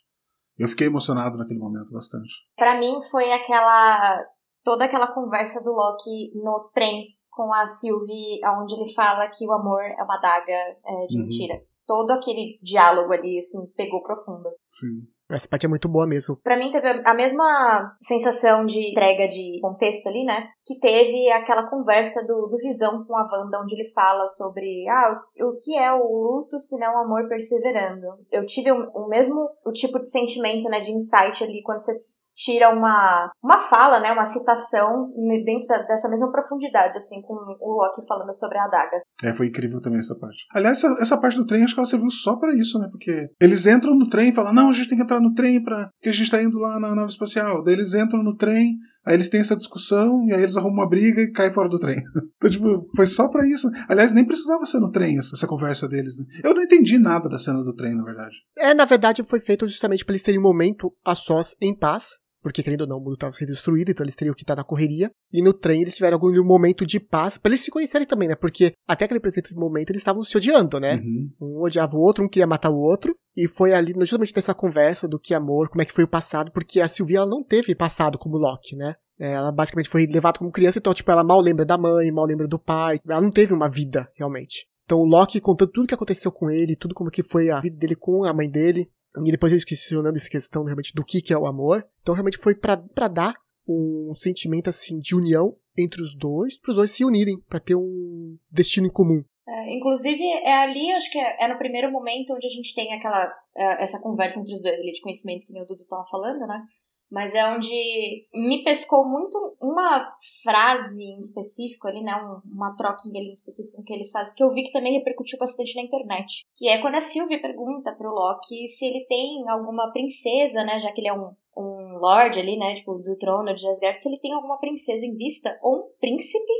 Eu 0.56 0.68
fiquei 0.68 0.86
emocionado 0.86 1.36
naquele 1.36 1.60
momento 1.60 1.90
bastante. 1.92 2.32
Para 2.56 2.80
mim 2.80 2.94
foi 3.10 3.30
aquela 3.30 4.24
toda 4.64 4.86
aquela 4.86 5.12
conversa 5.12 5.62
do 5.62 5.70
Loki 5.70 6.32
no 6.34 6.70
trem 6.72 7.04
com 7.36 7.52
a 7.52 7.66
Sylvie, 7.66 8.40
onde 8.60 8.74
ele 8.74 8.92
fala 8.94 9.28
que 9.28 9.46
o 9.46 9.52
amor 9.52 9.82
é 9.82 10.02
uma 10.02 10.16
daga 10.16 10.52
é, 10.52 11.06
de 11.06 11.18
uhum. 11.18 11.24
mentira 11.24 11.62
todo 11.86 12.10
aquele 12.10 12.58
diálogo 12.60 13.12
ali, 13.12 13.38
assim, 13.38 13.64
pegou 13.76 14.02
profundo. 14.02 14.50
Sim. 14.70 15.06
Essa 15.28 15.48
parte 15.48 15.66
é 15.66 15.68
muito 15.68 15.88
boa 15.88 16.06
mesmo. 16.06 16.36
Para 16.36 16.56
mim 16.56 16.70
teve 16.70 16.88
a 16.88 17.12
mesma 17.12 17.96
sensação 18.00 18.64
de 18.64 18.92
entrega 18.92 19.26
de 19.26 19.58
contexto 19.60 20.06
ali, 20.08 20.24
né? 20.24 20.48
Que 20.64 20.78
teve 20.78 21.28
aquela 21.32 21.68
conversa 21.68 22.24
do, 22.24 22.46
do 22.46 22.56
Visão 22.58 23.04
com 23.04 23.16
a 23.16 23.22
Wanda, 23.24 23.60
onde 23.60 23.74
ele 23.74 23.90
fala 23.90 24.28
sobre 24.28 24.88
ah, 24.88 25.20
o, 25.40 25.48
o 25.48 25.56
que 25.56 25.76
é 25.76 25.92
o 25.92 25.98
luto 25.98 26.60
se 26.60 26.78
não 26.78 26.94
o 26.94 26.98
amor 26.98 27.28
perseverando. 27.28 28.06
Eu 28.30 28.46
tive 28.46 28.70
o, 28.70 28.88
o 28.94 29.08
mesmo 29.08 29.50
o 29.64 29.72
tipo 29.72 29.98
de 29.98 30.08
sentimento, 30.08 30.68
né, 30.68 30.78
de 30.78 30.92
insight 30.92 31.42
ali 31.42 31.60
quando 31.64 31.82
você 31.82 32.00
tira 32.36 32.68
uma, 32.70 33.30
uma 33.42 33.58
fala, 33.58 33.98
né, 33.98 34.12
uma 34.12 34.24
citação 34.24 35.10
dentro 35.44 35.66
da, 35.66 35.82
dessa 35.82 36.08
mesma 36.08 36.30
profundidade, 36.30 36.96
assim, 36.96 37.22
com 37.22 37.34
o 37.34 37.82
Loki 37.82 38.06
falando 38.06 38.32
sobre 38.34 38.58
a 38.58 38.64
adaga. 38.64 39.00
É, 39.24 39.32
foi 39.32 39.46
incrível 39.46 39.80
também 39.80 39.98
essa 39.98 40.14
parte. 40.14 40.44
Aliás, 40.52 40.78
essa, 40.84 41.00
essa 41.00 41.20
parte 41.20 41.36
do 41.36 41.46
trem, 41.46 41.64
acho 41.64 41.74
que 41.74 41.80
ela 41.80 41.86
serviu 41.86 42.10
só 42.10 42.36
para 42.36 42.54
isso, 42.54 42.78
né, 42.78 42.88
porque 42.90 43.30
eles 43.40 43.66
entram 43.66 43.94
no 43.94 44.08
trem 44.08 44.28
e 44.28 44.34
falam, 44.34 44.52
não, 44.52 44.68
a 44.68 44.72
gente 44.72 44.88
tem 44.88 44.98
que 44.98 45.04
entrar 45.04 45.20
no 45.20 45.32
trem 45.32 45.62
para 45.62 45.88
que 46.00 46.10
a 46.10 46.12
gente 46.12 46.30
tá 46.30 46.42
indo 46.42 46.58
lá 46.58 46.78
na 46.78 46.94
nave 46.94 47.10
espacial. 47.10 47.64
Daí 47.64 47.74
eles 47.74 47.94
entram 47.94 48.22
no 48.22 48.36
trem, 48.36 48.76
aí 49.04 49.14
eles 49.14 49.30
têm 49.30 49.40
essa 49.40 49.56
discussão, 49.56 50.26
e 50.26 50.34
aí 50.34 50.42
eles 50.42 50.56
arrumam 50.56 50.80
uma 50.80 50.88
briga 50.88 51.22
e 51.22 51.32
caem 51.32 51.52
fora 51.52 51.68
do 51.68 51.78
trem. 51.78 52.02
então, 52.36 52.50
tipo, 52.50 52.86
foi 52.94 53.06
só 53.06 53.28
para 53.28 53.48
isso. 53.48 53.68
Aliás, 53.88 54.12
nem 54.12 54.26
precisava 54.26 54.64
ser 54.66 54.78
no 54.78 54.90
trem 54.90 55.16
essa, 55.16 55.30
essa 55.34 55.46
conversa 55.46 55.88
deles, 55.88 56.18
né? 56.18 56.26
Eu 56.44 56.54
não 56.54 56.62
entendi 56.62 56.98
nada 56.98 57.28
da 57.28 57.38
cena 57.38 57.62
do 57.62 57.74
trem, 57.74 57.94
na 57.94 58.04
verdade. 58.04 58.36
É, 58.58 58.74
na 58.74 58.84
verdade, 58.84 59.24
foi 59.24 59.40
feito 59.40 59.66
justamente 59.66 60.04
para 60.04 60.12
eles 60.12 60.22
terem 60.22 60.40
um 60.40 60.42
momento 60.42 60.92
a 61.04 61.14
sós, 61.14 61.54
em 61.60 61.74
paz, 61.74 62.10
porque 62.46 62.62
querendo 62.62 62.82
ou 62.82 62.86
não, 62.86 62.98
o 62.98 63.00
mundo 63.00 63.14
estava 63.14 63.32
sendo 63.32 63.48
destruído, 63.48 63.90
então 63.90 64.04
eles 64.04 64.14
teriam 64.14 64.32
que 64.32 64.44
estar 64.44 64.54
na 64.54 64.62
correria. 64.62 65.10
E 65.32 65.42
no 65.42 65.52
trem 65.52 65.82
eles 65.82 65.96
tiveram 65.96 66.14
algum 66.14 66.30
momento 66.44 66.86
de 66.86 67.00
paz, 67.00 67.36
para 67.36 67.50
eles 67.50 67.60
se 67.60 67.72
conhecerem 67.72 68.06
também, 68.06 68.28
né? 68.28 68.36
Porque 68.36 68.72
até 68.86 69.04
aquele 69.04 69.18
presente 69.18 69.52
momento 69.52 69.90
eles 69.90 70.00
estavam 70.00 70.22
se 70.22 70.36
odiando, 70.36 70.78
né? 70.78 71.02
Uhum. 71.02 71.30
Um 71.40 71.64
odiava 71.64 71.96
o 71.96 72.00
outro, 72.00 72.24
um 72.24 72.28
queria 72.28 72.46
matar 72.46 72.70
o 72.70 72.78
outro. 72.78 73.16
E 73.36 73.48
foi 73.48 73.74
ali, 73.74 73.92
justamente 73.98 74.32
nessa 74.32 74.54
conversa 74.54 75.08
do 75.08 75.18
que 75.18 75.34
amor, 75.34 75.68
como 75.68 75.82
é 75.82 75.84
que 75.84 75.92
foi 75.92 76.04
o 76.04 76.08
passado, 76.08 76.52
porque 76.52 76.80
a 76.80 76.86
Sylvia 76.86 77.18
ela 77.18 77.26
não 77.28 77.42
teve 77.42 77.74
passado 77.74 78.16
como 78.16 78.38
Loki, 78.38 78.76
né? 78.76 78.94
Ela 79.18 79.50
basicamente 79.50 79.88
foi 79.88 80.06
levada 80.06 80.38
como 80.38 80.52
criança, 80.52 80.78
então, 80.78 80.94
tipo, 80.94 81.10
ela 81.10 81.24
mal 81.24 81.40
lembra 81.40 81.66
da 81.66 81.76
mãe, 81.76 82.12
mal 82.12 82.26
lembra 82.26 82.46
do 82.46 82.60
pai. 82.60 83.00
Ela 83.08 83.22
não 83.22 83.32
teve 83.32 83.52
uma 83.52 83.68
vida, 83.68 84.08
realmente. 84.14 84.68
Então 84.84 84.98
o 84.98 85.04
Loki 85.04 85.40
contando 85.40 85.72
tudo 85.72 85.88
que 85.88 85.94
aconteceu 85.94 86.30
com 86.30 86.48
ele, 86.48 86.76
tudo 86.76 86.94
como 86.94 87.10
que 87.10 87.24
foi 87.24 87.50
a 87.50 87.60
vida 87.60 87.76
dele 87.76 87.96
com 87.96 88.24
a 88.24 88.32
mãe 88.32 88.48
dele, 88.48 88.88
e 89.24 89.30
depois 89.30 89.52
eles 89.52 89.64
questionando 89.64 90.16
essa 90.16 90.28
questão 90.28 90.64
realmente 90.64 90.92
do 90.94 91.04
que, 91.04 91.22
que 91.22 91.32
é 91.32 91.38
o 91.38 91.46
amor. 91.46 91.86
Então 92.02 92.14
realmente 92.14 92.38
foi 92.38 92.54
para 92.54 93.08
dar 93.08 93.34
um 93.68 94.14
sentimento 94.16 94.68
assim 94.68 94.98
de 94.98 95.14
união 95.14 95.56
entre 95.76 96.02
os 96.02 96.16
dois, 96.16 96.58
para 96.58 96.70
os 96.70 96.76
dois 96.76 96.90
se 96.90 97.04
unirem, 97.04 97.40
para 97.48 97.60
ter 97.60 97.74
um 97.74 98.36
destino 98.50 98.86
em 98.86 98.92
comum. 98.92 99.22
É, 99.48 99.76
inclusive, 99.76 100.22
é 100.42 100.54
ali, 100.54 100.90
acho 100.92 101.10
que 101.10 101.18
é, 101.18 101.44
é, 101.44 101.48
no 101.48 101.58
primeiro 101.58 101.90
momento 101.92 102.32
onde 102.34 102.46
a 102.46 102.50
gente 102.50 102.74
tem 102.74 102.92
aquela 102.92 103.32
é, 103.56 103.82
essa 103.82 104.00
conversa 104.00 104.40
entre 104.40 104.52
os 104.52 104.62
dois 104.62 104.78
ali 104.78 104.92
de 104.92 105.00
conhecimento 105.00 105.46
que 105.46 105.52
o 105.52 105.64
Dudu 105.64 105.82
estava 105.82 106.04
falando, 106.10 106.46
né? 106.46 106.62
Mas 107.10 107.34
é 107.34 107.46
onde 107.54 108.26
me 108.34 108.64
pescou 108.64 109.06
muito 109.08 109.36
uma 109.60 110.12
frase 110.42 111.02
em 111.02 111.18
específico 111.18 111.86
ali, 111.86 112.02
né, 112.02 112.12
uma 112.44 112.74
troca 112.76 113.08
ali 113.08 113.28
em 113.28 113.32
específico 113.32 113.82
que 113.84 113.92
eles 113.92 114.10
fazem, 114.10 114.34
que 114.34 114.42
eu 114.42 114.52
vi 114.52 114.64
que 114.64 114.72
também 114.72 114.94
repercutiu 114.94 115.38
bastante 115.38 115.74
na 115.76 115.82
internet, 115.82 116.44
que 116.54 116.68
é 116.68 116.80
quando 116.80 116.96
a 116.96 117.00
Sylvie 117.00 117.40
pergunta 117.40 117.92
pro 117.92 118.12
Loki 118.12 118.66
se 118.66 118.86
ele 118.86 119.04
tem 119.06 119.48
alguma 119.48 119.92
princesa, 119.92 120.64
né, 120.64 120.78
já 120.80 120.92
que 120.92 121.00
ele 121.00 121.08
é 121.08 121.14
um, 121.14 121.32
um 121.56 121.98
lord 121.98 122.38
ali, 122.38 122.56
né, 122.56 122.74
tipo, 122.74 122.94
do 122.94 123.16
trono 123.16 123.54
de 123.54 123.66
Asgard, 123.68 124.00
se 124.00 124.08
ele 124.08 124.18
tem 124.18 124.32
alguma 124.32 124.58
princesa 124.58 125.06
em 125.06 125.16
vista 125.16 125.56
ou 125.62 125.76
um 125.76 125.90
príncipe, 126.00 126.52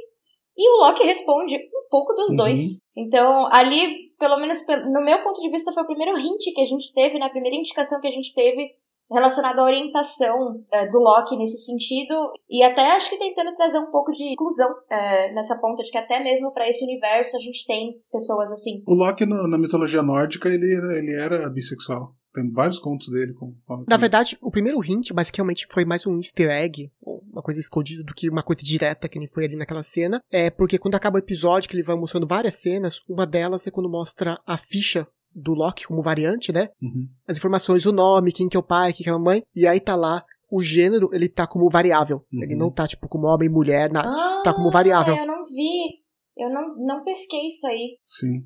e 0.56 0.70
o 0.70 0.78
Loki 0.78 1.04
responde 1.04 1.54
um 1.56 1.88
pouco 1.90 2.14
dos 2.14 2.30
uhum. 2.30 2.36
dois. 2.36 2.80
Então, 2.96 3.46
ali, 3.52 4.10
pelo 4.18 4.38
menos 4.38 4.64
no 4.90 5.04
meu 5.04 5.22
ponto 5.22 5.40
de 5.42 5.50
vista, 5.50 5.70
foi 5.70 5.82
o 5.82 5.86
primeiro 5.86 6.18
hint 6.18 6.44
que 6.54 6.62
a 6.62 6.64
gente 6.64 6.94
teve, 6.94 7.18
né, 7.18 7.26
a 7.26 7.30
primeira 7.30 7.56
indicação 7.56 8.00
que 8.00 8.06
a 8.06 8.10
gente 8.10 8.32
teve 8.32 8.74
relacionado 9.10 9.58
à 9.58 9.64
orientação 9.64 10.64
é, 10.72 10.88
do 10.88 10.98
Loki 10.98 11.36
nesse 11.36 11.58
sentido 11.58 12.14
e 12.50 12.62
até 12.62 12.92
acho 12.92 13.08
que 13.08 13.18
tentando 13.18 13.54
trazer 13.54 13.78
um 13.78 13.90
pouco 13.90 14.12
de 14.12 14.24
inclusão 14.32 14.68
é, 14.90 15.32
nessa 15.32 15.58
ponta 15.60 15.82
de 15.82 15.90
que 15.90 15.98
até 15.98 16.22
mesmo 16.22 16.52
para 16.52 16.68
esse 16.68 16.84
universo 16.84 17.36
a 17.36 17.40
gente 17.40 17.64
tem 17.66 18.00
pessoas 18.10 18.50
assim. 18.52 18.82
O 18.86 18.94
Loki 18.94 19.24
no, 19.24 19.46
na 19.48 19.58
mitologia 19.58 20.02
nórdica 20.02 20.48
ele, 20.48 20.74
ele 20.96 21.14
era 21.14 21.48
bissexual. 21.48 22.14
Tem 22.36 22.50
vários 22.50 22.78
contos 22.78 23.08
dele. 23.08 23.32
Com, 23.32 23.54
com... 23.66 23.84
Na 23.88 23.96
verdade, 23.96 24.36
o 24.42 24.50
primeiro 24.50 24.84
hint, 24.84 25.10
mas 25.12 25.30
que 25.30 25.38
realmente 25.38 25.66
foi 25.70 25.86
mais 25.86 26.06
um 26.06 26.18
easter 26.18 26.50
egg, 26.50 26.90
uma 27.02 27.40
coisa 27.40 27.58
escondida 27.58 28.04
do 28.04 28.12
que 28.12 28.28
uma 28.28 28.42
coisa 28.42 28.62
direta 28.62 29.08
que 29.08 29.18
nem 29.18 29.26
foi 29.26 29.46
ali 29.46 29.56
naquela 29.56 29.82
cena, 29.82 30.22
é 30.30 30.50
porque 30.50 30.78
quando 30.78 30.96
acaba 30.96 31.16
o 31.16 31.18
episódio, 31.18 31.66
que 31.66 31.74
ele 31.74 31.82
vai 31.82 31.96
mostrando 31.96 32.26
várias 32.26 32.56
cenas, 32.56 33.00
uma 33.08 33.26
delas 33.26 33.66
é 33.66 33.70
quando 33.70 33.88
mostra 33.88 34.38
a 34.46 34.58
ficha 34.58 35.08
do 35.36 35.52
Loki 35.52 35.86
como 35.86 36.02
variante, 36.02 36.50
né? 36.50 36.70
Uhum. 36.80 37.06
As 37.28 37.36
informações, 37.36 37.84
o 37.84 37.92
nome, 37.92 38.32
quem 38.32 38.48
que 38.48 38.56
é 38.56 38.60
o 38.60 38.62
pai, 38.62 38.92
quem 38.92 39.04
que 39.04 39.10
é 39.10 39.12
a 39.12 39.18
mãe, 39.18 39.42
e 39.54 39.66
aí 39.66 39.78
tá 39.78 39.94
lá 39.94 40.24
o 40.50 40.62
gênero, 40.62 41.10
ele 41.12 41.28
tá 41.28 41.46
como 41.46 41.68
variável. 41.68 42.24
Uhum. 42.32 42.42
Ele 42.42 42.56
não 42.56 42.70
tá 42.70 42.88
tipo 42.88 43.08
como 43.08 43.26
homem, 43.26 43.48
mulher, 43.48 43.90
nada. 43.90 44.08
Ah, 44.08 44.42
tá 44.42 44.54
como 44.54 44.70
variável. 44.70 45.14
Eu 45.14 45.26
não 45.26 45.42
vi. 45.44 46.06
Eu 46.36 46.50
não, 46.50 46.76
não 46.76 47.02
pesquei 47.02 47.46
isso 47.46 47.66
aí. 47.66 47.96
Sim. 48.04 48.44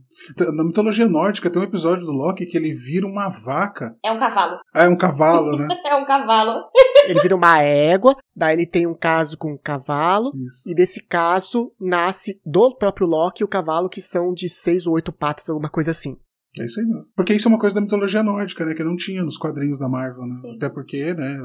Na 0.55 0.63
mitologia 0.63 1.09
nórdica 1.09 1.51
tem 1.51 1.61
um 1.61 1.65
episódio 1.65 2.07
do 2.07 2.13
Loki 2.13 2.47
que 2.47 2.57
ele 2.57 2.73
vira 2.73 3.05
uma 3.05 3.29
vaca. 3.29 3.97
É 4.05 4.13
um 4.13 4.19
cavalo. 4.19 4.61
Ah, 4.73 4.85
é 4.85 4.89
um 4.89 4.97
cavalo, 4.97 5.57
né? 5.57 5.67
é 5.85 5.97
um 5.97 6.05
cavalo. 6.05 6.67
ele 7.05 7.21
vira 7.21 7.35
uma 7.35 7.61
égua, 7.61 8.17
daí 8.35 8.55
ele 8.55 8.67
tem 8.67 8.87
um 8.87 8.95
caso 8.95 9.37
com 9.37 9.55
um 9.55 9.59
cavalo. 9.59 10.31
Isso. 10.47 10.71
E 10.71 10.75
desse 10.75 11.03
caso 11.03 11.73
nasce 11.81 12.41
do 12.47 12.77
próprio 12.77 13.09
Loki 13.09 13.43
o 13.43 13.49
cavalo 13.49 13.89
que 13.89 14.01
são 14.01 14.33
de 14.33 14.49
seis 14.49 14.87
ou 14.87 14.95
oito 14.95 15.13
patas, 15.13 15.51
alguma 15.51 15.69
coisa 15.69 15.91
assim. 15.91 16.17
É 16.59 16.65
isso 16.65 16.81
aí 16.81 16.87
mesmo. 16.87 17.13
Porque 17.15 17.35
isso 17.35 17.47
é 17.47 17.51
uma 17.51 17.59
coisa 17.59 17.75
da 17.75 17.81
mitologia 17.81 18.23
nórdica, 18.23 18.65
né? 18.65 18.75
Que 18.75 18.85
não 18.85 18.97
tinha 18.97 19.23
nos 19.23 19.37
quadrinhos 19.37 19.79
da 19.79 19.89
Marvel, 19.89 20.27
né? 20.27 20.35
Sim. 20.35 20.57
Até 20.57 20.69
porque, 20.69 21.15
né? 21.15 21.39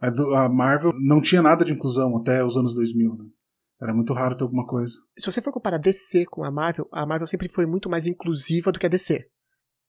A 0.00 0.48
Marvel 0.48 0.92
não 1.00 1.22
tinha 1.22 1.40
nada 1.40 1.64
de 1.64 1.72
inclusão 1.72 2.16
até 2.16 2.44
os 2.44 2.56
anos 2.56 2.74
2000, 2.74 3.16
né? 3.16 3.24
Era 3.80 3.94
muito 3.94 4.12
raro 4.12 4.36
ter 4.36 4.42
alguma 4.42 4.66
coisa. 4.66 4.92
Se 5.18 5.26
você 5.26 5.40
for 5.40 5.52
comparar 5.52 5.78
DC 5.78 6.26
com 6.26 6.44
a 6.44 6.50
Marvel, 6.50 6.88
a 6.92 7.04
Marvel 7.04 7.26
sempre 7.26 7.48
foi 7.48 7.66
muito 7.66 7.88
mais 7.88 8.06
inclusiva 8.06 8.70
do 8.70 8.78
que 8.78 8.86
a 8.86 8.88
DC. 8.88 9.26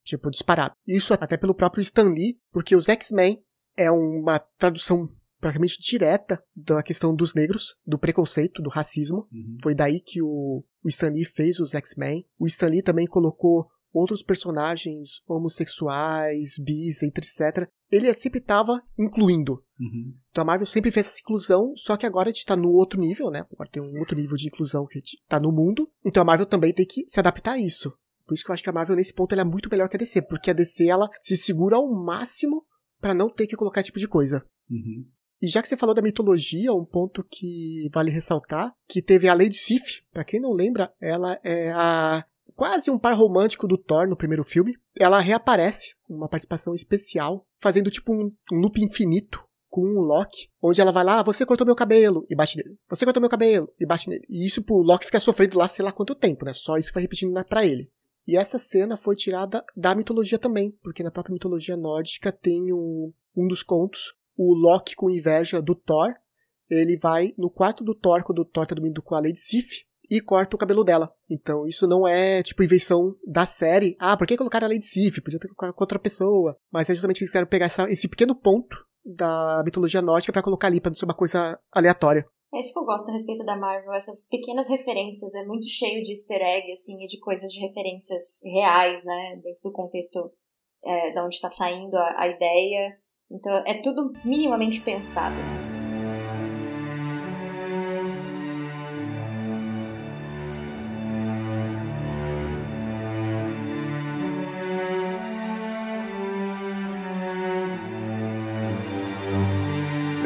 Tipo, 0.03 0.31
disparado. 0.31 0.73
Isso 0.87 1.13
até 1.13 1.37
pelo 1.37 1.53
próprio 1.53 1.81
Stan 1.81 2.09
Lee, 2.09 2.37
porque 2.51 2.75
os 2.75 2.89
X-Men 2.89 3.39
é 3.77 3.91
uma 3.91 4.39
tradução 4.39 5.09
praticamente 5.39 5.77
direta 5.79 6.41
da 6.55 6.81
questão 6.81 7.13
dos 7.13 7.35
negros, 7.35 7.75
do 7.85 7.99
preconceito, 7.99 8.61
do 8.61 8.69
racismo. 8.69 9.27
Uhum. 9.31 9.57
Foi 9.61 9.75
daí 9.75 9.99
que 9.99 10.21
o, 10.21 10.63
o 10.83 10.89
Stan 10.89 11.09
Lee 11.09 11.25
fez 11.25 11.59
os 11.59 11.75
X-Men. 11.75 12.25
O 12.39 12.47
Stan 12.47 12.67
Lee 12.67 12.81
também 12.81 13.05
colocou 13.05 13.67
outros 13.93 14.23
personagens 14.23 15.21
homossexuais, 15.27 16.57
bis, 16.57 17.03
etc. 17.03 17.69
Ele 17.91 18.11
sempre 18.15 18.39
estava 18.39 18.81
incluindo. 18.97 19.63
Uhum. 19.79 20.15
Então 20.31 20.41
a 20.41 20.45
Marvel 20.45 20.65
sempre 20.65 20.91
fez 20.91 21.07
essa 21.07 21.19
inclusão, 21.19 21.73
só 21.75 21.95
que 21.95 22.05
agora 22.05 22.29
a 22.29 22.31
gente 22.31 22.45
tá 22.45 22.55
no 22.55 22.71
outro 22.71 22.99
nível, 22.99 23.29
né? 23.29 23.45
Agora 23.51 23.69
tem 23.69 23.81
um 23.81 23.99
outro 23.99 24.15
nível 24.15 24.35
de 24.35 24.47
inclusão 24.47 24.87
que 24.87 24.97
a 24.97 24.99
gente 24.99 25.21
tá 25.27 25.39
no 25.39 25.51
mundo. 25.51 25.89
Então 26.03 26.23
a 26.23 26.25
Marvel 26.25 26.47
também 26.47 26.73
tem 26.73 26.85
que 26.85 27.05
se 27.07 27.19
adaptar 27.19 27.53
a 27.53 27.59
isso. 27.59 27.93
Por 28.25 28.33
isso 28.33 28.43
que 28.43 28.49
eu 28.49 28.53
acho 28.53 28.63
que 28.63 28.69
a 28.69 28.73
Marvel 28.73 28.95
nesse 28.95 29.13
ponto 29.13 29.33
ela 29.33 29.41
é 29.41 29.45
muito 29.45 29.69
melhor 29.69 29.87
que 29.89 29.95
a 29.95 29.99
DC, 29.99 30.23
porque 30.23 30.49
a 30.49 30.53
DC 30.53 30.87
ela 30.87 31.09
se 31.21 31.37
segura 31.37 31.75
ao 31.75 31.87
máximo 31.87 32.65
para 32.99 33.13
não 33.13 33.29
ter 33.29 33.45
que 33.47 33.55
colocar 33.55 33.81
esse 33.81 33.87
tipo 33.87 33.99
de 33.99 34.07
coisa. 34.07 34.43
Uhum. 34.69 35.05
E 35.41 35.47
já 35.47 35.61
que 35.61 35.67
você 35.67 35.75
falou 35.75 35.93
da 35.93 36.01
mitologia, 36.01 36.73
um 36.73 36.85
ponto 36.85 37.21
que 37.29 37.89
vale 37.93 38.09
ressaltar, 38.09 38.73
que 38.87 39.01
teve 39.01 39.27
a 39.27 39.33
Lady 39.33 39.57
Sif, 39.57 40.01
para 40.11 40.23
quem 40.23 40.39
não 40.39 40.53
lembra, 40.53 40.93
ela 41.01 41.37
é 41.43 41.69
a 41.73 42.23
quase 42.55 42.89
um 42.89 42.99
par 42.99 43.15
romântico 43.15 43.67
do 43.67 43.77
Thor 43.77 44.07
no 44.07 44.15
primeiro 44.15 44.43
filme. 44.43 44.75
Ela 44.97 45.19
reaparece, 45.19 45.95
uma 46.09 46.27
participação 46.27 46.73
especial, 46.73 47.45
fazendo 47.59 47.91
tipo 47.91 48.13
um, 48.13 48.31
um 48.51 48.59
loop 48.59 48.81
infinito 48.81 49.43
com 49.69 49.81
o 49.81 50.01
Loki, 50.01 50.49
onde 50.61 50.79
ela 50.79 50.91
vai 50.91 51.03
lá, 51.03 51.19
ah, 51.19 51.23
você 51.23 51.47
cortou 51.47 51.65
meu 51.65 51.75
cabelo, 51.75 52.27
e 52.29 52.35
bate 52.35 52.55
nele. 52.57 52.77
Você 52.87 53.05
cortou 53.05 53.19
meu 53.19 53.29
cabelo, 53.29 53.67
e 53.79 53.87
bate 53.87 54.07
nele. 54.07 54.23
E 54.29 54.45
isso 54.45 54.61
pro 54.61 54.75
Loki 54.75 55.07
ficar 55.07 55.19
sofrendo 55.19 55.57
lá 55.57 55.67
sei 55.67 55.83
lá 55.83 55.91
quanto 55.91 56.13
tempo, 56.13 56.45
né? 56.45 56.53
Só 56.53 56.77
isso 56.77 56.93
vai 56.93 57.01
repetindo 57.01 57.33
pra 57.45 57.65
ele. 57.65 57.89
E 58.27 58.37
essa 58.37 58.59
cena 58.59 58.97
foi 58.97 59.15
tirada 59.15 59.65
da 59.75 59.95
mitologia 59.95 60.37
também, 60.37 60.71
porque 60.83 61.01
na 61.01 61.09
própria 61.09 61.33
mitologia 61.33 61.75
nórdica 61.75 62.31
tem 62.31 62.71
um, 62.71 63.11
um 63.35 63.47
dos 63.47 63.63
contos, 63.63 64.13
o 64.37 64.53
Loki 64.53 64.95
com 64.95 65.09
inveja 65.09 65.59
do 65.59 65.73
Thor. 65.73 66.13
Ele 66.69 66.95
vai 66.95 67.33
no 67.35 67.49
quarto 67.49 67.83
do 67.83 67.95
Thor, 67.95 68.23
quando 68.23 68.39
o 68.39 68.45
Thor 68.45 68.67
tá 68.67 68.75
dormindo 68.75 69.01
com 69.01 69.15
a 69.15 69.19
Lady 69.19 69.39
Sif, 69.39 69.85
e 70.13 70.21
corta 70.21 70.55
o 70.55 70.59
cabelo 70.59 70.83
dela. 70.83 71.11
Então 71.27 71.65
isso 71.65 71.87
não 71.87 72.07
é, 72.07 72.43
tipo, 72.43 72.63
invenção 72.63 73.15
da 73.25 73.47
série. 73.47 73.95
Ah, 73.99 74.15
por 74.15 74.27
que 74.27 74.37
colocaram 74.37 74.67
a 74.67 74.69
Lady 74.69 74.85
Sif? 74.85 75.21
Podia 75.21 75.39
ter 75.39 75.47
colocado 75.47 75.73
com 75.73 75.83
outra 75.83 75.97
pessoa. 75.97 76.55
Mas 76.71 76.89
é 76.89 76.93
justamente 76.93 77.17
que 77.17 77.23
eles 77.23 77.31
quiseram 77.31 77.47
pegar 77.47 77.65
essa, 77.65 77.89
esse 77.89 78.07
pequeno 78.07 78.35
ponto 78.35 78.77
da 79.03 79.63
mitologia 79.65 80.01
nórdica 80.01 80.31
para 80.31 80.43
colocar 80.43 80.67
ali, 80.67 80.79
pra 80.79 80.91
não 80.91 80.95
ser 80.95 81.05
uma 81.05 81.15
coisa 81.15 81.59
aleatória. 81.71 82.25
É 82.53 82.59
isso 82.59 82.71
que 82.71 82.79
eu 82.79 82.85
gosto 82.85 83.09
a 83.09 83.13
respeito 83.13 83.43
da 83.43 83.57
Marvel, 83.57 83.91
essas 83.93 84.27
pequenas 84.29 84.69
referências, 84.69 85.33
é 85.33 85.43
muito 85.43 85.65
cheio 85.67 86.03
de 86.03 86.11
easter 86.11 86.39
egg, 86.39 86.71
assim, 86.71 87.03
e 87.03 87.07
de 87.07 87.19
coisas 87.19 87.51
de 87.51 87.59
referências 87.59 88.39
reais, 88.45 89.03
né, 89.03 89.39
dentro 89.43 89.63
do 89.63 89.71
contexto 89.71 90.31
é, 90.85 91.11
de 91.11 91.19
onde 91.19 91.33
está 91.33 91.49
saindo 91.49 91.97
a, 91.97 92.21
a 92.21 92.27
ideia. 92.27 92.95
Então, 93.31 93.51
é 93.65 93.81
tudo 93.81 94.13
minimamente 94.23 94.79
pensado. 94.81 95.35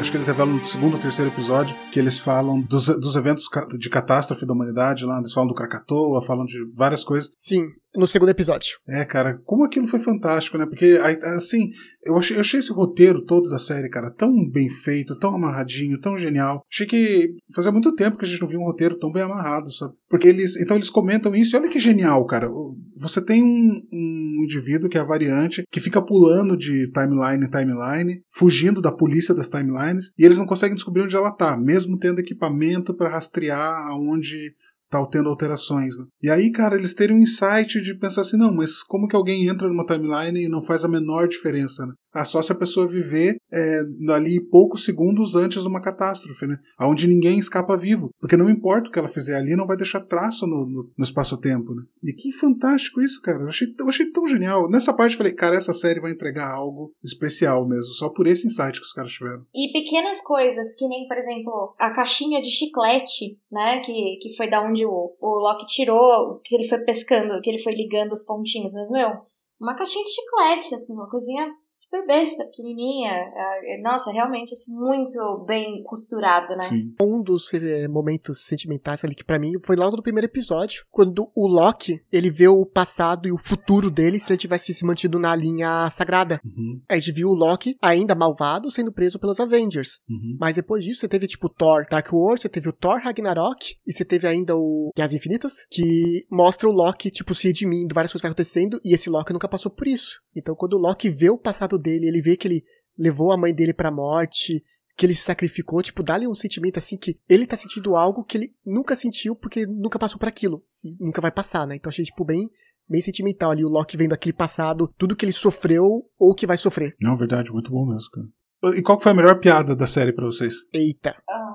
Acho 0.00 0.10
que 0.10 0.16
eles 0.16 0.28
revelam 0.28 0.54
no 0.54 0.66
segundo 0.66 0.94
ou 0.94 1.00
terceiro 1.00 1.30
episódio 1.30 1.74
que 1.90 1.98
eles 1.98 2.18
falam 2.18 2.60
dos, 2.60 2.86
dos 2.86 3.16
eventos 3.16 3.44
de 3.78 3.90
catástrofe 3.90 4.46
da 4.46 4.52
humanidade 4.52 5.04
lá, 5.04 5.18
eles 5.18 5.32
falam 5.32 5.48
do 5.48 5.54
Krakatoa, 5.54 6.24
falam 6.24 6.44
de 6.44 6.64
várias 6.74 7.04
coisas. 7.04 7.30
Sim, 7.32 7.72
no 7.98 8.06
segundo 8.06 8.30
episódio. 8.30 8.78
É, 8.86 9.04
cara, 9.04 9.40
como 9.44 9.64
aquilo 9.64 9.88
foi 9.88 9.98
fantástico, 9.98 10.56
né? 10.56 10.66
Porque, 10.66 10.98
assim, 11.34 11.70
eu 12.04 12.16
achei, 12.16 12.36
eu 12.36 12.40
achei 12.40 12.60
esse 12.60 12.72
roteiro 12.72 13.24
todo 13.24 13.50
da 13.50 13.58
série, 13.58 13.88
cara, 13.88 14.10
tão 14.10 14.48
bem 14.48 14.70
feito, 14.70 15.18
tão 15.18 15.34
amarradinho, 15.34 16.00
tão 16.00 16.16
genial. 16.16 16.64
Achei 16.72 16.86
que 16.86 17.34
fazia 17.54 17.72
muito 17.72 17.94
tempo 17.94 18.16
que 18.16 18.24
a 18.24 18.28
gente 18.28 18.40
não 18.40 18.48
via 18.48 18.58
um 18.58 18.64
roteiro 18.64 18.98
tão 18.98 19.12
bem 19.12 19.22
amarrado, 19.22 19.70
sabe? 19.72 19.92
Porque 20.08 20.28
eles, 20.28 20.56
então 20.56 20.76
eles 20.76 20.88
comentam 20.88 21.34
isso 21.34 21.54
e 21.54 21.58
olha 21.58 21.68
que 21.68 21.78
genial, 21.78 22.24
cara. 22.24 22.48
Você 22.96 23.20
tem 23.20 23.42
um, 23.42 23.82
um 23.92 24.42
indivíduo 24.44 24.88
que 24.88 24.96
é 24.96 25.00
a 25.00 25.04
variante, 25.04 25.64
que 25.70 25.80
fica 25.80 26.00
pulando 26.00 26.56
de 26.56 26.90
timeline 26.92 27.44
em 27.44 27.50
timeline, 27.50 28.22
fugindo 28.30 28.80
da 28.80 28.92
polícia 28.92 29.34
das 29.34 29.50
timelines, 29.50 30.12
e 30.18 30.24
eles 30.24 30.38
não 30.38 30.46
conseguem 30.46 30.74
descobrir 30.74 31.02
onde 31.02 31.16
ela 31.16 31.30
tá, 31.30 31.56
mesmo 31.56 31.98
tendo 31.98 32.20
equipamento 32.20 32.94
para 32.94 33.10
rastrear 33.10 33.88
aonde 33.88 34.54
tá 34.88 35.04
tendo 35.10 35.28
alterações. 35.28 35.96
Né? 35.98 36.04
E 36.22 36.30
aí, 36.30 36.50
cara, 36.50 36.76
eles 36.76 36.94
terem 36.94 37.16
um 37.16 37.22
insight 37.22 37.80
de 37.80 37.98
pensar 37.98 38.22
assim, 38.22 38.36
não, 38.36 38.52
mas 38.52 38.82
como 38.82 39.06
que 39.06 39.16
alguém 39.16 39.46
entra 39.46 39.68
numa 39.68 39.86
timeline 39.86 40.44
e 40.44 40.48
não 40.48 40.62
faz 40.62 40.84
a 40.84 40.88
menor 40.88 41.28
diferença, 41.28 41.86
né? 41.86 41.92
Ah, 42.12 42.24
só 42.24 42.40
se 42.40 42.50
a 42.52 42.54
pessoa 42.54 42.88
viver 42.88 43.36
é, 43.52 43.80
ali 44.10 44.40
poucos 44.40 44.84
segundos 44.84 45.34
antes 45.34 45.62
de 45.62 45.68
uma 45.68 45.80
catástrofe, 45.80 46.46
né? 46.46 46.58
Onde 46.80 47.06
ninguém 47.06 47.38
escapa 47.38 47.76
vivo. 47.76 48.10
Porque 48.20 48.36
não 48.36 48.48
importa 48.48 48.88
o 48.88 48.92
que 48.92 48.98
ela 48.98 49.08
fizer 49.08 49.36
ali, 49.36 49.56
não 49.56 49.66
vai 49.66 49.76
deixar 49.76 50.00
traço 50.00 50.46
no, 50.46 50.66
no, 50.66 50.90
no 50.96 51.04
espaço-tempo, 51.04 51.74
né? 51.74 51.82
E 52.02 52.12
que 52.12 52.32
fantástico 52.32 53.00
isso, 53.00 53.20
cara. 53.22 53.42
Eu 53.42 53.48
achei, 53.48 53.68
eu 53.78 53.88
achei 53.88 54.10
tão 54.10 54.26
genial. 54.26 54.68
Nessa 54.68 54.92
parte 54.92 55.12
eu 55.12 55.18
falei, 55.18 55.32
cara, 55.32 55.56
essa 55.56 55.72
série 55.72 56.00
vai 56.00 56.12
entregar 56.12 56.50
algo 56.50 56.92
especial 57.02 57.66
mesmo, 57.66 57.92
só 57.94 58.08
por 58.08 58.26
esse 58.26 58.46
insight 58.46 58.78
que 58.78 58.86
os 58.86 58.92
caras 58.92 59.12
tiveram. 59.12 59.44
E 59.54 59.72
pequenas 59.72 60.22
coisas, 60.22 60.74
que 60.74 60.88
nem, 60.88 61.06
por 61.06 61.16
exemplo, 61.16 61.74
a 61.78 61.90
caixinha 61.90 62.40
de 62.40 62.50
chiclete, 62.50 63.38
né? 63.50 63.80
Que, 63.80 64.18
que 64.20 64.36
foi 64.36 64.48
da 64.48 64.62
onde 64.62 64.84
o, 64.86 65.14
o 65.20 65.38
Loki 65.40 65.66
tirou, 65.66 66.40
que 66.44 66.54
ele 66.54 66.68
foi 66.68 66.78
pescando, 66.78 67.40
que 67.40 67.50
ele 67.50 67.62
foi 67.62 67.74
ligando 67.74 68.12
os 68.12 68.24
pontinhos, 68.24 68.72
mas, 68.74 68.90
meu, 68.90 69.28
uma 69.60 69.74
caixinha 69.74 70.04
de 70.04 70.12
chiclete, 70.12 70.74
assim, 70.74 70.94
uma 70.94 71.10
coisinha 71.10 71.52
super 71.78 72.06
besta, 72.06 72.44
pequenininha. 72.44 73.10
É, 73.10 73.80
nossa, 73.82 74.10
realmente, 74.10 74.52
assim, 74.52 74.72
muito 74.72 75.44
bem 75.46 75.82
costurado, 75.84 76.54
né? 76.56 76.62
Sim. 76.62 76.94
Um 77.00 77.22
dos 77.22 77.52
é, 77.54 77.86
momentos 77.88 78.44
sentimentais 78.44 79.04
ali 79.04 79.14
que 79.14 79.24
para 79.24 79.38
mim 79.38 79.52
foi 79.64 79.76
logo 79.76 79.96
no 79.96 80.02
primeiro 80.02 80.26
episódio, 80.26 80.84
quando 80.90 81.30
o 81.34 81.46
Loki, 81.46 82.00
ele 82.10 82.30
vê 82.30 82.48
o 82.48 82.66
passado 82.66 83.28
e 83.28 83.32
o 83.32 83.38
futuro 83.38 83.90
dele 83.90 84.18
se 84.18 84.32
ele 84.32 84.38
tivesse 84.38 84.74
se 84.74 84.84
mantido 84.84 85.18
na 85.18 85.34
linha 85.34 85.88
sagrada. 85.90 86.40
Uhum. 86.44 86.80
A 86.88 86.94
gente 86.94 87.12
viu 87.12 87.28
o 87.28 87.34
Loki, 87.34 87.76
ainda 87.80 88.14
malvado, 88.14 88.70
sendo 88.70 88.92
preso 88.92 89.18
pelos 89.18 89.40
Avengers. 89.40 90.00
Uhum. 90.08 90.36
Mas 90.40 90.56
depois 90.56 90.84
disso, 90.84 91.00
você 91.00 91.08
teve, 91.08 91.26
tipo, 91.26 91.48
Thor 91.48 91.86
Dark 91.90 92.12
World, 92.12 92.40
você 92.40 92.48
teve 92.48 92.68
o 92.68 92.72
Thor 92.72 93.00
Ragnarok, 93.00 93.76
e 93.86 93.92
você 93.92 94.04
teve 94.04 94.26
ainda 94.26 94.56
o 94.56 94.90
Guerras 94.96 95.14
Infinitas, 95.14 95.66
que 95.70 96.26
mostra 96.30 96.68
o 96.68 96.72
Loki, 96.72 97.10
tipo, 97.10 97.34
se 97.34 97.48
redimindo, 97.48 97.94
várias 97.94 98.12
coisas 98.12 98.24
acontecendo, 98.24 98.80
e 98.84 98.94
esse 98.94 99.10
Loki 99.10 99.32
nunca 99.32 99.48
passou 99.48 99.70
por 99.70 99.86
isso. 99.86 100.20
Então, 100.36 100.54
quando 100.54 100.74
o 100.74 100.78
Loki 100.78 101.10
vê 101.10 101.30
o 101.30 101.38
passado 101.38 101.67
dele, 101.76 102.06
ele 102.06 102.22
vê 102.22 102.36
que 102.36 102.46
ele 102.46 102.64
levou 102.96 103.32
a 103.32 103.36
mãe 103.36 103.52
dele 103.52 103.74
pra 103.74 103.90
morte, 103.90 104.62
que 104.96 105.04
ele 105.06 105.14
se 105.14 105.22
sacrificou, 105.22 105.82
tipo, 105.82 106.02
dá-lhe 106.02 106.26
um 106.26 106.34
sentimento 106.34 106.78
assim 106.78 106.96
que 106.96 107.18
ele 107.28 107.46
tá 107.46 107.56
sentindo 107.56 107.94
algo 107.96 108.24
que 108.24 108.38
ele 108.38 108.52
nunca 108.64 108.94
sentiu 108.96 109.36
porque 109.36 109.66
nunca 109.66 109.98
passou 109.98 110.18
por 110.18 110.28
aquilo. 110.28 110.62
E 110.82 110.96
nunca 110.98 111.20
vai 111.20 111.30
passar, 111.30 111.66
né? 111.66 111.76
Então 111.76 111.90
achei, 111.90 112.04
tipo, 112.04 112.24
bem, 112.24 112.48
bem 112.88 113.00
sentimental 113.00 113.50
ali, 113.50 113.64
o 113.64 113.68
Loki 113.68 113.96
vendo 113.96 114.12
aquele 114.12 114.32
passado, 114.32 114.92
tudo 114.96 115.14
que 115.14 115.24
ele 115.24 115.32
sofreu 115.32 115.84
ou 116.18 116.34
que 116.34 116.46
vai 116.46 116.56
sofrer. 116.56 116.94
Não, 117.00 117.16
verdade, 117.16 117.52
muito 117.52 117.70
bom 117.70 117.86
mesmo, 117.86 118.08
cara. 118.10 118.76
E 118.76 118.82
qual 118.82 118.98
foi 119.00 119.12
a 119.12 119.14
melhor 119.14 119.38
piada 119.38 119.76
da 119.76 119.86
série 119.86 120.12
para 120.12 120.24
vocês? 120.24 120.54
Eita. 120.72 121.14
Ah, 121.28 121.54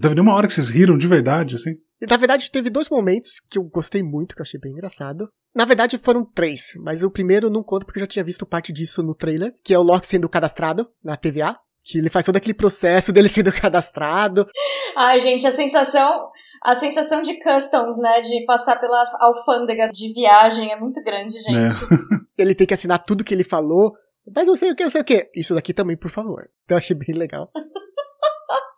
Teve 0.00 0.14
nenhuma 0.14 0.34
hora 0.34 0.46
que 0.46 0.52
vocês 0.52 0.68
riram 0.68 0.96
de 0.98 1.08
verdade, 1.08 1.54
assim? 1.54 1.74
Na 2.08 2.16
verdade, 2.16 2.50
teve 2.50 2.68
dois 2.70 2.88
momentos 2.88 3.40
que 3.48 3.58
eu 3.58 3.64
gostei 3.64 4.02
muito, 4.02 4.34
que 4.34 4.40
eu 4.40 4.44
achei 4.44 4.60
bem 4.60 4.72
engraçado. 4.72 5.28
Na 5.56 5.64
verdade, 5.64 5.96
foram 5.96 6.22
três, 6.22 6.74
mas 6.76 7.02
o 7.02 7.10
primeiro 7.10 7.48
não 7.48 7.62
conta 7.62 7.86
porque 7.86 7.98
eu 7.98 8.02
já 8.02 8.06
tinha 8.06 8.24
visto 8.24 8.44
parte 8.44 8.70
disso 8.70 9.02
no 9.02 9.14
trailer, 9.14 9.54
que 9.64 9.72
é 9.72 9.78
o 9.78 9.82
Loki 9.82 10.06
sendo 10.06 10.28
cadastrado 10.28 10.86
na 11.02 11.16
TVA. 11.16 11.56
Que 11.82 11.96
ele 11.98 12.10
faz 12.10 12.26
todo 12.26 12.36
aquele 12.36 12.52
processo 12.52 13.10
dele 13.10 13.28
sendo 13.30 13.50
cadastrado. 13.50 14.46
Ai, 14.94 15.18
gente, 15.20 15.46
a 15.46 15.50
sensação, 15.50 16.28
a 16.62 16.74
sensação 16.74 17.22
de 17.22 17.38
customs, 17.38 17.98
né, 17.98 18.20
de 18.20 18.44
passar 18.44 18.78
pela 18.78 19.02
alfândega 19.18 19.88
de 19.88 20.12
viagem 20.12 20.70
é 20.70 20.76
muito 20.78 21.02
grande, 21.02 21.38
gente. 21.38 21.74
Ele 22.36 22.54
tem 22.54 22.66
que 22.66 22.74
assinar 22.74 23.02
tudo 23.02 23.24
que 23.24 23.32
ele 23.32 23.44
falou. 23.44 23.94
Mas 24.34 24.46
não 24.46 24.56
sei 24.56 24.72
o 24.72 24.76
que, 24.76 24.82
não 24.82 24.90
sei 24.90 25.00
o 25.00 25.04
que. 25.04 25.30
Isso 25.34 25.54
daqui 25.54 25.72
também, 25.72 25.96
por 25.96 26.10
favor. 26.10 26.50
Então 26.64 26.76
eu 26.76 26.78
achei 26.78 26.94
bem 26.94 27.16
legal. 27.16 27.50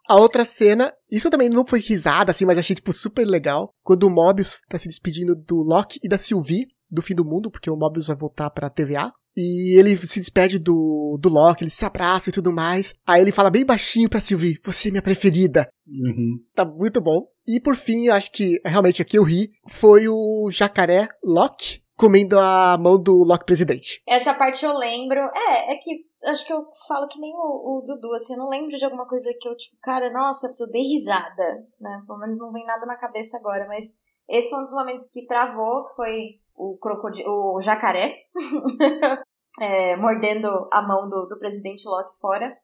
A 0.09 0.17
outra 0.17 0.45
cena, 0.45 0.93
isso 1.11 1.31
também 1.31 1.51
não 1.51 1.67
foi 1.67 1.81
risada, 1.81 2.31
assim, 2.31 2.47
mas 2.47 2.57
achei, 2.57 2.75
tipo, 2.75 2.93
super 2.93 3.27
legal. 3.27 3.75
Quando 3.83 4.05
o 4.05 4.11
Mobius 4.11 4.63
tá 4.69 4.79
se 4.79 4.89
despedindo 4.89 5.37
do 5.37 5.57
Loki 5.57 6.01
e 6.03 6.09
da 6.09 6.17
Sylvie, 6.17 6.67
do 6.91 7.03
fim 7.03 7.15
do 7.15 7.25
mundo, 7.25 7.51
porque 7.51 7.71
o 7.71 7.77
Mobius 7.77 8.07
vai 8.07 8.17
voltar 8.17 8.49
pra 8.51 8.71
TVA. 8.71 9.13
E 9.37 9.79
ele 9.79 9.97
se 9.99 10.19
despede 10.19 10.59
do, 10.59 11.17
do 11.21 11.29
Loki, 11.29 11.63
ele 11.63 11.71
se 11.71 11.85
abraça 11.85 12.31
e 12.31 12.33
tudo 12.33 12.53
mais. 12.53 12.95
Aí 13.07 13.21
ele 13.21 13.31
fala 13.31 13.51
bem 13.51 13.65
baixinho 13.65 14.09
pra 14.09 14.19
Sylvie, 14.19 14.59
você 14.65 14.89
é 14.89 14.91
minha 14.91 15.03
preferida. 15.03 15.69
Uhum. 15.87 16.39
Tá 16.55 16.65
muito 16.65 17.01
bom. 17.01 17.29
E 17.47 17.61
por 17.61 17.77
fim, 17.77 18.07
eu 18.07 18.15
acho 18.15 18.33
que 18.33 18.61
realmente 18.65 19.01
aqui 19.01 19.17
eu 19.17 19.23
ri, 19.23 19.51
foi 19.69 20.09
o 20.09 20.49
jacaré 20.51 21.09
Loki 21.23 21.83
comendo 21.99 22.39
a 22.39 22.79
mão 22.79 23.01
do 23.01 23.25
Loki 23.25 23.45
presidente. 23.45 24.01
Essa 24.09 24.33
parte 24.33 24.65
eu 24.65 24.73
lembro. 24.73 25.19
É, 25.19 25.75
é 25.75 25.77
que 25.77 26.08
acho 26.25 26.47
que 26.47 26.53
eu 26.53 26.67
falo 26.87 27.09
que 27.09 27.21
nem 27.21 27.33
o, 27.35 27.79
o 27.79 27.83
Dudu, 27.83 28.13
assim, 28.15 28.35
eu 28.35 28.39
não 28.39 28.49
lembro 28.49 28.77
de 28.77 28.85
alguma 28.85 29.07
coisa 29.07 29.33
que 29.39 29.49
eu, 29.49 29.57
tipo, 29.57 29.77
cara, 29.81 30.11
nossa, 30.11 30.53
eu 30.59 30.71
dei 30.71 30.83
risada, 30.83 31.67
né? 31.81 32.03
Pelo 32.07 32.19
menos 32.19 32.39
não 32.39 32.53
vem 32.53 32.67
nada 32.67 32.85
na 32.87 32.97
cabeça 32.97 33.37
agora, 33.37 33.67
mas 33.67 33.97
esse 34.29 34.51
foi 34.51 34.59
um 34.59 34.65
dos 34.65 34.73
momentos 34.73 35.07
que 35.07 35.27
travou, 35.27 35.87
que 35.87 35.95
foi 35.95 36.41
o 36.55 36.77
crocodilo, 36.79 37.55
o 37.55 37.61
jacaré 37.61 38.17
é, 39.61 39.97
mordendo 39.97 40.69
a 40.73 40.83
mão 40.83 41.09
do, 41.09 41.27
do 41.27 41.39
presidente 41.39 41.89
Loki 41.89 42.19
fora. 42.21 42.57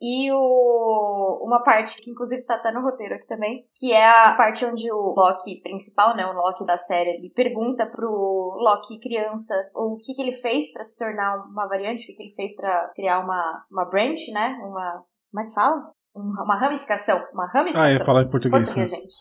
E 0.00 0.32
o, 0.32 1.42
uma 1.44 1.62
parte 1.62 2.00
que 2.00 2.10
inclusive 2.10 2.44
tá 2.46 2.54
até 2.54 2.72
no 2.72 2.80
roteiro 2.80 3.14
aqui 3.14 3.26
também, 3.26 3.66
que 3.76 3.92
é 3.92 4.08
a 4.08 4.34
parte 4.34 4.64
onde 4.64 4.90
o 4.90 5.14
Loki 5.14 5.60
principal, 5.60 6.16
né, 6.16 6.24
o 6.24 6.32
Loki 6.32 6.64
da 6.64 6.78
série, 6.78 7.10
ele 7.10 7.30
pergunta 7.34 7.84
pro 7.84 8.56
Loki 8.58 8.98
criança 8.98 9.54
o 9.74 9.98
que 9.98 10.14
que 10.14 10.22
ele 10.22 10.32
fez 10.32 10.72
para 10.72 10.82
se 10.82 10.98
tornar 10.98 11.44
uma 11.44 11.66
variante, 11.66 12.04
o 12.04 12.06
que 12.06 12.14
que 12.14 12.22
ele 12.22 12.34
fez 12.34 12.56
para 12.56 12.88
criar 12.94 13.20
uma, 13.20 13.64
uma 13.70 13.84
branch, 13.84 14.32
né, 14.32 14.58
uma, 14.62 15.04
como 15.30 15.44
é 15.44 15.46
que 15.46 15.54
fala? 15.54 15.92
Uma 16.14 16.56
ramificação, 16.56 17.18
uma 17.34 17.46
ramificação. 17.46 17.88
Ah, 17.88 17.92
ia 17.92 18.04
falar 18.04 18.22
em 18.22 18.30
português. 18.30 18.64
Português, 18.64 18.90
né? 18.90 18.98
gente. 18.98 19.14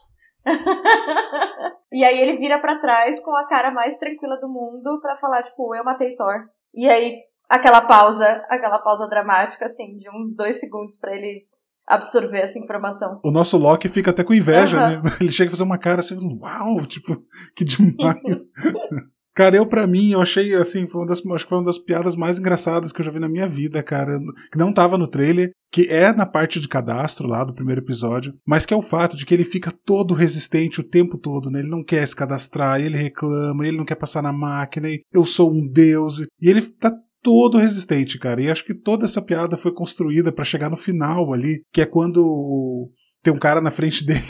e 1.91 2.03
aí 2.05 2.19
ele 2.19 2.37
vira 2.37 2.57
para 2.59 2.79
trás 2.79 3.19
com 3.19 3.35
a 3.35 3.45
cara 3.47 3.71
mais 3.71 3.97
tranquila 3.97 4.37
do 4.37 4.47
mundo 4.47 4.99
para 5.01 5.17
falar, 5.17 5.43
tipo, 5.43 5.75
eu 5.75 5.83
matei 5.83 6.15
Thor. 6.15 6.47
E 6.73 6.87
aí 6.87 7.17
aquela 7.49 7.81
pausa, 7.81 8.45
aquela 8.47 8.79
pausa 8.79 9.07
dramática, 9.07 9.65
assim, 9.65 9.95
de 9.97 10.09
uns 10.09 10.35
dois 10.35 10.59
segundos 10.59 10.97
para 10.97 11.15
ele 11.15 11.45
absorver 11.87 12.39
essa 12.39 12.59
informação. 12.59 13.19
O 13.23 13.31
nosso 13.31 13.57
Loki 13.57 13.89
fica 13.89 14.11
até 14.11 14.23
com 14.23 14.33
inveja, 14.33 14.77
né? 14.77 15.01
Ele 15.19 15.31
chega 15.31 15.49
a 15.49 15.53
fazer 15.53 15.63
uma 15.63 15.79
cara 15.79 16.01
assim, 16.01 16.15
uau, 16.39 16.85
tipo, 16.85 17.17
que 17.55 17.65
demais. 17.65 18.45
Cara, 19.35 19.55
eu 19.55 19.65
para 19.65 19.87
mim, 19.87 20.11
eu 20.11 20.21
achei 20.21 20.53
assim, 20.53 20.85
foi 20.85 20.99
uma 20.99 21.07
das, 21.07 21.25
acho 21.25 21.45
que 21.45 21.49
foi 21.49 21.57
uma 21.59 21.63
das 21.63 21.77
piadas 21.77 22.13
mais 22.13 22.37
engraçadas 22.37 22.91
que 22.91 22.99
eu 22.99 23.05
já 23.05 23.11
vi 23.11 23.19
na 23.19 23.29
minha 23.29 23.47
vida, 23.47 23.81
cara. 23.81 24.19
Que 24.51 24.57
não 24.57 24.73
tava 24.73 24.97
no 24.97 25.07
trailer, 25.07 25.51
que 25.71 25.87
é 25.87 26.11
na 26.11 26.25
parte 26.25 26.59
de 26.59 26.67
cadastro 26.67 27.25
lá 27.25 27.45
do 27.45 27.53
primeiro 27.53 27.79
episódio, 27.79 28.33
mas 28.45 28.65
que 28.65 28.73
é 28.73 28.77
o 28.77 28.81
fato 28.81 29.15
de 29.15 29.25
que 29.25 29.33
ele 29.33 29.45
fica 29.45 29.71
todo 29.85 30.13
resistente 30.13 30.81
o 30.81 30.83
tempo 30.83 31.17
todo, 31.17 31.49
né? 31.49 31.59
Ele 31.59 31.69
não 31.69 31.85
quer 31.85 32.05
se 32.05 32.13
cadastrar, 32.13 32.81
ele 32.81 32.97
reclama, 32.97 33.65
ele 33.65 33.77
não 33.77 33.85
quer 33.85 33.95
passar 33.95 34.21
na 34.21 34.33
máquina, 34.33 34.89
eu 35.13 35.23
sou 35.23 35.49
um 35.53 35.65
deus. 35.65 36.19
E 36.19 36.49
ele 36.49 36.63
tá 36.63 36.91
todo 37.21 37.57
resistente, 37.57 38.17
cara. 38.17 38.41
E 38.41 38.49
acho 38.49 38.65
que 38.65 38.73
toda 38.73 39.05
essa 39.05 39.21
piada 39.21 39.57
foi 39.57 39.73
construída 39.73 40.31
para 40.31 40.43
chegar 40.43 40.69
no 40.69 40.77
final 40.77 41.33
ali, 41.33 41.63
que 41.71 41.81
é 41.81 41.85
quando 41.85 42.89
tem 43.21 43.33
um 43.33 43.39
cara 43.39 43.59
na 43.59 43.71
frente 43.71 44.03
dele 44.05 44.23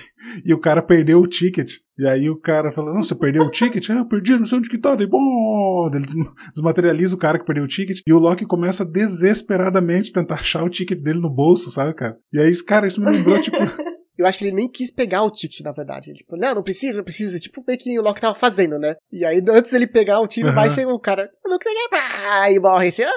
e 0.43 0.53
o 0.53 0.59
cara 0.59 0.81
perdeu 0.81 1.19
o 1.19 1.27
ticket. 1.27 1.71
E 1.97 2.07
aí 2.07 2.29
o 2.29 2.39
cara 2.39 2.71
fala: 2.71 2.93
Não, 2.93 3.03
você 3.03 3.15
perdeu 3.15 3.43
o 3.43 3.51
ticket? 3.51 3.89
Ah, 3.89 3.97
eu 3.97 4.07
perdi, 4.07 4.37
não 4.37 4.45
sei 4.45 4.57
onde 4.57 4.69
que 4.69 4.77
tá. 4.77 4.95
Daí, 4.95 5.07
bom, 5.07 5.89
ele 5.93 6.05
desmaterializa 6.53 7.15
o 7.15 7.19
cara 7.19 7.37
que 7.37 7.45
perdeu 7.45 7.63
o 7.63 7.67
ticket. 7.67 7.99
E 8.05 8.13
o 8.13 8.19
Loki 8.19 8.45
começa 8.45 8.85
desesperadamente 8.85 10.13
tentar 10.13 10.35
achar 10.35 10.63
o 10.63 10.69
ticket 10.69 11.01
dele 11.01 11.19
no 11.19 11.29
bolso, 11.29 11.71
sabe, 11.71 11.93
cara? 11.93 12.17
E 12.33 12.39
aí, 12.39 12.51
cara, 12.63 12.87
isso 12.87 13.01
me 13.01 13.11
lembrou, 13.11 13.39
tipo. 13.41 13.57
Eu 14.19 14.27
acho 14.27 14.37
que 14.37 14.43
ele 14.43 14.55
nem 14.55 14.69
quis 14.69 14.91
pegar 14.91 15.23
o 15.23 15.31
ticket, 15.31 15.61
na 15.61 15.71
verdade. 15.71 16.09
Ele, 16.09 16.17
tipo, 16.17 16.35
não, 16.35 16.55
não 16.55 16.61
precisa, 16.61 16.97
não 16.97 17.05
precisa. 17.05 17.39
Tipo, 17.39 17.63
meio 17.65 17.79
que 17.79 17.97
o 17.97 18.03
Loki 18.03 18.19
tava 18.19 18.35
fazendo, 18.35 18.77
né? 18.77 18.95
E 19.09 19.23
aí, 19.23 19.41
antes 19.49 19.71
dele 19.71 19.87
pegar 19.87 20.19
o 20.19 20.27
ticket, 20.27 20.49
uhum. 20.49 20.55
vai 20.55 20.69
chegar 20.69 20.93
o 20.93 20.99
cara, 20.99 21.29
não 21.45 21.57
queria, 21.57 21.89
pá, 21.89 22.51
e 22.51 22.59
morre 22.59 22.89
assim, 22.89 23.03
ah, 23.03 23.11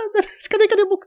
cadê, 0.49 0.69
cadê 0.69 0.83
o 0.83 0.99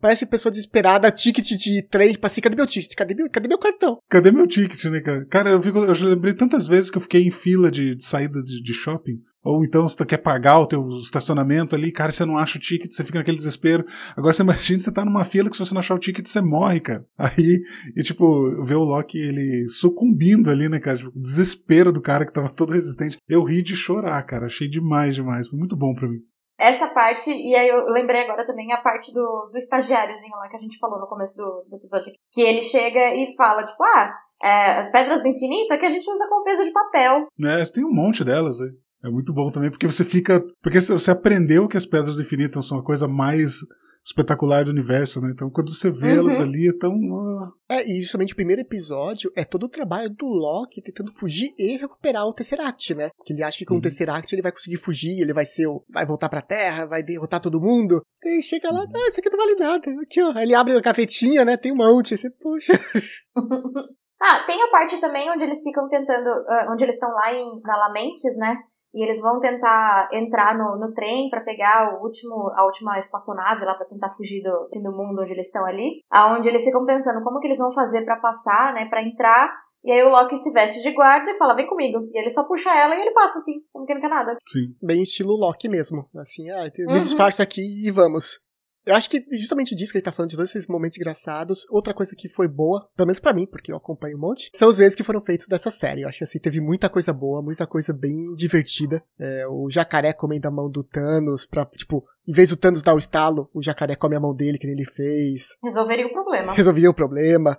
Parece 0.00 0.26
pessoa 0.26 0.50
desesperada, 0.50 1.10
ticket 1.10 1.46
de 1.46 1.82
trem, 1.82 2.12
tipo 2.12 2.26
assim, 2.26 2.40
cadê 2.40 2.56
meu 2.56 2.66
ticket? 2.66 2.94
Cadê 2.94 3.14
meu, 3.14 3.30
cadê 3.30 3.48
meu 3.48 3.58
cartão? 3.58 3.98
Cadê 4.08 4.32
meu 4.32 4.46
ticket, 4.46 4.84
né, 4.86 5.00
cara? 5.00 5.24
Cara, 5.26 5.50
eu, 5.50 5.62
fico, 5.62 5.78
eu 5.78 5.94
já 5.94 6.06
lembrei 6.06 6.34
tantas 6.34 6.66
vezes 6.66 6.90
que 6.90 6.98
eu 6.98 7.02
fiquei 7.02 7.22
em 7.22 7.30
fila 7.30 7.70
de, 7.70 7.94
de 7.94 8.04
saída 8.04 8.42
de, 8.42 8.60
de 8.60 8.74
shopping. 8.74 9.20
Ou 9.44 9.64
então 9.64 9.88
você 9.88 10.04
quer 10.04 10.18
pagar 10.18 10.58
o 10.58 10.66
teu 10.66 10.88
estacionamento 11.00 11.74
ali, 11.74 11.92
cara, 11.92 12.10
você 12.10 12.24
não 12.24 12.36
acha 12.36 12.58
o 12.58 12.60
ticket, 12.60 12.90
você 12.92 13.04
fica 13.04 13.18
naquele 13.18 13.36
desespero. 13.36 13.84
Agora 14.16 14.32
você 14.32 14.42
imagina 14.42 14.80
você 14.80 14.92
tá 14.92 15.04
numa 15.04 15.24
fila 15.24 15.48
que 15.48 15.56
se 15.56 15.64
você 15.64 15.72
não 15.72 15.80
achar 15.80 15.94
o 15.94 15.98
ticket, 15.98 16.26
você 16.26 16.40
morre, 16.40 16.80
cara. 16.80 17.04
Aí, 17.16 17.60
e 17.96 18.02
tipo, 18.02 18.64
ver 18.64 18.74
o 18.74 18.84
Loki 18.84 19.18
ele 19.18 19.68
sucumbindo 19.68 20.50
ali, 20.50 20.68
né, 20.68 20.78
cara? 20.80 20.96
Tipo, 20.96 21.12
desespero 21.14 21.92
do 21.92 22.00
cara 22.00 22.26
que 22.26 22.32
tava 22.32 22.50
todo 22.50 22.72
resistente. 22.72 23.18
Eu 23.28 23.44
ri 23.44 23.62
de 23.62 23.76
chorar, 23.76 24.22
cara. 24.24 24.46
Achei 24.46 24.68
demais, 24.68 25.14
demais. 25.14 25.48
Foi 25.48 25.58
muito 25.58 25.76
bom 25.76 25.94
pra 25.94 26.08
mim. 26.08 26.18
Essa 26.58 26.88
parte, 26.88 27.30
e 27.30 27.54
aí 27.54 27.68
eu 27.68 27.84
lembrei 27.86 28.22
agora 28.22 28.44
também 28.44 28.72
a 28.72 28.78
parte 28.78 29.14
do, 29.14 29.48
do 29.52 29.56
estagiáriozinho 29.56 30.34
lá 30.34 30.48
que 30.48 30.56
a 30.56 30.58
gente 30.58 30.76
falou 30.78 30.98
no 30.98 31.06
começo 31.06 31.36
do, 31.36 31.64
do 31.70 31.76
episódio. 31.76 32.12
Que 32.32 32.42
ele 32.42 32.62
chega 32.62 33.14
e 33.14 33.32
fala, 33.36 33.64
tipo, 33.64 33.80
ah, 33.84 34.12
é, 34.42 34.78
as 34.78 34.90
pedras 34.90 35.22
do 35.22 35.28
infinito 35.28 35.72
é 35.72 35.78
que 35.78 35.86
a 35.86 35.88
gente 35.88 36.10
usa 36.10 36.28
com 36.28 36.42
peso 36.42 36.64
de 36.64 36.72
papel. 36.72 37.28
É, 37.44 37.64
tem 37.66 37.84
um 37.84 37.94
monte 37.94 38.24
delas 38.24 38.60
aí. 38.60 38.70
É 39.04 39.08
muito 39.08 39.32
bom 39.32 39.50
também, 39.50 39.70
porque 39.70 39.86
você 39.86 40.04
fica. 40.04 40.42
Porque 40.62 40.80
você 40.80 41.10
aprendeu 41.10 41.68
que 41.68 41.76
as 41.76 41.86
pedras 41.86 42.16
do 42.16 42.22
infinito 42.22 42.62
são 42.62 42.78
a 42.78 42.84
coisa 42.84 43.06
mais 43.06 43.60
espetacular 44.04 44.64
do 44.64 44.70
universo, 44.70 45.20
né? 45.20 45.30
Então 45.32 45.50
quando 45.50 45.74
você 45.74 45.90
vê 45.90 46.12
uhum. 46.12 46.18
elas 46.20 46.40
ali, 46.40 46.68
é 46.68 46.78
tão. 46.78 46.92
Uh... 46.92 47.52
É, 47.68 47.84
e 47.86 48.00
justamente 48.00 48.32
o 48.32 48.36
primeiro 48.36 48.62
episódio 48.62 49.30
é 49.36 49.44
todo 49.44 49.64
o 49.64 49.68
trabalho 49.68 50.08
do 50.10 50.26
Loki 50.26 50.82
tentando 50.82 51.12
fugir 51.14 51.54
e 51.58 51.76
recuperar 51.76 52.24
o 52.24 52.32
Tesseract, 52.32 52.94
né? 52.94 53.10
Que 53.24 53.32
ele 53.32 53.42
acha 53.42 53.58
que 53.58 53.66
com 53.66 53.74
uhum. 53.74 53.80
o 53.80 53.82
Tesseract 53.82 54.34
ele 54.34 54.42
vai 54.42 54.52
conseguir 54.52 54.78
fugir, 54.78 55.20
ele 55.20 55.34
vai 55.34 55.44
ser 55.44 55.66
o... 55.66 55.84
vai 55.90 56.06
voltar 56.06 56.28
pra 56.28 56.42
Terra, 56.42 56.86
vai 56.86 57.02
derrotar 57.02 57.40
todo 57.40 57.60
mundo. 57.60 58.02
E 58.24 58.42
chega 58.42 58.72
lá, 58.72 58.80
uhum. 58.80 58.92
ah, 58.94 59.08
isso 59.08 59.20
aqui 59.20 59.30
não 59.30 59.38
vale 59.38 59.54
nada. 59.56 60.02
Aqui, 60.02 60.22
ó. 60.22 60.32
Ele 60.38 60.54
abre 60.54 60.76
a 60.76 60.80
gavetinha, 60.80 61.44
né? 61.44 61.56
Tem 61.56 61.72
um 61.72 61.76
monte. 61.76 62.16
Você, 62.16 62.30
poxa. 62.30 62.72
ah, 64.20 64.44
tem 64.46 64.62
a 64.62 64.70
parte 64.70 65.00
também 65.00 65.30
onde 65.30 65.44
eles 65.44 65.62
ficam 65.62 65.88
tentando. 65.88 66.28
Uh, 66.28 66.72
onde 66.72 66.84
eles 66.84 66.94
estão 66.94 67.10
lá 67.10 67.32
em, 67.32 67.60
na 67.62 67.76
Lamentes, 67.76 68.36
né? 68.38 68.56
E 68.98 69.02
eles 69.04 69.20
vão 69.20 69.38
tentar 69.38 70.08
entrar 70.12 70.58
no, 70.58 70.76
no 70.76 70.92
trem 70.92 71.30
para 71.30 71.40
pegar 71.42 71.94
o 71.94 72.02
último, 72.02 72.50
a 72.56 72.64
última 72.64 72.98
espaçonave 72.98 73.64
lá 73.64 73.74
para 73.74 73.86
tentar 73.86 74.10
fugir 74.16 74.42
do 74.42 74.68
fim 74.72 74.82
do 74.82 74.90
mundo 74.90 75.22
onde 75.22 75.32
eles 75.32 75.46
estão 75.46 75.64
ali, 75.64 76.02
aonde 76.10 76.48
eles 76.48 76.64
ficam 76.64 76.84
pensando 76.84 77.22
como 77.22 77.38
que 77.38 77.46
eles 77.46 77.58
vão 77.58 77.70
fazer 77.72 78.04
para 78.04 78.16
passar, 78.16 78.74
né, 78.74 78.86
para 78.86 79.06
entrar. 79.06 79.54
E 79.84 79.92
aí 79.92 80.02
o 80.02 80.08
Loki 80.08 80.34
se 80.34 80.52
veste 80.52 80.82
de 80.82 80.92
guarda 80.92 81.30
e 81.30 81.38
fala: 81.38 81.54
"Vem 81.54 81.68
comigo". 81.68 82.08
E 82.12 82.18
ele 82.18 82.28
só 82.28 82.44
puxa 82.44 82.74
ela 82.74 82.96
e 82.96 83.00
ele 83.00 83.12
passa 83.12 83.38
assim, 83.38 83.60
como 83.72 83.86
que 83.86 83.94
não 83.94 84.00
quer 84.00 84.10
nada. 84.10 84.34
Sim. 84.44 84.74
Bem 84.82 85.02
estilo 85.02 85.36
Loki 85.36 85.68
mesmo, 85.68 86.08
assim, 86.16 86.50
ah, 86.50 86.64
me 86.76 86.94
uhum. 86.94 87.00
disfarça 87.00 87.44
aqui 87.44 87.62
e 87.62 87.92
vamos. 87.92 88.40
Eu 88.88 88.94
acho 88.94 89.10
que 89.10 89.22
justamente 89.32 89.74
disso 89.74 89.92
que 89.92 89.98
ele 89.98 90.04
tá 90.04 90.10
falando, 90.10 90.30
de 90.30 90.36
todos 90.36 90.48
esses 90.50 90.66
momentos 90.66 90.96
engraçados. 90.96 91.66
Outra 91.68 91.92
coisa 91.92 92.16
que 92.16 92.26
foi 92.26 92.48
boa, 92.48 92.88
pelo 92.96 93.06
menos 93.06 93.20
para 93.20 93.34
mim, 93.34 93.46
porque 93.46 93.70
eu 93.70 93.76
acompanho 93.76 94.16
um 94.16 94.20
monte, 94.20 94.50
são 94.54 94.66
os 94.66 94.78
vezes 94.78 94.94
que 94.94 95.04
foram 95.04 95.20
feitos 95.20 95.46
dessa 95.46 95.70
série. 95.70 96.02
Eu 96.02 96.08
acho 96.08 96.16
que 96.16 96.24
assim, 96.24 96.38
teve 96.38 96.58
muita 96.58 96.88
coisa 96.88 97.12
boa, 97.12 97.42
muita 97.42 97.66
coisa 97.66 97.92
bem 97.92 98.34
divertida. 98.34 99.02
É, 99.20 99.46
o 99.46 99.68
jacaré 99.68 100.14
comendo 100.14 100.48
a 100.48 100.50
mão 100.50 100.70
do 100.70 100.82
Thanos 100.82 101.44
pra, 101.44 101.66
tipo, 101.66 102.02
em 102.26 102.32
vez 102.32 102.48
do 102.48 102.56
Thanos 102.56 102.82
dar 102.82 102.94
o 102.94 102.98
estalo, 102.98 103.50
o 103.52 103.62
jacaré 103.62 103.94
come 103.94 104.16
a 104.16 104.20
mão 104.20 104.34
dele, 104.34 104.58
que 104.58 104.66
ele 104.66 104.86
fez. 104.86 105.48
Resolveria 105.62 106.06
o 106.06 106.12
problema. 106.12 106.54
Resolveria 106.54 106.90
o 106.90 106.94
problema. 106.94 107.58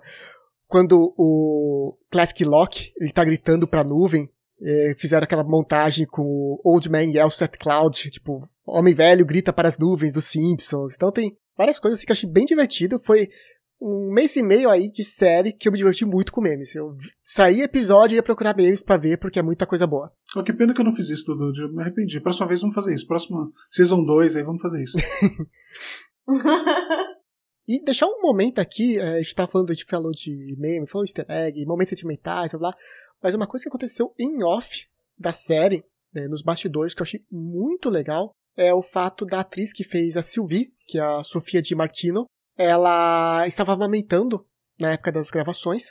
Quando 0.66 1.14
o 1.16 1.96
Classic 2.10 2.44
Lock, 2.44 2.92
ele 3.00 3.12
tá 3.12 3.24
gritando 3.24 3.68
pra 3.68 3.84
nuvem, 3.84 4.28
fizeram 4.98 5.24
aquela 5.24 5.44
montagem 5.44 6.06
com 6.06 6.22
o 6.22 6.60
Old 6.64 6.88
Man 6.90 7.12
Yells 7.12 7.42
at 7.42 7.56
Cloud, 7.58 8.10
tipo, 8.10 8.48
Homem 8.66 8.94
Velho 8.94 9.24
grita 9.24 9.52
para 9.52 9.68
as 9.68 9.78
nuvens 9.78 10.12
dos 10.12 10.26
Simpsons. 10.26 10.94
Então 10.94 11.10
tem 11.10 11.36
várias 11.56 11.78
coisas 11.80 11.98
assim 11.98 12.06
que 12.06 12.12
eu 12.12 12.14
achei 12.14 12.30
bem 12.30 12.44
divertido. 12.44 13.00
Foi 13.04 13.28
um 13.80 14.12
mês 14.12 14.36
e 14.36 14.42
meio 14.42 14.68
aí 14.68 14.90
de 14.90 15.02
série 15.02 15.52
que 15.52 15.66
eu 15.66 15.72
me 15.72 15.78
diverti 15.78 16.04
muito 16.04 16.32
com 16.32 16.40
memes. 16.40 16.74
Eu 16.74 16.96
saí 17.22 17.62
episódio 17.62 18.14
e 18.14 18.16
ia 18.16 18.22
procurar 18.22 18.54
memes 18.54 18.82
para 18.82 18.98
ver, 18.98 19.18
porque 19.18 19.38
é 19.38 19.42
muita 19.42 19.66
coisa 19.66 19.86
boa. 19.86 20.12
Oh, 20.36 20.42
que 20.42 20.52
pena 20.52 20.74
que 20.74 20.80
eu 20.80 20.84
não 20.84 20.94
fiz 20.94 21.08
isso 21.08 21.24
tudo, 21.26 21.52
eu 21.58 21.72
me 21.72 21.82
arrependi. 21.82 22.20
Próxima 22.20 22.46
vez 22.46 22.60
vamos 22.60 22.74
fazer 22.74 22.92
isso. 22.92 23.06
Próxima 23.06 23.50
Season 23.70 24.04
2 24.04 24.36
aí 24.36 24.42
vamos 24.42 24.60
fazer 24.60 24.82
isso. 24.82 24.98
e 27.66 27.82
deixar 27.82 28.06
um 28.06 28.20
momento 28.20 28.58
aqui, 28.58 28.98
é, 28.98 29.16
a 29.16 29.22
gente 29.22 29.34
tá 29.34 29.46
falando, 29.46 29.70
a 29.70 29.74
gente 29.74 29.86
falou 29.86 30.12
de 30.12 30.54
meme, 30.58 30.86
falou 30.86 31.04
easter 31.04 31.24
egg, 31.28 31.64
momentos 31.64 31.90
sentimentais, 31.90 32.52
blá 32.52 32.60
blá. 32.60 32.74
Mas 33.22 33.34
uma 33.34 33.46
coisa 33.46 33.64
que 33.64 33.68
aconteceu 33.68 34.14
em 34.18 34.42
off 34.42 34.86
da 35.18 35.32
série, 35.32 35.84
né, 36.12 36.26
nos 36.26 36.42
bastidores, 36.42 36.94
que 36.94 37.02
eu 37.02 37.04
achei 37.04 37.24
muito 37.30 37.90
legal, 37.90 38.32
é 38.56 38.74
o 38.74 38.82
fato 38.82 39.24
da 39.24 39.40
atriz 39.40 39.72
que 39.72 39.84
fez 39.84 40.16
a 40.16 40.22
Sylvie, 40.22 40.72
que 40.86 40.98
é 40.98 41.02
a 41.02 41.22
Sofia 41.22 41.62
Di 41.62 41.74
Martino, 41.74 42.26
ela 42.56 43.46
estava 43.46 43.72
amamentando 43.72 44.44
na 44.78 44.92
época 44.92 45.12
das 45.12 45.30
gravações, 45.30 45.88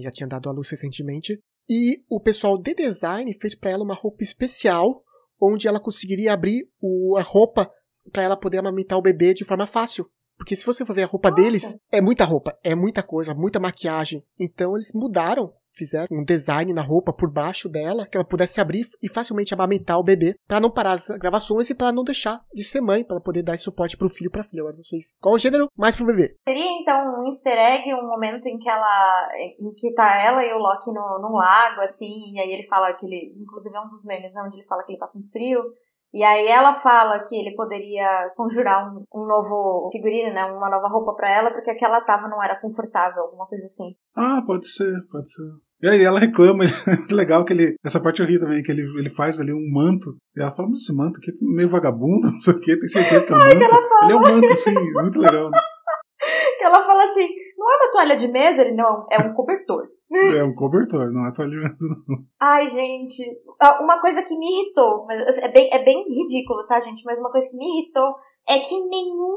já 0.00 0.10
tinha 0.10 0.28
dado 0.28 0.48
à 0.48 0.52
luz 0.52 0.70
recentemente, 0.70 1.38
e 1.68 2.02
o 2.08 2.20
pessoal 2.20 2.56
de 2.56 2.74
design 2.74 3.32
fez 3.34 3.54
para 3.54 3.70
ela 3.70 3.84
uma 3.84 3.94
roupa 3.94 4.22
especial, 4.22 5.02
onde 5.40 5.68
ela 5.68 5.80
conseguiria 5.80 6.32
abrir 6.32 6.68
o, 6.80 7.16
a 7.16 7.22
roupa 7.22 7.70
para 8.10 8.22
ela 8.22 8.36
poder 8.36 8.58
amamentar 8.58 8.98
o 8.98 9.02
bebê 9.02 9.34
de 9.34 9.44
forma 9.44 9.66
fácil. 9.66 10.08
Porque 10.36 10.56
se 10.56 10.64
você 10.64 10.84
for 10.86 10.94
ver 10.94 11.02
a 11.02 11.06
roupa 11.06 11.30
Nossa. 11.30 11.42
deles, 11.42 11.78
é 11.90 12.00
muita 12.00 12.24
roupa, 12.24 12.56
é 12.62 12.74
muita 12.74 13.02
coisa, 13.02 13.34
muita 13.34 13.60
maquiagem. 13.60 14.24
Então 14.38 14.74
eles 14.76 14.92
mudaram 14.94 15.52
fizeram 15.78 16.06
um 16.10 16.24
design 16.24 16.72
na 16.72 16.82
roupa 16.82 17.12
por 17.12 17.30
baixo 17.30 17.68
dela, 17.68 18.06
que 18.06 18.16
ela 18.16 18.26
pudesse 18.26 18.60
abrir 18.60 18.86
e 19.02 19.08
facilmente 19.08 19.54
amamentar 19.54 19.98
o 19.98 20.02
bebê, 20.02 20.34
para 20.46 20.60
não 20.60 20.70
parar 20.70 20.92
as 20.92 21.08
gravações 21.08 21.70
e 21.70 21.74
para 21.74 21.92
não 21.92 22.04
deixar 22.04 22.42
de 22.52 22.62
ser 22.62 22.80
mãe, 22.80 23.04
para 23.04 23.20
poder 23.20 23.42
dar 23.42 23.54
esse 23.54 23.64
suporte 23.64 23.96
pro 23.96 24.10
filho 24.10 24.28
e 24.28 24.30
pra 24.30 24.44
filha. 24.44 24.62
Agora 24.62 24.76
não 24.76 24.82
sei 24.82 24.98
qual 25.20 25.34
o 25.34 25.38
gênero 25.38 25.68
mais 25.76 25.94
pro 25.94 26.06
bebê. 26.06 26.34
Seria 26.46 26.80
então 26.80 27.20
um 27.20 27.26
easter 27.26 27.56
egg, 27.56 27.94
um 27.94 28.08
momento 28.08 28.46
em 28.46 28.58
que 28.58 28.68
ela, 28.68 29.28
em 29.36 29.72
que 29.76 29.94
tá 29.94 30.20
ela 30.20 30.44
e 30.44 30.52
o 30.52 30.58
Loki 30.58 30.90
no, 30.90 31.20
num 31.22 31.36
lago, 31.36 31.80
assim, 31.80 32.34
e 32.34 32.40
aí 32.40 32.50
ele 32.50 32.66
fala 32.66 32.92
que 32.92 33.06
ele, 33.06 33.34
inclusive 33.40 33.76
é 33.76 33.80
um 33.80 33.88
dos 33.88 34.04
memes, 34.04 34.34
né, 34.34 34.42
onde 34.44 34.56
ele 34.56 34.66
fala 34.66 34.82
que 34.82 34.92
ele 34.92 34.98
tá 34.98 35.06
com 35.06 35.22
frio, 35.30 35.62
e 36.12 36.24
aí 36.24 36.46
ela 36.46 36.74
fala 36.74 37.18
que 37.20 37.36
ele 37.36 37.54
poderia 37.54 38.32
conjurar 38.34 38.90
um, 38.90 39.04
um 39.14 39.26
novo 39.26 39.90
figurino, 39.92 40.32
né? 40.32 40.44
Uma 40.46 40.70
nova 40.70 40.88
roupa 40.88 41.14
para 41.14 41.30
ela, 41.30 41.50
porque 41.50 41.70
a 41.70 41.74
que 41.74 41.84
ela 41.84 42.00
tava 42.00 42.28
não 42.28 42.42
era 42.42 42.58
confortável, 42.58 43.24
alguma 43.24 43.46
coisa 43.46 43.64
assim. 43.66 43.94
Ah, 44.16 44.42
pode 44.46 44.66
ser, 44.66 45.06
pode 45.10 45.30
ser. 45.30 45.44
E 45.80 45.88
aí 45.88 46.02
ela 46.02 46.18
reclama, 46.18 46.64
que 47.06 47.14
legal 47.14 47.44
que 47.44 47.52
ele. 47.52 47.76
Essa 47.84 48.02
parte 48.02 48.20
eu 48.20 48.26
ri 48.26 48.38
também, 48.38 48.62
que 48.62 48.72
ele, 48.72 48.82
ele 48.98 49.10
faz 49.10 49.40
ali 49.40 49.52
um 49.52 49.72
manto. 49.72 50.16
E 50.36 50.42
ela 50.42 50.54
fala, 50.54 50.68
mas 50.68 50.80
esse 50.80 50.94
manto 50.94 51.18
aqui 51.18 51.30
é 51.30 51.34
meio 51.40 51.68
vagabundo, 51.68 52.26
não 52.32 52.38
sei 52.38 52.54
o 52.54 52.60
quê, 52.60 52.78
tem 52.78 52.88
certeza 52.88 53.26
que 53.26 53.32
é 53.32 53.36
um 53.36 53.38
manto. 53.38 53.54
Ele 53.54 54.12
é 54.12 54.16
um 54.16 54.20
manto, 54.20 54.56
sim, 54.56 54.74
muito 54.74 55.18
legal. 55.18 55.50
Né? 55.50 55.58
que 56.58 56.64
ela 56.64 56.82
fala 56.82 57.04
assim, 57.04 57.28
não 57.56 57.70
é 57.70 57.76
uma 57.76 57.90
toalha 57.92 58.16
de 58.16 58.28
mesa? 58.28 58.62
Ele, 58.62 58.74
não, 58.74 59.06
é 59.10 59.18
um 59.20 59.34
cobertor. 59.34 59.88
É 60.10 60.42
um 60.42 60.54
cobertor, 60.54 61.12
não 61.12 61.28
é 61.28 61.32
toalha 61.32 61.50
de 61.50 61.56
mesa, 61.58 61.86
não. 62.08 62.16
Ai, 62.40 62.66
gente, 62.66 63.22
uma 63.78 64.00
coisa 64.00 64.22
que 64.22 64.38
me 64.38 64.46
irritou, 64.46 65.04
mas 65.04 65.20
assim, 65.28 65.44
é 65.44 65.52
bem, 65.52 65.68
é 65.70 65.84
bem 65.84 66.02
ridículo, 66.08 66.66
tá, 66.66 66.80
gente? 66.80 67.04
Mas 67.04 67.18
uma 67.18 67.30
coisa 67.30 67.46
que 67.50 67.56
me 67.58 67.66
irritou 67.66 68.14
é 68.48 68.58
que 68.60 68.74
em 68.74 68.88
nenhum 68.88 69.36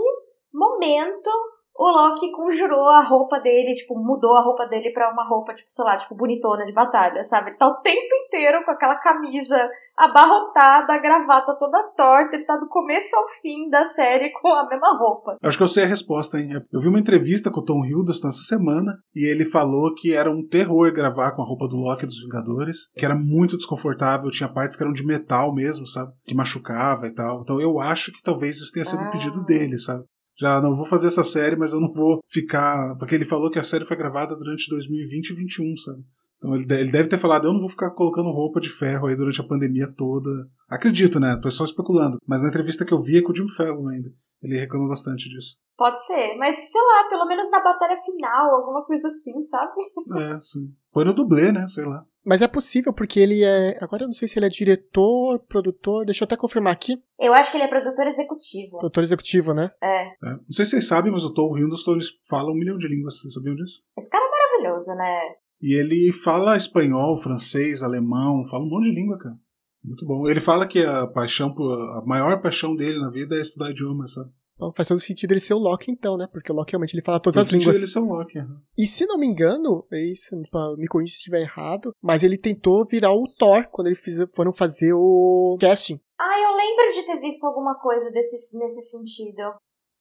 momento 0.53 1.29
o 1.75 1.87
Loki 1.87 2.31
conjurou 2.31 2.89
a 2.89 3.03
roupa 3.03 3.39
dele, 3.39 3.73
tipo, 3.73 3.97
mudou 3.97 4.33
a 4.33 4.41
roupa 4.41 4.65
dele 4.67 4.91
pra 4.91 5.11
uma 5.11 5.27
roupa, 5.27 5.53
tipo, 5.53 5.69
sei 5.69 5.85
lá, 5.85 5.97
tipo, 5.97 6.15
bonitona 6.15 6.65
de 6.65 6.73
batalha, 6.73 7.23
sabe? 7.23 7.49
Ele 7.49 7.57
tá 7.57 7.67
o 7.67 7.81
tempo 7.81 8.15
inteiro 8.25 8.63
com 8.63 8.71
aquela 8.71 8.95
camisa 8.95 9.57
abarrotada, 9.97 10.93
a 10.93 10.97
gravata 10.97 11.55
toda 11.57 11.83
torta, 11.95 12.35
ele 12.35 12.45
tá 12.45 12.57
do 12.57 12.67
começo 12.67 13.15
ao 13.15 13.29
fim 13.41 13.69
da 13.69 13.83
série 13.83 14.31
com 14.31 14.47
a 14.49 14.67
mesma 14.67 14.97
roupa. 14.97 15.37
Eu 15.41 15.47
acho 15.47 15.57
que 15.57 15.63
eu 15.63 15.67
sei 15.67 15.83
a 15.83 15.87
resposta, 15.87 16.39
hein? 16.39 16.61
Eu 16.71 16.81
vi 16.81 16.87
uma 16.87 16.99
entrevista 16.99 17.51
com 17.51 17.59
o 17.59 17.65
Tom 17.65 17.85
Hiddleston 17.85 18.29
essa 18.29 18.43
semana 18.43 18.97
e 19.15 19.25
ele 19.29 19.45
falou 19.45 19.93
que 19.93 20.13
era 20.13 20.31
um 20.31 20.45
terror 20.47 20.91
gravar 20.93 21.31
com 21.31 21.41
a 21.41 21.45
roupa 21.45 21.67
do 21.67 21.75
Loki 21.75 22.05
dos 22.05 22.21
Vingadores, 22.21 22.91
que 22.95 23.05
era 23.05 23.15
muito 23.15 23.57
desconfortável, 23.57 24.31
tinha 24.31 24.51
partes 24.51 24.75
que 24.75 24.83
eram 24.83 24.93
de 24.93 25.05
metal 25.05 25.53
mesmo, 25.53 25.87
sabe? 25.87 26.11
Que 26.25 26.35
machucava 26.35 27.07
e 27.07 27.13
tal. 27.13 27.41
Então 27.41 27.61
eu 27.61 27.79
acho 27.79 28.11
que 28.11 28.23
talvez 28.23 28.57
isso 28.57 28.71
tenha 28.71 28.85
sido 28.85 29.03
um 29.03 29.11
pedido 29.11 29.41
ah. 29.41 29.43
dele, 29.43 29.77
sabe? 29.77 30.03
Já 30.41 30.59
não 30.59 30.75
vou 30.75 30.85
fazer 30.85 31.07
essa 31.07 31.23
série, 31.23 31.55
mas 31.55 31.71
eu 31.71 31.79
não 31.79 31.93
vou 31.93 32.19
ficar. 32.27 32.95
Porque 32.97 33.13
ele 33.13 33.25
falou 33.25 33.51
que 33.51 33.59
a 33.59 33.63
série 33.63 33.85
foi 33.85 33.95
gravada 33.95 34.35
durante 34.35 34.67
2020 34.69 35.29
e 35.29 35.35
2021, 35.35 35.77
sabe? 35.77 35.99
Então 36.37 36.55
ele 36.55 36.65
deve 36.65 37.07
ter 37.07 37.19
falado, 37.19 37.45
eu 37.45 37.53
não 37.53 37.59
vou 37.59 37.69
ficar 37.69 37.91
colocando 37.91 38.31
roupa 38.31 38.59
de 38.59 38.69
ferro 38.69 39.05
aí 39.05 39.15
durante 39.15 39.39
a 39.39 39.43
pandemia 39.43 39.87
toda. 39.95 40.29
Acredito, 40.67 41.19
né? 41.19 41.37
Tô 41.39 41.51
só 41.51 41.63
especulando. 41.63 42.17
Mas 42.27 42.41
na 42.41 42.49
entrevista 42.49 42.83
que 42.83 42.91
eu 42.91 43.03
vi 43.03 43.19
é 43.19 43.21
com 43.21 43.31
o 43.31 43.35
Jim 43.35 43.47
Fallon 43.55 43.87
ainda. 43.89 44.09
Ele 44.41 44.59
reclama 44.59 44.87
bastante 44.87 45.29
disso. 45.29 45.55
Pode 45.77 46.05
ser, 46.05 46.35
mas 46.37 46.55
sei 46.71 46.81
lá, 46.81 47.09
pelo 47.09 47.25
menos 47.25 47.49
na 47.49 47.63
batalha 47.63 47.97
final, 47.97 48.55
alguma 48.55 48.85
coisa 48.85 49.07
assim, 49.07 49.41
sabe? 49.43 49.73
É, 50.35 50.39
sim. 50.39 50.73
Põe 50.91 51.05
no 51.05 51.13
dublê, 51.13 51.51
né? 51.51 51.67
Sei 51.67 51.85
lá. 51.85 52.05
Mas 52.23 52.41
é 52.41 52.47
possível, 52.47 52.93
porque 52.93 53.19
ele 53.19 53.43
é. 53.43 53.77
Agora 53.81 54.03
eu 54.03 54.07
não 54.07 54.13
sei 54.13 54.27
se 54.27 54.37
ele 54.37 54.45
é 54.45 54.49
diretor, 54.49 55.39
produtor. 55.47 56.05
Deixa 56.05 56.23
eu 56.23 56.25
até 56.25 56.37
confirmar 56.37 56.73
aqui. 56.73 57.01
Eu 57.19 57.33
acho 57.33 57.49
que 57.49 57.57
ele 57.57 57.63
é 57.63 57.67
produtor 57.67 58.05
executivo. 58.05 58.77
Produtor 58.77 59.03
executivo, 59.03 59.53
né? 59.53 59.71
É. 59.81 60.07
é. 60.07 60.13
Não 60.23 60.51
sei 60.51 60.65
se 60.65 60.71
vocês 60.71 60.87
sabem, 60.87 61.11
mas 61.11 61.23
o 61.23 61.33
Tom 61.33 61.57
Hiddleston 61.57 61.93
eles 61.93 62.09
falam 62.29 62.53
um 62.53 62.57
milhão 62.57 62.77
de 62.77 62.87
línguas. 62.87 63.19
Vocês 63.19 63.33
sabiam 63.33 63.55
disso? 63.55 63.81
Esse 63.97 64.09
cara 64.09 64.23
é 64.23 64.29
maravilhoso, 64.29 64.93
né? 64.95 65.19
E 65.61 65.79
ele 65.79 66.11
fala 66.11 66.55
espanhol, 66.55 67.17
francês, 67.17 67.81
alemão, 67.81 68.45
fala 68.49 68.63
um 68.63 68.69
monte 68.69 68.85
de 68.85 68.95
língua, 68.95 69.17
cara. 69.17 69.35
Muito 69.83 70.05
bom. 70.05 70.27
Ele 70.27 70.41
fala 70.41 70.67
que 70.67 70.83
a 70.83 71.07
paixão, 71.07 71.55
a 71.97 72.03
maior 72.05 72.39
paixão 72.41 72.75
dele 72.75 72.99
na 72.99 73.09
vida 73.09 73.35
é 73.35 73.41
estudar 73.41 73.71
idiomas, 73.71 74.13
sabe? 74.13 74.29
Então, 74.61 74.71
faz 74.71 74.87
todo 74.87 74.99
sentido 74.99 75.31
ele 75.31 75.39
ser 75.39 75.55
o 75.55 75.57
Loki, 75.57 75.89
então, 75.89 76.15
né? 76.15 76.27
Porque 76.31 76.51
o 76.51 76.55
Loki 76.55 76.73
realmente 76.73 76.93
ele 76.93 77.01
fala 77.01 77.19
todas 77.19 77.33
faz 77.33 77.47
as 77.47 77.53
línguas. 77.53 77.77
ele 77.77 77.87
ser 77.87 77.97
o 77.97 78.05
Loki. 78.05 78.37
Uhum. 78.37 78.59
E 78.77 78.85
se 78.85 79.07
não 79.07 79.17
me 79.17 79.25
engano, 79.25 79.87
é 79.91 79.99
isso, 80.11 80.35
me 80.77 80.87
corrija 80.87 81.13
se 81.13 81.17
estiver 81.17 81.41
errado, 81.41 81.95
mas 81.99 82.21
ele 82.21 82.37
tentou 82.37 82.85
virar 82.85 83.11
o 83.11 83.27
Thor 83.39 83.67
quando 83.71 83.87
eles 83.87 83.99
foram 84.35 84.53
fazer 84.53 84.93
o 84.93 85.57
casting. 85.59 85.99
Ah, 86.19 86.39
eu 86.39 86.55
lembro 86.55 86.93
de 86.93 87.07
ter 87.07 87.19
visto 87.19 87.43
alguma 87.43 87.73
coisa 87.73 88.11
desse, 88.11 88.55
nesse 88.55 88.83
sentido. 88.83 89.55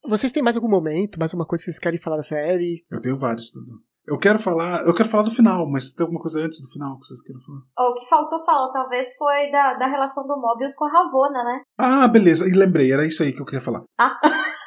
Vocês 0.07 0.31
têm 0.31 0.43
mais 0.43 0.57
algum 0.57 0.69
momento, 0.69 1.19
mais 1.19 1.33
alguma 1.33 1.47
coisa 1.47 1.63
que 1.63 1.71
vocês 1.71 1.79
querem 1.79 1.99
falar 1.99 2.17
da 2.17 2.23
série? 2.23 2.85
Eu 2.91 3.01
tenho 3.01 3.17
vários, 3.17 3.51
tudo. 3.51 3.83
Eu 4.11 4.19
quero 4.19 4.41
falar, 4.41 4.85
eu 4.85 4.93
quero 4.93 5.09
falar 5.09 5.23
do 5.23 5.31
final, 5.31 5.71
mas 5.71 5.93
tem 5.93 6.03
alguma 6.03 6.21
coisa 6.21 6.41
antes 6.41 6.61
do 6.61 6.69
final 6.69 6.99
que 6.99 7.07
vocês 7.07 7.23
queiram 7.23 7.41
falar? 7.43 7.91
O 7.91 7.95
que 7.95 8.09
faltou 8.09 8.45
falar, 8.45 8.73
talvez, 8.73 9.15
foi 9.17 9.53
da, 9.53 9.75
da 9.75 9.87
relação 9.87 10.27
do 10.27 10.37
Mobius 10.37 10.75
com 10.75 10.85
a 10.85 10.91
Ravona, 10.91 11.45
né? 11.45 11.61
Ah, 11.79 12.09
beleza. 12.09 12.49
E 12.49 12.51
lembrei, 12.51 12.93
era 12.93 13.07
isso 13.07 13.23
aí 13.23 13.33
que 13.33 13.41
eu 13.41 13.47
queria 13.47 13.61
falar. 13.61 13.85
Ah. 13.97 14.19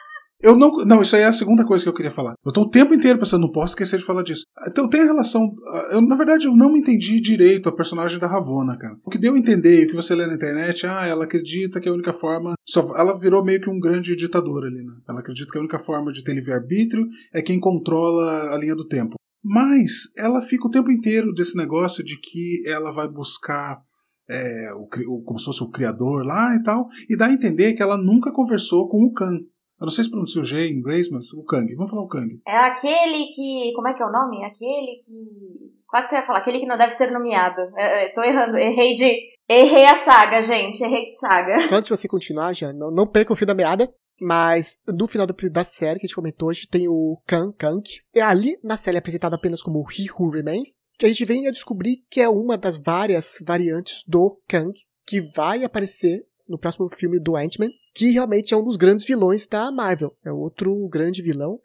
Eu 0.44 0.58
não. 0.58 0.72
Não, 0.86 1.02
isso 1.02 1.16
aí 1.16 1.22
é 1.22 1.28
a 1.28 1.32
segunda 1.32 1.64
coisa 1.64 1.86
que 1.86 1.90
eu 1.90 1.94
queria 1.94 2.12
falar. 2.12 2.34
Eu 2.46 2.52
tô 2.52 2.64
o 2.64 2.70
tempo 2.70 2.94
inteiro 2.94 3.18
pensando, 3.18 3.44
não 3.44 3.52
posso 3.54 3.72
esquecer 3.72 3.98
de 3.98 4.06
falar 4.06 4.24
disso. 4.24 4.44
Então 4.68 4.90
tem 4.90 5.00
a 5.00 5.06
relação. 5.06 5.56
Eu, 5.90 6.02
na 6.02 6.18
verdade, 6.18 6.48
eu 6.48 6.54
não 6.54 6.76
entendi 6.76 7.22
direito 7.22 7.70
a 7.70 7.72
personagem 7.72 8.20
da 8.20 8.28
Ravona, 8.28 8.78
cara. 8.78 8.98
O 9.06 9.10
que 9.10 9.18
deu 9.18 9.36
a 9.36 9.40
entender, 9.40 9.86
o 9.86 9.88
que 9.92 9.96
você 9.96 10.14
lê 10.14 10.28
na 10.28 10.34
internet, 10.34 10.86
ah, 10.86 11.06
ela 11.06 11.24
acredita 11.24 11.80
que 11.80 11.88
a 11.88 11.94
única 11.94 12.12
forma. 12.12 12.56
Só, 12.68 12.94
ela 12.98 13.18
virou 13.18 13.42
meio 13.42 13.62
que 13.62 13.70
um 13.70 13.80
grande 13.80 14.18
ditador 14.18 14.66
ali, 14.66 14.84
né? 14.84 14.96
Ela 15.08 15.22
acredita 15.22 15.50
que 15.50 15.58
a 15.58 15.62
única 15.62 15.80
forma 15.80 16.12
de 16.12 16.22
ter 16.22 16.34
livre-arbítrio 16.34 17.08
é 17.34 17.42
quem 17.42 17.58
controla 17.58 18.54
a 18.54 18.58
linha 18.58 18.76
do 18.76 18.86
tempo. 18.86 19.16
Mas 19.44 20.14
ela 20.18 20.42
fica 20.42 20.68
o 20.68 20.72
tempo 20.72 20.92
inteiro 20.92 21.34
desse 21.34 21.58
negócio 21.58 22.04
de 22.04 22.18
que 22.18 22.64
ela 22.66 22.92
vai 22.92 23.08
buscar 23.08 23.82
é, 24.30 24.72
o, 24.74 24.88
o, 25.14 25.24
como 25.24 25.38
se 25.38 25.46
fosse 25.46 25.64
o 25.64 25.70
criador 25.70 26.26
lá 26.26 26.56
e 26.56 26.64
tal, 26.64 26.88
e 27.10 27.18
dá 27.18 27.28
a 27.28 27.34
entender 27.34 27.74
que 27.74 27.84
ela 27.84 27.98
nunca 27.98 28.32
conversou 28.32 28.88
com 28.88 29.04
o 29.04 29.14
Khan. 29.14 29.40
Eu 29.80 29.86
não 29.86 29.92
sei 29.92 30.06
se 30.06 30.10
pronuncia 30.10 30.42
o 30.42 30.46
G 30.46 30.68
em 30.68 30.78
inglês, 30.78 31.10
mas 31.10 31.34
o 31.34 31.44
Kang. 31.44 31.76
Vamos 31.76 31.92
falar 31.92 32.04
o 32.04 32.08
Kang. 32.08 32.40
É 32.48 32.58
aquele 32.58 33.26
que. 33.36 33.74
Como 33.76 33.88
é 33.90 33.94
que 33.94 34.02
é 34.02 34.06
o 34.06 34.12
nome? 34.12 34.46
Aquele 34.46 35.04
que. 35.04 35.74
Quase 35.86 36.08
que 36.08 36.16
eu 36.16 36.20
ia 36.20 36.26
falar, 36.26 36.40
aquele 36.40 36.60
que 36.60 36.66
não 36.66 36.78
deve 36.78 36.92
ser 36.92 37.12
nomeado. 37.12 37.60
Eu, 37.60 38.08
eu 38.08 38.14
tô 38.14 38.24
errando, 38.24 38.58
errei 38.58 38.94
de. 38.94 39.34
Errei 39.50 39.84
a 39.86 39.96
saga, 39.96 40.42
gente, 40.42 40.82
errei 40.82 41.08
de 41.08 41.18
saga. 41.18 41.60
Só 41.62 41.76
antes 41.76 41.90
de 41.90 41.98
você 41.98 42.08
continuar, 42.08 42.54
já, 42.54 42.72
não, 42.72 42.92
não 42.92 43.06
perca 43.06 43.34
o 43.34 43.36
fio 43.36 43.46
da 43.46 43.54
meada. 43.54 43.94
Mas 44.24 44.78
no 44.88 45.06
final 45.06 45.28
da 45.28 45.64
série 45.66 46.00
que 46.00 46.06
a 46.06 46.08
gente 46.08 46.16
comentou 46.16 46.48
hoje, 46.48 46.66
tem 46.66 46.88
o 46.88 47.22
Kang 47.28 47.54
Kang. 47.58 47.84
E 48.16 48.22
ali 48.22 48.58
na 48.64 48.78
série 48.78 48.96
é 48.96 49.00
apresentado 49.00 49.34
apenas 49.34 49.62
como 49.62 49.86
He 49.92 50.10
Who 50.10 50.30
Remains, 50.30 50.70
que 50.98 51.06
a 51.06 51.10
gente 51.10 51.26
vem 51.26 51.46
a 51.46 51.52
descobrir 51.52 52.06
que 52.10 52.22
é 52.22 52.30
uma 52.30 52.58
das 52.58 52.78
várias 52.78 53.38
variantes 53.46 54.02
do 54.08 54.40
Kang 54.48 54.74
que 55.06 55.20
vai 55.36 55.66
aparecer 55.66 56.26
no 56.48 56.58
próximo 56.58 56.88
filme 56.88 57.20
do 57.20 57.36
Ant-Man, 57.36 57.70
que 57.94 58.12
realmente 58.12 58.54
é 58.54 58.58
um 58.58 58.64
dos 58.64 58.78
grandes 58.78 59.06
vilões 59.06 59.46
da 59.46 59.70
Marvel. 59.70 60.16
É 60.24 60.32
outro 60.32 60.88
grande 60.88 61.22
vilão. 61.22 61.60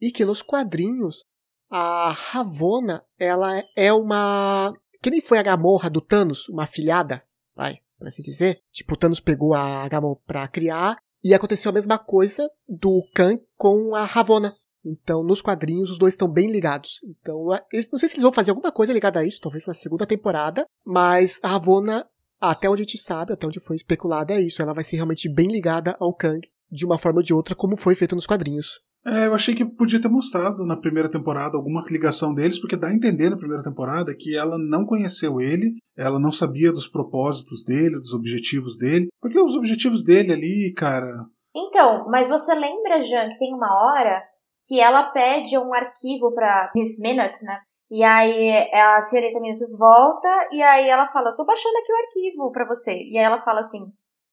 E 0.00 0.12
que 0.12 0.24
nos 0.24 0.40
quadrinhos, 0.40 1.24
a 1.68 2.12
Ravonna, 2.12 3.02
ela 3.18 3.60
é 3.74 3.92
uma. 3.92 4.72
Que 5.02 5.10
nem 5.10 5.20
foi 5.20 5.38
a 5.38 5.42
Gamorra 5.42 5.90
do 5.90 6.00
Thanos, 6.00 6.48
uma 6.48 6.62
afilhada, 6.62 7.24
vai, 7.56 7.80
por 7.98 8.06
assim 8.06 8.22
dizer. 8.22 8.62
Tipo, 8.70 8.94
o 8.94 8.96
Thanos 8.96 9.18
pegou 9.18 9.52
a 9.54 9.88
Gamorra 9.88 10.20
pra 10.24 10.46
criar. 10.46 10.96
E 11.24 11.32
aconteceu 11.32 11.70
a 11.70 11.74
mesma 11.74 11.98
coisa 11.98 12.46
do 12.68 13.02
Khan 13.14 13.40
com 13.56 13.94
a 13.94 14.04
Ravonna. 14.04 14.54
Então, 14.84 15.24
nos 15.24 15.40
quadrinhos, 15.40 15.90
os 15.90 15.98
dois 15.98 16.12
estão 16.12 16.28
bem 16.28 16.52
ligados. 16.52 17.00
Então, 17.02 17.46
não 17.90 17.98
sei 17.98 18.08
se 18.08 18.16
eles 18.16 18.22
vão 18.22 18.32
fazer 18.32 18.50
alguma 18.50 18.70
coisa 18.70 18.92
ligada 18.92 19.20
a 19.20 19.24
isso, 19.24 19.40
talvez 19.40 19.66
na 19.66 19.72
segunda 19.72 20.06
temporada. 20.06 20.66
Mas 20.84 21.40
a 21.42 21.48
Ravonna 21.48 22.06
até 22.38 22.68
onde 22.68 22.82
a 22.82 22.84
gente 22.84 22.98
sabe, 22.98 23.32
até 23.32 23.46
onde 23.46 23.60
foi 23.60 23.76
especulado, 23.76 24.32
é 24.32 24.40
isso. 24.40 24.60
Ela 24.60 24.74
vai 24.74 24.84
ser 24.84 24.96
realmente 24.96 25.32
bem 25.32 25.48
ligada 25.50 25.96
ao 25.98 26.12
Kang, 26.12 26.46
de 26.70 26.84
uma 26.84 26.98
forma 26.98 27.20
ou 27.20 27.24
de 27.24 27.32
outra, 27.32 27.54
como 27.54 27.76
foi 27.76 27.94
feito 27.94 28.14
nos 28.14 28.26
quadrinhos. 28.26 28.80
É, 29.06 29.26
eu 29.26 29.34
achei 29.34 29.54
que 29.54 29.64
podia 29.64 30.00
ter 30.00 30.08
mostrado 30.08 30.64
na 30.64 30.76
primeira 30.76 31.10
temporada 31.10 31.56
alguma 31.56 31.84
ligação 31.90 32.32
deles, 32.32 32.58
porque 32.58 32.76
dá 32.76 32.88
a 32.88 32.94
entender 32.94 33.28
na 33.28 33.36
primeira 33.36 33.62
temporada 33.62 34.14
que 34.18 34.34
ela 34.34 34.56
não 34.58 34.86
conheceu 34.86 35.40
ele, 35.40 35.74
ela 35.96 36.18
não 36.18 36.32
sabia 36.32 36.72
dos 36.72 36.88
propósitos 36.88 37.62
dele, 37.64 37.96
dos 37.96 38.14
objetivos 38.14 38.78
dele. 38.78 39.08
Porque 39.20 39.38
os 39.38 39.54
objetivos 39.54 40.02
dele 40.02 40.32
ali, 40.32 40.72
cara. 40.74 41.26
Então, 41.54 42.06
mas 42.08 42.28
você 42.28 42.54
lembra, 42.54 43.00
Jean, 43.00 43.28
que 43.28 43.38
tem 43.38 43.54
uma 43.54 43.68
hora 43.72 44.22
que 44.66 44.80
ela 44.80 45.10
pede 45.10 45.58
um 45.58 45.74
arquivo 45.74 46.32
pra 46.34 46.72
Miss 46.74 46.98
Minute, 46.98 47.44
né? 47.44 47.60
E 47.90 48.02
aí 48.02 48.70
a 48.72 49.00
senhorita 49.02 49.38
Minutos 49.38 49.78
volta 49.78 50.48
e 50.50 50.62
aí 50.62 50.88
ela 50.88 51.06
fala, 51.08 51.36
tô 51.36 51.44
baixando 51.44 51.76
aqui 51.76 51.92
o 51.92 51.96
arquivo 51.96 52.50
pra 52.50 52.66
você. 52.66 52.92
E 52.92 53.18
aí 53.18 53.24
ela 53.24 53.42
fala 53.42 53.60
assim, 53.60 53.84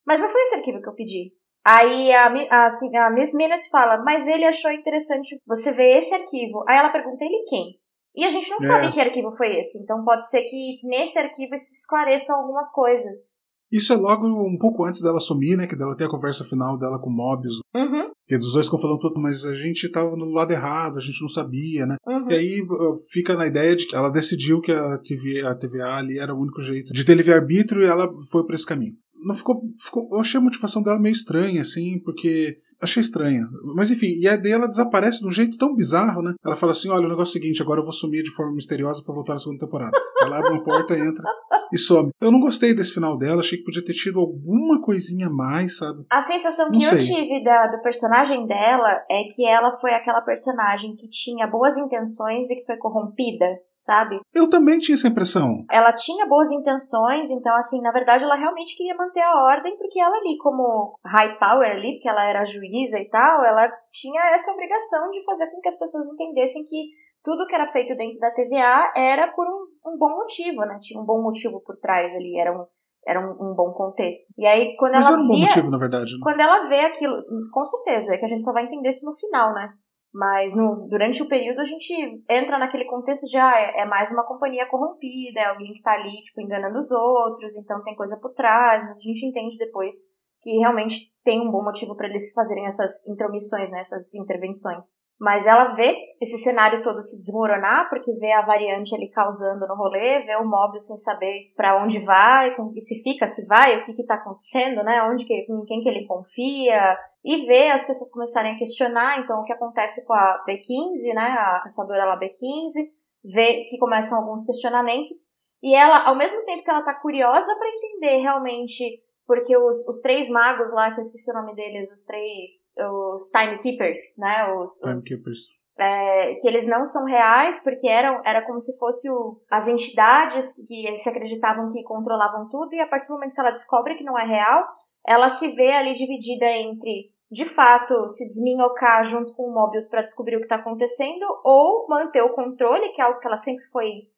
mas 0.08 0.22
não 0.22 0.30
foi 0.30 0.42
esse 0.42 0.56
arquivo 0.56 0.82
que 0.82 0.90
eu 0.90 0.96
pedi. 0.96 1.32
Aí 1.66 2.12
a, 2.12 2.28
a, 2.50 2.66
assim, 2.66 2.96
a 2.98 3.10
Miss 3.12 3.34
Minute 3.36 3.70
fala, 3.70 4.04
mas 4.04 4.28
ele 4.28 4.46
achou 4.46 4.72
interessante 4.72 5.40
você 5.46 5.72
ver 5.72 5.98
esse 5.98 6.14
arquivo. 6.14 6.64
Aí 6.68 6.78
ela 6.78 6.90
pergunta, 6.90 7.24
ele 7.24 7.44
quem? 7.48 7.80
E 8.16 8.26
a 8.26 8.30
gente 8.30 8.50
não 8.50 8.58
é. 8.58 8.62
sabe 8.62 8.92
que 8.92 9.00
arquivo 9.00 9.32
foi 9.32 9.56
esse. 9.58 9.82
Então 9.82 10.04
pode 10.04 10.28
ser 10.28 10.42
que 10.44 10.80
nesse 10.84 11.18
arquivo 11.18 11.56
se 11.56 11.74
esclareçam 11.74 12.36
algumas 12.36 12.72
coisas. 12.72 13.40
Isso 13.72 13.94
é 13.94 13.96
logo 13.96 14.28
um 14.28 14.58
pouco 14.58 14.84
antes 14.84 15.02
dela 15.02 15.20
sumir, 15.20 15.56
né? 15.56 15.66
Que 15.66 15.78
dela 15.78 15.96
ter 15.96 16.06
a 16.06 16.10
conversa 16.10 16.44
final 16.44 16.78
dela 16.78 17.00
com 17.00 17.10
o 17.10 17.14
Mobius. 17.14 17.62
Uhum. 17.74 18.12
Que 18.28 18.38
dos 18.38 18.54
dois 18.54 18.66
ficam 18.66 18.82
falando 18.82 19.00
tudo, 19.00 19.22
mas 19.22 19.46
a 19.46 19.56
gente 19.56 19.90
tava 19.90 20.16
no 20.16 20.26
lado 20.26 20.52
errado, 20.52 20.98
a 20.98 21.02
gente 21.02 21.22
não 21.22 21.30
sabia, 21.30 21.86
né? 21.86 21.96
Uhum. 22.06 22.30
E 22.30 22.34
aí 22.34 22.62
fica 23.10 23.36
na 23.36 23.48
ideia 23.48 23.74
de 23.76 23.88
que 23.88 23.96
ela 23.96 24.10
decidiu 24.10 24.60
que 24.60 24.74
a, 24.74 24.98
TV, 24.98 25.42
a 25.46 25.56
TVA 25.56 25.96
ali 25.96 26.20
era 26.20 26.36
o 26.36 26.40
único 26.40 26.60
jeito 26.62 26.92
de 26.92 27.06
ter 27.06 27.16
livre-arbítrio 27.16 27.82
e 27.82 27.86
ela 27.86 28.10
foi 28.30 28.46
por 28.46 28.54
esse 28.54 28.66
caminho. 28.66 28.94
Não 29.22 29.36
ficou, 29.36 29.62
ficou. 29.80 30.08
Eu 30.12 30.20
achei 30.20 30.40
a 30.40 30.44
motivação 30.44 30.82
dela 30.82 31.00
meio 31.00 31.14
estranha, 31.14 31.62
assim, 31.62 32.00
porque 32.04 32.60
Achei 32.82 33.02
estranha. 33.02 33.48
Mas 33.76 33.92
enfim, 33.92 34.18
e 34.20 34.28
a 34.28 34.36
dela 34.36 34.68
desaparece 34.68 35.20
de 35.20 35.28
um 35.28 35.32
jeito 35.32 35.56
tão 35.56 35.76
bizarro, 35.76 36.24
né? 36.24 36.34
Ela 36.44 36.56
fala 36.56 36.72
assim: 36.72 36.90
olha, 36.90 37.06
o 37.06 37.10
negócio 37.10 37.38
é 37.38 37.40
o 37.40 37.42
seguinte, 37.42 37.62
agora 37.62 37.80
eu 37.80 37.84
vou 37.84 37.94
sumir 37.94 38.24
de 38.24 38.32
forma 38.32 38.54
misteriosa 38.54 39.04
para 39.04 39.14
voltar 39.14 39.34
na 39.34 39.40
segunda 39.40 39.60
temporada. 39.60 39.96
Ela 40.20 40.40
abre 40.40 40.52
uma 40.52 40.64
porta, 40.64 40.98
entra 40.98 41.24
e 41.72 41.78
some. 41.78 42.10
Eu 42.20 42.32
não 42.32 42.40
gostei 42.40 42.74
desse 42.74 42.94
final 42.94 43.18
dela, 43.18 43.42
achei 43.42 43.60
que 43.60 43.64
podia 43.64 43.86
ter 43.86 43.94
tido 43.94 44.20
alguma 44.20 44.82
coisinha 44.82 45.28
a 45.28 45.30
mais, 45.30 45.78
sabe? 45.78 46.04
A 46.10 46.22
sensação 46.22 46.70
não 46.70 46.80
que 46.80 46.86
sei. 46.86 46.98
eu 46.98 47.02
tive 47.02 47.44
da, 47.44 47.68
do 47.68 47.82
personagem 47.84 48.48
dela 48.48 49.00
é 49.10 49.24
que 49.24 49.46
ela 49.46 49.78
foi 49.78 49.94
aquela 49.94 50.22
personagem 50.22 50.96
que 50.96 51.08
tinha 51.08 51.46
boas 51.46 51.78
intenções 51.78 52.50
e 52.50 52.56
que 52.56 52.66
foi 52.66 52.78
corrompida 52.78 53.46
sabe? 53.84 54.20
Eu 54.34 54.50
também 54.50 54.80
tinha 54.80 54.94
essa 54.94 55.08
impressão. 55.08 55.66
Ela 55.70 55.92
tinha 55.94 56.28
boas 56.28 56.52
intenções, 56.52 57.32
então, 57.32 57.56
assim, 57.56 57.82
na 57.82 57.92
verdade, 57.92 58.24
ela 58.24 58.36
realmente 58.36 58.78
queria 58.78 58.96
manter 58.96 59.22
a 59.22 59.44
ordem, 59.44 59.76
porque 59.78 60.00
ela 60.00 60.16
ali, 60.16 60.38
como 60.38 60.96
high 61.06 61.38
power 61.40 61.72
ali, 61.72 61.94
porque 61.94 62.10
ela 62.10 62.24
era 62.24 62.44
juíza 62.44 63.00
e 63.00 63.10
tal, 63.10 63.44
ela 63.44 63.72
tinha 63.92 64.22
essa 64.34 64.52
obrigação 64.52 65.10
de 65.10 65.24
fazer 65.24 65.48
com 65.50 65.60
que 65.60 65.68
as 65.68 65.80
pessoas 65.80 66.08
entendessem 66.08 66.64
que 66.64 66.90
tudo 67.24 67.46
que 67.48 67.56
era 67.56 67.68
feito 67.68 67.96
dentro 67.96 68.20
da 68.20 68.32
TVA 68.32 68.94
era 68.96 69.28
por 69.34 69.48
um, 69.48 69.92
um 69.92 69.98
bom 69.98 70.16
motivo, 70.18 70.62
né? 70.62 70.78
Tinha 70.82 71.00
um 71.00 71.06
bom 71.06 71.22
motivo 71.22 71.62
por 71.62 71.78
trás 71.78 72.16
ali, 72.16 72.38
era 72.40 72.52
um, 72.52 72.66
era 73.06 73.20
um, 73.20 73.32
um, 73.32 73.56
bom 73.56 73.72
contexto. 73.74 74.34
E 74.38 74.46
aí, 74.46 74.76
quando 74.76 74.94
Mas 74.94 75.08
ela 75.08 75.16
era 75.16 75.24
um 75.24 75.28
bom 75.28 75.36
via, 75.36 75.48
motivo, 75.48 75.70
na 75.70 75.78
verdade. 75.78 76.12
Né? 76.12 76.20
Quando 76.22 76.40
ela 76.40 76.68
vê 76.68 76.80
aquilo, 76.82 77.18
com 77.52 77.66
certeza, 77.66 78.14
é 78.14 78.18
que 78.18 78.26
a 78.26 78.28
gente 78.28 78.44
só 78.44 78.52
vai 78.52 78.66
entender 78.66 78.90
isso 78.90 79.06
no 79.06 79.16
final, 79.16 79.54
né? 79.54 79.72
Mas 80.14 80.56
no, 80.56 80.88
durante 80.90 81.24
o 81.24 81.28
período 81.28 81.62
a 81.62 81.64
gente 81.64 81.94
entra 82.30 82.60
naquele 82.60 82.86
contexto 82.86 83.26
de 83.28 83.38
ah, 83.38 83.54
é, 83.56 83.82
é 83.82 83.86
mais 83.86 84.12
uma 84.12 84.26
companhia 84.26 84.68
corrompida, 84.68 85.40
é 85.40 85.46
alguém 85.46 85.72
que 85.72 85.82
tá 85.82 85.94
ali, 85.94 86.22
tipo, 86.22 86.42
enganando 86.42 86.78
os 86.78 86.92
outros, 86.92 87.56
então 87.56 87.82
tem 87.84 87.96
coisa 87.96 88.18
por 88.18 88.34
trás, 88.34 88.84
mas 88.84 88.98
a 88.98 89.02
gente 89.02 89.26
entende 89.26 89.58
depois 89.58 89.94
que 90.42 90.58
realmente 90.58 91.12
tem 91.24 91.40
um 91.40 91.52
bom 91.52 91.64
motivo 91.64 91.96
para 91.96 92.08
eles 92.08 92.34
fazerem 92.34 92.66
essas 92.66 93.08
intromissões, 93.08 93.72
né, 93.72 93.80
essas 93.80 94.14
intervenções. 94.16 95.00
Mas 95.22 95.46
ela 95.46 95.76
vê 95.76 95.96
esse 96.20 96.36
cenário 96.36 96.82
todo 96.82 97.00
se 97.00 97.16
desmoronar, 97.20 97.88
porque 97.92 98.12
vê 98.14 98.32
a 98.32 98.42
variante 98.42 98.96
ali 98.96 99.08
causando 99.08 99.68
no 99.68 99.76
rolê, 99.76 100.24
vê 100.24 100.36
o 100.36 100.44
Mobius 100.44 100.88
sem 100.88 100.98
saber 100.98 101.54
para 101.56 101.80
onde 101.80 102.00
vai, 102.00 102.56
com, 102.56 102.72
se 102.80 103.04
fica, 103.04 103.28
se 103.28 103.46
vai, 103.46 103.78
o 103.78 103.84
que 103.84 103.94
que 103.94 104.04
tá 104.04 104.16
acontecendo, 104.16 104.82
né? 104.84 105.04
Onde 105.04 105.24
que, 105.24 105.44
com 105.44 105.64
quem 105.64 105.80
que 105.80 105.88
ele 105.88 106.08
confia, 106.08 106.98
e 107.24 107.46
vê 107.46 107.70
as 107.70 107.86
pessoas 107.86 108.12
começarem 108.12 108.56
a 108.56 108.58
questionar, 108.58 109.20
então, 109.20 109.42
o 109.42 109.44
que 109.44 109.54
acontece 109.54 110.04
com 110.08 110.14
a 110.14 110.44
B15, 110.44 111.14
né? 111.14 111.36
A 111.38 111.60
caçadora 111.62 112.04
lá 112.04 112.20
B15, 112.20 112.90
vê 113.24 113.66
que 113.70 113.78
começam 113.78 114.18
alguns 114.18 114.44
questionamentos, 114.44 115.36
e 115.62 115.76
ela, 115.76 116.04
ao 116.04 116.16
mesmo 116.16 116.44
tempo 116.46 116.64
que 116.64 116.72
ela 116.72 116.82
tá 116.82 116.96
curiosa 116.96 117.56
para 117.60 117.70
entender 117.70 118.24
realmente 118.24 119.00
porque 119.32 119.56
os, 119.56 119.88
os 119.88 120.02
três 120.02 120.30
magos 120.30 120.74
lá, 120.74 120.92
que 120.92 121.00
eu 121.00 121.04
esqueci 121.04 121.32
o 121.32 121.34
nome 121.34 121.56
deles, 121.56 121.90
os 121.90 122.04
três, 122.04 122.76
os 122.78 123.30
Timekeepers, 123.30 124.18
né? 124.18 124.54
Os, 124.56 124.72
Timekeepers. 124.82 125.40
É, 125.80 126.36
que 126.36 126.46
eles 126.46 126.68
não 126.68 126.84
são 126.84 127.06
reais, 127.06 127.58
porque 127.64 127.88
eram, 127.88 128.22
era 128.26 128.46
como 128.46 128.60
se 128.60 128.78
fossem 128.78 129.10
as 129.50 129.70
entidades 129.70 130.54
que 130.68 130.98
se 130.98 131.08
acreditavam 131.08 131.72
que 131.72 131.82
controlavam 131.84 132.50
tudo, 132.50 132.76
e 132.76 132.82
a 132.82 132.88
partir 132.88 133.08
do 133.08 133.14
momento 133.14 133.34
que 133.34 133.40
ela 133.40 133.52
descobre 133.52 133.96
que 133.96 134.04
não 134.04 134.20
é 134.20 134.26
real, 134.26 134.68
ela 135.08 135.30
se 135.30 135.48
vê 135.56 135.72
ali 135.72 135.94
dividida 135.94 136.48
entre, 136.48 137.10
de 137.32 137.46
fato, 137.46 138.10
se 138.10 138.28
desminhocar 138.28 139.02
junto 139.06 139.34
com 139.34 139.44
o 139.44 139.54
Mobius 139.54 139.88
para 139.88 140.02
descobrir 140.02 140.36
o 140.36 140.40
que 140.40 140.46
está 140.46 140.58
acontecendo, 140.58 141.26
ou 141.46 141.88
manter 141.88 142.22
o 142.22 142.34
controle, 142.34 142.90
que 142.90 143.00
é 143.00 143.06
algo 143.06 143.22
que 143.22 143.28
ela 143.28 143.38
sempre 143.38 143.64
foi 143.68 144.10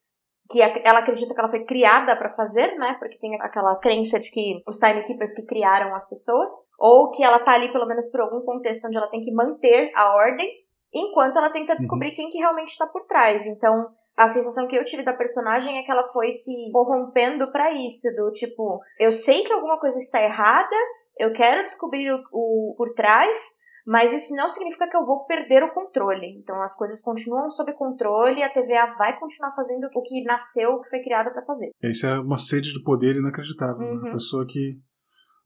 que 0.50 0.62
ela 0.62 1.00
acredita 1.00 1.34
que 1.34 1.39
ela 1.39 1.50
foi 1.50 1.64
criada 1.64 2.16
para 2.16 2.30
fazer, 2.30 2.76
né? 2.78 2.96
Porque 3.00 3.18
tem 3.18 3.36
aquela 3.41 3.76
crença 3.78 4.20
de 4.20 4.30
que 4.30 4.62
os 4.68 4.78
timekeepers 4.78 5.34
que 5.34 5.46
criaram 5.46 5.94
as 5.96 6.08
pessoas, 6.08 6.52
ou 6.78 7.10
que 7.12 7.24
ela 7.24 7.39
tá 7.39 7.54
ali 7.54 7.72
pelo 7.72 7.88
menos 7.88 8.10
por 8.12 8.22
algum 8.22 8.41
contexto 8.41 8.86
onde 8.86 8.98
ela 8.98 9.10
tem 9.10 9.22
que 9.22 9.34
manter 9.34 9.91
a 9.96 10.16
ordem, 10.16 10.50
enquanto 10.94 11.38
ela 11.38 11.52
tenta 11.52 11.76
descobrir 11.76 12.10
uhum. 12.10 12.16
quem 12.16 12.30
que 12.30 12.38
realmente 12.38 12.70
está 12.70 12.86
por 12.86 13.06
trás. 13.06 13.48
Então, 13.48 13.88
a 14.16 14.28
sensação 14.28 14.68
que 14.68 14.76
eu 14.76 14.84
tive 14.84 15.04
da 15.04 15.14
personagem 15.14 15.78
é 15.78 15.84
que 15.84 15.91
ela 15.91 16.04
foi 16.10 16.30
se 16.30 16.54
corrompendo 16.72 17.52
para 17.52 17.72
isso, 17.72 18.08
do 18.16 18.32
tipo, 18.32 18.80
eu 19.00 19.12
sei 19.12 19.44
que 19.44 19.52
alguma 19.52 19.80
coisa 19.80 19.98
está 19.98 20.22
errada, 20.22 20.76
eu 21.18 21.34
quero 21.34 21.64
descobrir 21.64 22.12
o, 22.12 22.22
o 22.32 22.76
por 22.78 22.94
trás, 22.94 23.58
mas 23.86 24.14
isso 24.14 24.36
não 24.36 24.48
significa 24.50 24.88
que 24.88 24.96
eu 24.96 25.06
vou 25.06 25.26
perder 25.26 25.64
o 25.64 25.74
controle. 25.74 26.38
Então 26.40 26.62
as 26.62 26.76
coisas 26.76 27.02
continuam 27.02 27.50
sob 27.50 27.74
controle 27.74 28.40
e 28.40 28.44
a 28.44 28.50
TVA 28.50 28.96
vai 28.98 29.20
continuar 29.20 29.52
fazendo 29.56 29.88
o 29.94 30.02
que 30.02 30.24
nasceu, 30.24 30.72
o 30.72 30.82
que 30.82 30.90
foi 30.90 31.02
criada 31.02 31.32
para 31.32 31.46
fazer. 31.46 31.72
Isso 31.84 32.06
é 32.06 32.20
uma 32.20 32.38
sede 32.38 32.74
de 32.74 32.82
poder 32.84 33.16
inacreditável. 33.16 33.86
Uhum. 33.86 34.02
Né? 34.02 34.10
A 34.10 34.14
pessoa 34.14 34.46
que 34.48 34.80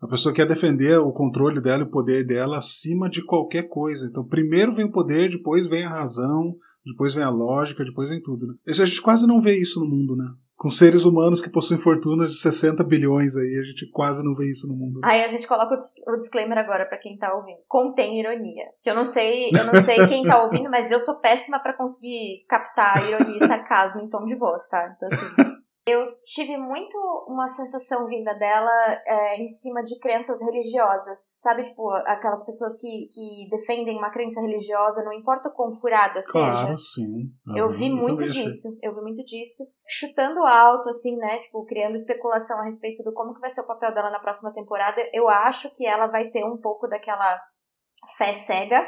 a 0.02 0.08
pessoa 0.08 0.34
quer 0.34 0.48
defender 0.48 1.00
o 1.00 1.12
controle 1.12 1.60
dela 1.60 1.82
e 1.82 1.88
o 1.88 1.90
poder 1.90 2.26
dela 2.26 2.60
acima 2.60 3.10
de 3.10 3.26
qualquer 3.26 3.64
coisa. 3.64 4.06
Então, 4.06 4.24
primeiro 4.24 4.76
vem 4.76 4.86
o 4.86 4.92
poder, 4.92 5.32
depois 5.32 5.68
vem 5.68 5.86
a 5.86 5.90
razão, 5.90 6.56
depois 6.86 7.16
vem 7.16 7.24
a 7.24 7.32
lógica, 7.32 7.84
depois 7.84 8.08
vem 8.08 8.22
tudo. 8.22 8.46
Né? 8.46 8.54
Isso 8.68 8.84
a 8.84 8.86
gente 8.86 9.02
quase 9.02 9.26
não 9.26 9.42
vê 9.42 9.60
isso 9.60 9.80
no 9.80 9.88
mundo, 9.88 10.16
né? 10.16 10.32
Com 10.58 10.72
seres 10.72 11.05
humanos 11.05 11.39
que 11.39 11.51
possuem 11.51 11.80
fortunas 11.80 12.32
de 12.32 12.38
60 12.38 12.84
bilhões 12.84 13.36
aí. 13.38 13.60
A 13.60 13.64
gente 13.64 13.89
quase 13.91 14.26
não 14.26 14.36
vê 14.36 14.49
isso 14.49 14.68
no 14.68 14.74
mundo. 14.74 14.99
Aí 15.03 15.24
a 15.24 15.28
gente 15.28 15.47
coloca 15.47 15.76
o, 16.08 16.18
disclaimer 16.18 16.58
agora 16.58 16.86
para 16.88 16.97
quem 16.97 17.16
tá 17.16 17.34
ouvindo. 17.36 17.60
Contém 17.68 18.20
ironia. 18.20 18.66
Que 18.82 18.89
eu 18.89 18.95
não 18.95 19.05
sei, 19.05 19.51
eu 19.53 19.66
não 19.66 19.76
sei 19.76 20.08
quem 20.08 20.26
tá 20.26 20.43
ouvindo, 20.43 20.70
mas 20.70 20.89
eu 20.89 20.99
sou 20.99 21.20
péssima 21.20 21.60
para 21.60 21.78
conseguir 21.78 22.43
captar 22.49 23.08
ironia 23.08 23.38
e 23.38 23.45
sarcasmo 23.45 24.01
em 24.01 24.10
tom 24.10 24.26
de 24.26 24.36
voz, 24.36 24.68
tá? 24.68 24.95
Então 24.97 25.08
assim, 25.12 25.57
eu 25.88 26.20
tive 26.22 26.58
muito 26.58 26.98
uma 27.30 27.48
sensação 27.48 28.06
vinda 28.08 28.34
dela 28.34 28.72
é, 29.06 29.42
em 29.42 29.48
cima 29.48 29.82
de 29.82 29.98
crenças 30.00 30.42
religiosas, 30.42 31.18
sabe? 31.42 31.64
Tipo, 31.64 31.90
aquelas 32.06 32.46
pessoas 32.46 32.78
que, 32.78 33.08
que 33.10 33.48
defendem 33.50 33.98
uma 33.98 34.12
crença 34.12 34.42
religiosa, 34.42 35.02
não 35.06 35.14
importa 35.14 35.48
o 35.48 35.54
quão 35.54 35.72
furada 35.72 36.20
claro, 36.30 36.78
seja. 36.78 36.78
sim. 36.78 37.32
Uhum, 37.48 37.58
eu 37.58 37.70
vi 37.70 37.90
muito 37.90 38.24
eu 38.24 38.28
disso, 38.28 38.78
eu 38.84 38.94
vi 38.94 39.02
muito 39.02 39.24
disso. 39.24 39.64
Chutando 39.88 40.46
alto, 40.46 40.90
assim, 40.90 41.16
né? 41.16 41.40
Tipo, 41.40 41.66
criando 41.66 41.96
especulação 41.96 42.60
a 42.60 42.66
respeito 42.66 43.02
do 43.02 43.14
como 43.14 43.34
que 43.34 43.40
vai 43.40 43.50
ser 43.50 43.62
o 43.62 43.68
papel 43.68 43.94
dela 43.94 44.12
na 44.12 44.20
próxima 44.20 44.52
temporada. 44.52 45.02
Eu 45.14 45.30
acho 45.30 45.74
que 45.74 45.88
ela 45.88 46.08
vai 46.08 46.30
ter 46.30 46.44
um 46.44 46.58
pouco 46.58 46.86
daquela 46.86 47.40
fé 48.18 48.34
cega 48.34 48.86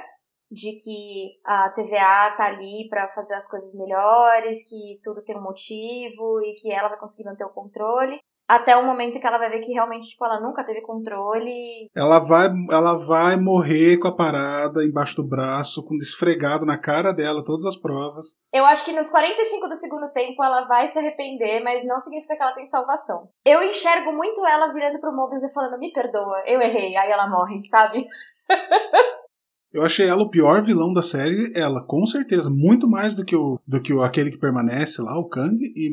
de 0.52 0.74
que 0.84 1.40
a 1.46 1.70
TVA 1.70 2.36
tá 2.36 2.46
ali 2.46 2.88
para 2.90 3.10
fazer 3.10 3.36
as 3.36 3.48
coisas 3.48 3.74
melhores, 3.76 4.68
que 4.68 5.00
tudo 5.04 5.24
tem 5.24 5.38
um 5.38 5.44
motivo 5.44 6.42
e 6.42 6.54
que 6.56 6.72
ela 6.72 6.90
vai 6.90 7.00
conseguir 7.00 7.26
manter 7.26 7.46
o 7.46 7.54
controle. 7.54 8.20
Até 8.50 8.76
o 8.76 8.84
momento 8.84 9.20
que 9.20 9.28
ela 9.28 9.38
vai 9.38 9.48
ver 9.48 9.60
que 9.60 9.72
realmente, 9.72 10.10
tipo, 10.10 10.26
ela 10.26 10.42
nunca 10.42 10.64
teve 10.64 10.82
controle. 10.82 11.88
Ela 11.96 12.18
vai, 12.18 12.48
ela 12.72 12.98
vai 12.98 13.38
morrer 13.38 14.00
com 14.00 14.08
a 14.08 14.16
parada 14.16 14.84
embaixo 14.84 15.16
do 15.18 15.24
braço, 15.28 15.86
com 15.86 15.94
esfregado 15.98 16.66
na 16.66 16.76
cara 16.76 17.12
dela 17.12 17.46
todas 17.46 17.64
as 17.64 17.80
provas. 17.80 18.26
Eu 18.52 18.66
acho 18.66 18.84
que 18.84 18.92
nos 18.92 19.12
45 19.12 19.68
do 19.68 19.76
segundo 19.76 20.12
tempo 20.12 20.44
ela 20.44 20.66
vai 20.66 20.88
se 20.88 20.98
arrepender, 20.98 21.64
mas 21.64 21.86
não 21.86 22.00
significa 22.00 22.36
que 22.36 22.42
ela 22.42 22.56
tem 22.56 22.66
salvação. 22.66 23.30
Eu 23.46 23.62
enxergo 23.62 24.12
muito 24.14 24.44
ela 24.44 24.74
virando 24.74 25.00
pro 25.00 25.16
Mobius 25.16 25.44
e 25.44 25.54
falando, 25.54 25.78
me 25.78 25.94
perdoa, 25.94 26.42
eu 26.48 26.60
errei, 26.60 26.98
aí 26.98 27.12
ela 27.12 27.30
morre, 27.30 27.64
sabe? 27.66 28.08
Eu 29.72 29.84
achei 29.84 30.08
ela 30.08 30.24
o 30.24 30.30
pior 30.30 30.64
vilão 30.64 30.92
da 30.92 31.02
série, 31.02 31.52
ela, 31.56 31.82
com 31.84 32.06
certeza. 32.06 32.50
Muito 32.50 32.88
mais 32.88 33.16
do 33.16 33.24
que, 33.24 33.36
o, 33.36 33.60
do 33.68 33.82
que 33.82 33.94
o, 33.94 34.02
aquele 34.02 34.32
que 34.32 34.38
permanece 34.38 35.02
lá, 35.02 35.18
o 35.18 35.30
Kang, 35.30 35.58
e 35.62 35.92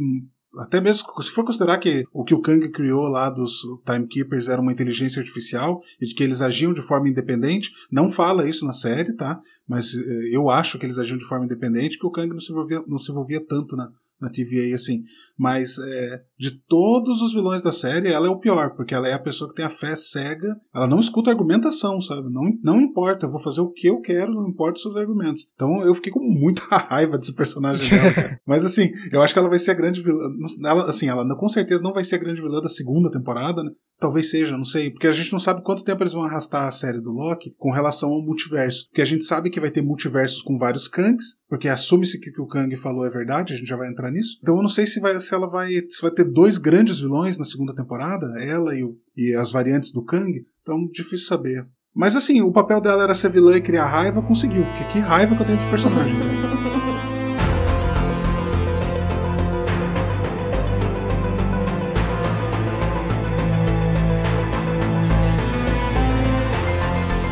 até 0.59 0.81
mesmo 0.81 1.07
se 1.21 1.31
for 1.31 1.45
considerar 1.45 1.79
que 1.79 2.07
o 2.13 2.25
que 2.25 2.35
o 2.35 2.41
Kang 2.41 2.67
criou 2.71 3.03
lá 3.03 3.29
dos 3.29 3.61
Timekeepers 3.85 4.49
era 4.49 4.61
uma 4.61 4.73
inteligência 4.73 5.21
artificial 5.21 5.83
e 6.01 6.07
de 6.07 6.15
que 6.15 6.23
eles 6.23 6.41
agiam 6.41 6.73
de 6.73 6.81
forma 6.81 7.09
independente, 7.09 7.71
não 7.91 8.09
fala 8.09 8.49
isso 8.49 8.65
na 8.65 8.73
série, 8.73 9.13
tá? 9.13 9.39
Mas 9.69 9.95
eh, 9.95 10.29
eu 10.31 10.49
acho 10.49 10.79
que 10.79 10.87
eles 10.87 10.99
agiam 10.99 11.19
de 11.19 11.27
forma 11.27 11.45
independente, 11.45 11.99
que 11.99 12.07
o 12.07 12.11
Kang 12.11 12.29
não 12.29 12.39
se 12.39 12.53
envolvia, 12.53 12.83
não 12.87 12.99
se 12.99 13.11
envolvia 13.11 13.45
tanto 13.45 13.77
na, 13.77 13.91
na 14.21 14.31
TVA 14.31 14.75
assim. 14.75 15.05
Mas 15.39 15.79
é, 15.79 16.23
de 16.39 16.51
todos 16.51 17.21
os 17.21 17.33
vilões 17.33 17.61
da 17.61 17.73
série, 17.73 18.11
ela 18.11 18.27
é 18.27 18.31
o 18.31 18.39
pior, 18.39 18.75
porque 18.75 18.95
ela 18.95 19.07
é 19.07 19.13
a 19.13 19.19
pessoa 19.19 19.51
que 19.51 19.57
tem 19.57 19.65
a 19.65 19.71
fé 19.71 19.95
cega. 19.95 20.57
Ela 20.75 20.87
não 20.87 20.99
escuta 20.99 21.31
argumentação, 21.31 22.01
sabe? 22.01 22.33
Não, 22.33 22.45
não 22.63 22.81
importa, 22.81 23.27
eu 23.27 23.31
vou 23.31 23.41
fazer 23.41 23.61
o 23.61 23.71
que 23.71 23.89
eu 23.89 24.01
quero, 24.01 24.33
não 24.33 24.49
importa 24.49 24.77
os 24.77 24.83
seus 24.83 24.97
argumentos. 24.97 25.49
Então 25.55 25.85
eu 25.85 25.95
fiquei 25.95 26.13
com 26.13 26.21
muita 26.21 26.63
raiva 26.77 27.19
desse 27.19 27.35
personagem 27.35 27.91
dela. 27.91 28.39
Mas 28.47 28.65
assim, 28.65 28.91
eu 29.13 29.23
acho 29.23 29.33
que 29.35 29.39
ela 29.39 29.49
vai 29.49 29.59
ser 29.59 29.73
a 29.73 29.75
grande 29.75 30.03
vilã. 30.03 30.31
Ela, 30.65 30.89
assim, 30.89 31.09
ela 31.09 31.37
com 31.37 31.49
certeza 31.49 31.83
não 31.83 31.93
vai 31.93 32.05
ser 32.05 32.17
a 32.17 32.21
grande 32.21 32.41
vilã 32.41 32.61
da 32.61 32.69
segunda 32.69 33.11
temporada, 33.11 33.63
né? 33.63 33.71
Talvez 33.99 34.31
seja, 34.31 34.57
não 34.57 34.65
sei, 34.65 34.91
porque 34.91 35.07
a 35.07 35.13
gente 35.13 35.33
não 35.33 35.41
sabe 35.41 35.63
quanto 35.63 35.83
tempo 35.83 36.03
eles 36.03 36.13
vão 36.13 36.23
arrastar 36.23 36.67
a 36.67 36.71
série 36.71 37.01
do 37.01 37.11
Loki 37.11 37.55
com 37.57 37.73
relação 37.73 38.11
ao 38.11 38.21
multiverso. 38.21 38.87
Porque 38.89 39.01
a 39.01 39.07
gente 39.07 39.25
sabe 39.25 39.49
que 39.49 39.61
vai 39.61 39.71
ter 39.71 39.81
multiversos 39.81 40.43
com 40.43 40.59
vários 40.59 40.87
Kangs, 40.87 41.39
porque 41.49 41.69
assume-se 41.69 42.21
que 42.21 42.29
o 42.31 42.33
que 42.33 42.43
o 42.43 42.47
Kang 42.47 42.75
falou 42.77 43.07
é 43.07 43.11
verdade, 43.11 43.55
a 43.55 43.57
gente 43.57 43.69
já 43.69 43.77
vai 43.77 43.89
entrar 43.89 44.11
nisso. 44.11 44.39
Então 44.43 44.57
eu 44.57 44.63
não 44.63 44.69
sei 44.69 44.87
se, 44.87 45.01
vai, 45.01 45.19
se 45.19 45.35
ela 45.35 45.49
vai. 45.49 45.71
se 45.89 46.03
vai 46.03 46.11
ter 46.11 46.25
dois 46.25 46.59
grandes 46.59 47.01
vilões 47.01 47.39
na 47.39 47.45
segunda 47.45 47.75
temporada, 47.75 48.27
ela 48.39 48.75
e, 48.75 48.85
o, 48.85 48.97
e 49.17 49.35
as 49.35 49.51
variantes 49.51 49.93
do 49.93 50.05
Kang. 50.05 50.45
Então, 50.61 50.87
difícil 50.93 51.27
saber. 51.27 51.67
Mas 51.95 52.15
assim, 52.15 52.43
o 52.43 52.53
papel 52.53 52.81
dela 52.81 53.05
era 53.05 53.15
ser 53.15 53.31
vilã 53.31 53.57
e 53.57 53.63
criar 53.63 53.87
raiva, 53.87 54.21
conseguiu. 54.21 54.65
Porque 54.65 54.93
que 54.93 54.99
raiva 54.99 55.35
que 55.35 55.41
eu 55.41 55.47
tenho 55.47 55.57
desse 55.57 55.71
personagem. 55.71 56.15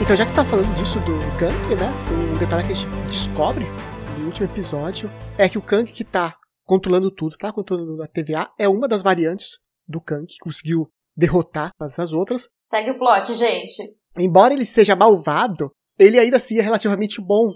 Então, 0.05 0.15
já 0.15 0.25
que 0.25 0.31
você 0.33 0.37
tá 0.37 0.45
falando 0.45 0.77
disso 0.77 0.99
do 1.01 1.17
Kang, 1.39 1.75
né? 1.77 1.89
Um 2.13 2.39
detalhe 2.39 2.67
que 2.67 2.73
a 2.73 2.75
gente 2.75 3.07
descobre 3.07 3.65
no 4.19 4.27
último 4.27 4.47
episódio 4.47 5.11
é 5.39 5.49
que 5.49 5.57
o 5.57 5.63
Kang 5.63 5.91
que 5.91 6.05
tá 6.05 6.37
controlando 6.63 7.11
tudo, 7.11 7.39
tá 7.39 7.51
controlando 7.51 8.03
a 8.03 8.07
TVA, 8.07 8.51
é 8.59 8.69
uma 8.69 8.87
das 8.87 9.03
variantes 9.03 9.59
do 9.89 10.03
Kang 10.03 10.27
que 10.27 10.37
conseguiu 10.43 10.91
derrotar 11.17 11.71
as 11.81 12.13
outras. 12.13 12.51
Segue 12.63 12.91
o 12.91 12.99
plot, 12.99 13.33
gente. 13.33 13.97
Embora 14.19 14.53
ele 14.53 14.67
seja 14.67 14.95
malvado, 14.95 15.71
ele 15.99 16.19
ainda 16.19 16.37
assim 16.37 16.59
é 16.59 16.63
relativamente 16.63 17.19
bom, 17.19 17.55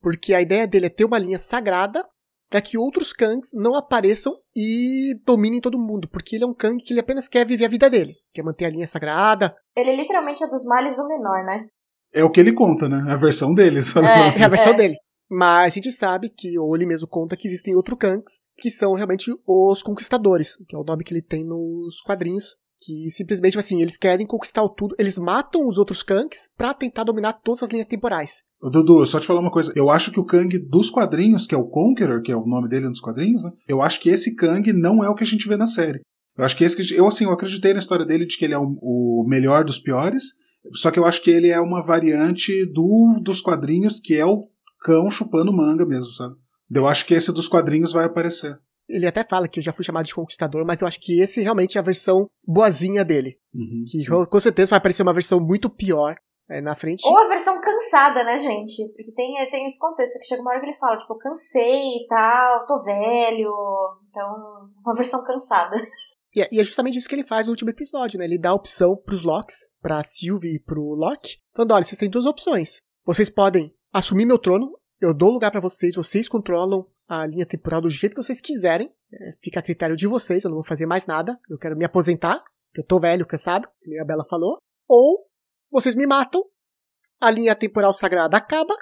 porque 0.00 0.32
a 0.32 0.40
ideia 0.40 0.68
dele 0.68 0.86
é 0.86 0.90
ter 0.90 1.04
uma 1.04 1.18
linha 1.18 1.40
sagrada 1.40 2.06
para 2.48 2.62
que 2.62 2.78
outros 2.78 3.12
Kangs 3.12 3.50
não 3.52 3.74
apareçam 3.74 4.34
e 4.54 5.20
dominem 5.26 5.60
todo 5.60 5.76
mundo, 5.76 6.08
porque 6.08 6.36
ele 6.36 6.44
é 6.44 6.46
um 6.46 6.54
Kang 6.54 6.80
que 6.80 6.92
ele 6.92 7.00
apenas 7.00 7.26
quer 7.26 7.44
viver 7.44 7.64
a 7.64 7.68
vida 7.68 7.90
dele, 7.90 8.14
quer 8.32 8.44
manter 8.44 8.66
a 8.66 8.70
linha 8.70 8.86
sagrada. 8.86 9.52
Ele 9.76 9.96
literalmente 9.96 10.44
é 10.44 10.46
dos 10.46 10.64
males 10.64 10.96
o 10.96 11.08
menor, 11.08 11.44
né? 11.44 11.66
É 12.12 12.24
o 12.24 12.30
que 12.30 12.40
ele 12.40 12.52
conta, 12.52 12.88
né? 12.88 13.04
A 13.08 13.16
versão 13.16 13.54
dele. 13.54 13.80
É, 13.80 14.40
é, 14.40 14.44
a 14.44 14.48
versão 14.48 14.72
é. 14.72 14.76
dele. 14.76 14.94
Mas 15.30 15.72
a 15.72 15.74
gente 15.74 15.92
sabe 15.92 16.30
que, 16.30 16.58
ou 16.58 16.74
ele 16.74 16.86
mesmo 16.86 17.06
conta 17.06 17.36
que 17.36 17.46
existem 17.46 17.74
outros 17.74 17.98
Kanks, 17.98 18.34
que 18.56 18.70
são 18.70 18.94
realmente 18.94 19.30
os 19.46 19.82
conquistadores, 19.82 20.56
que 20.66 20.74
é 20.74 20.78
o 20.78 20.84
nome 20.84 21.04
que 21.04 21.12
ele 21.12 21.22
tem 21.22 21.44
nos 21.44 22.00
quadrinhos, 22.00 22.56
que 22.80 23.10
simplesmente 23.10 23.58
assim, 23.58 23.82
eles 23.82 23.96
querem 23.96 24.26
conquistar 24.26 24.62
o 24.62 24.68
tudo, 24.68 24.94
eles 24.98 25.18
matam 25.18 25.66
os 25.66 25.76
outros 25.76 26.02
Kanks 26.02 26.48
para 26.56 26.72
tentar 26.72 27.04
dominar 27.04 27.34
todas 27.44 27.62
as 27.62 27.70
linhas 27.70 27.86
temporais. 27.86 28.42
Dudu, 28.60 29.04
só 29.06 29.20
te 29.20 29.26
falar 29.26 29.40
uma 29.40 29.50
coisa. 29.50 29.72
Eu 29.76 29.90
acho 29.90 30.10
que 30.10 30.18
o 30.18 30.24
Kang 30.24 30.58
dos 30.58 30.90
quadrinhos, 30.90 31.46
que 31.46 31.54
é 31.54 31.58
o 31.58 31.68
Conqueror, 31.68 32.22
que 32.22 32.32
é 32.32 32.36
o 32.36 32.46
nome 32.46 32.68
dele 32.68 32.88
nos 32.88 33.00
quadrinhos, 33.00 33.44
né? 33.44 33.50
Eu 33.68 33.82
acho 33.82 34.00
que 34.00 34.08
esse 34.08 34.34
Kang 34.34 34.72
não 34.72 35.04
é 35.04 35.08
o 35.08 35.14
que 35.14 35.22
a 35.22 35.26
gente 35.26 35.46
vê 35.46 35.56
na 35.56 35.66
série. 35.66 36.00
Eu 36.36 36.44
acho 36.44 36.56
que 36.56 36.64
esse 36.64 36.94
eu 36.94 37.06
assim, 37.06 37.24
eu 37.24 37.32
acreditei 37.32 37.72
na 37.72 37.78
história 37.80 38.06
dele 38.06 38.26
de 38.26 38.36
que 38.36 38.44
ele 38.44 38.54
é 38.54 38.58
o, 38.58 38.78
o 38.80 39.24
melhor 39.28 39.64
dos 39.64 39.78
piores, 39.78 40.34
só 40.74 40.90
que 40.90 40.98
eu 40.98 41.04
acho 41.04 41.22
que 41.22 41.30
ele 41.30 41.48
é 41.48 41.60
uma 41.60 41.82
variante 41.82 42.64
do 42.66 43.20
dos 43.22 43.40
quadrinhos 43.40 44.00
que 44.00 44.14
é 44.14 44.24
o 44.24 44.48
cão 44.80 45.10
chupando 45.10 45.52
manga 45.52 45.84
mesmo, 45.84 46.12
sabe? 46.12 46.34
Eu 46.70 46.86
acho 46.86 47.06
que 47.06 47.14
esse 47.14 47.32
dos 47.32 47.48
quadrinhos 47.48 47.92
vai 47.92 48.04
aparecer. 48.04 48.58
Ele 48.88 49.06
até 49.06 49.22
fala 49.22 49.48
que 49.48 49.60
eu 49.60 49.64
já 49.64 49.72
fui 49.72 49.84
chamado 49.84 50.06
de 50.06 50.14
conquistador, 50.14 50.64
mas 50.64 50.80
eu 50.80 50.88
acho 50.88 51.00
que 51.00 51.20
esse 51.20 51.42
realmente 51.42 51.76
é 51.76 51.80
a 51.80 51.84
versão 51.84 52.26
boazinha 52.46 53.04
dele. 53.04 53.36
Uhum, 53.54 53.84
que 53.90 53.98
sim. 53.98 54.06
com 54.08 54.40
certeza 54.40 54.70
vai 54.70 54.78
aparecer 54.78 55.02
uma 55.02 55.12
versão 55.12 55.38
muito 55.38 55.68
pior 55.68 56.16
é, 56.48 56.60
na 56.62 56.74
frente. 56.74 57.06
Ou 57.06 57.18
a 57.18 57.28
versão 57.28 57.60
cansada, 57.60 58.24
né, 58.24 58.38
gente? 58.38 58.88
Porque 58.96 59.12
tem, 59.12 59.34
tem 59.50 59.66
esse 59.66 59.78
contexto 59.78 60.18
que 60.18 60.26
chega 60.26 60.40
uma 60.40 60.52
hora 60.52 60.60
que 60.60 60.66
ele 60.66 60.78
fala, 60.78 60.96
tipo, 60.96 61.18
cansei 61.18 61.98
e 61.98 62.06
tal, 62.08 62.66
tô 62.66 62.82
velho. 62.82 63.52
Então, 64.08 64.70
uma 64.84 64.94
versão 64.94 65.22
cansada. 65.22 65.76
E 66.34 66.42
é, 66.42 66.48
e 66.52 66.60
é 66.60 66.64
justamente 66.64 66.98
isso 66.98 67.08
que 67.08 67.14
ele 67.14 67.26
faz 67.26 67.46
no 67.46 67.52
último 67.52 67.70
episódio, 67.70 68.18
né? 68.18 68.24
Ele 68.24 68.38
dá 68.38 68.50
a 68.50 68.54
opção 68.54 68.96
pros 68.96 69.22
Locks, 69.22 69.66
pra 69.80 70.02
Sylvie 70.04 70.56
e 70.56 70.60
pro 70.60 70.94
Locke, 70.94 71.38
falando, 71.54 71.72
olha, 71.72 71.84
vocês 71.84 71.98
têm 71.98 72.10
duas 72.10 72.26
opções. 72.26 72.80
Vocês 73.04 73.30
podem 73.30 73.74
assumir 73.92 74.26
meu 74.26 74.38
trono, 74.38 74.78
eu 75.00 75.14
dou 75.14 75.30
lugar 75.30 75.50
para 75.50 75.60
vocês, 75.60 75.94
vocês 75.94 76.28
controlam 76.28 76.86
a 77.08 77.26
linha 77.26 77.46
temporal 77.46 77.80
do 77.80 77.88
jeito 77.88 78.14
que 78.14 78.22
vocês 78.22 78.40
quiserem. 78.40 78.92
É, 79.12 79.32
fica 79.42 79.60
a 79.60 79.62
critério 79.62 79.96
de 79.96 80.06
vocês, 80.06 80.44
eu 80.44 80.50
não 80.50 80.56
vou 80.56 80.64
fazer 80.64 80.86
mais 80.86 81.06
nada. 81.06 81.38
Eu 81.48 81.56
quero 81.56 81.76
me 81.76 81.84
aposentar, 81.84 82.42
eu 82.74 82.84
tô 82.84 83.00
velho, 83.00 83.26
cansado, 83.26 83.68
como 83.82 84.00
a 84.00 84.04
Bela 84.04 84.24
falou. 84.28 84.58
Ou 84.86 85.26
vocês 85.70 85.94
me 85.94 86.06
matam, 86.06 86.44
a 87.20 87.30
linha 87.30 87.56
temporal 87.56 87.92
sagrada 87.92 88.36
acaba 88.36 88.74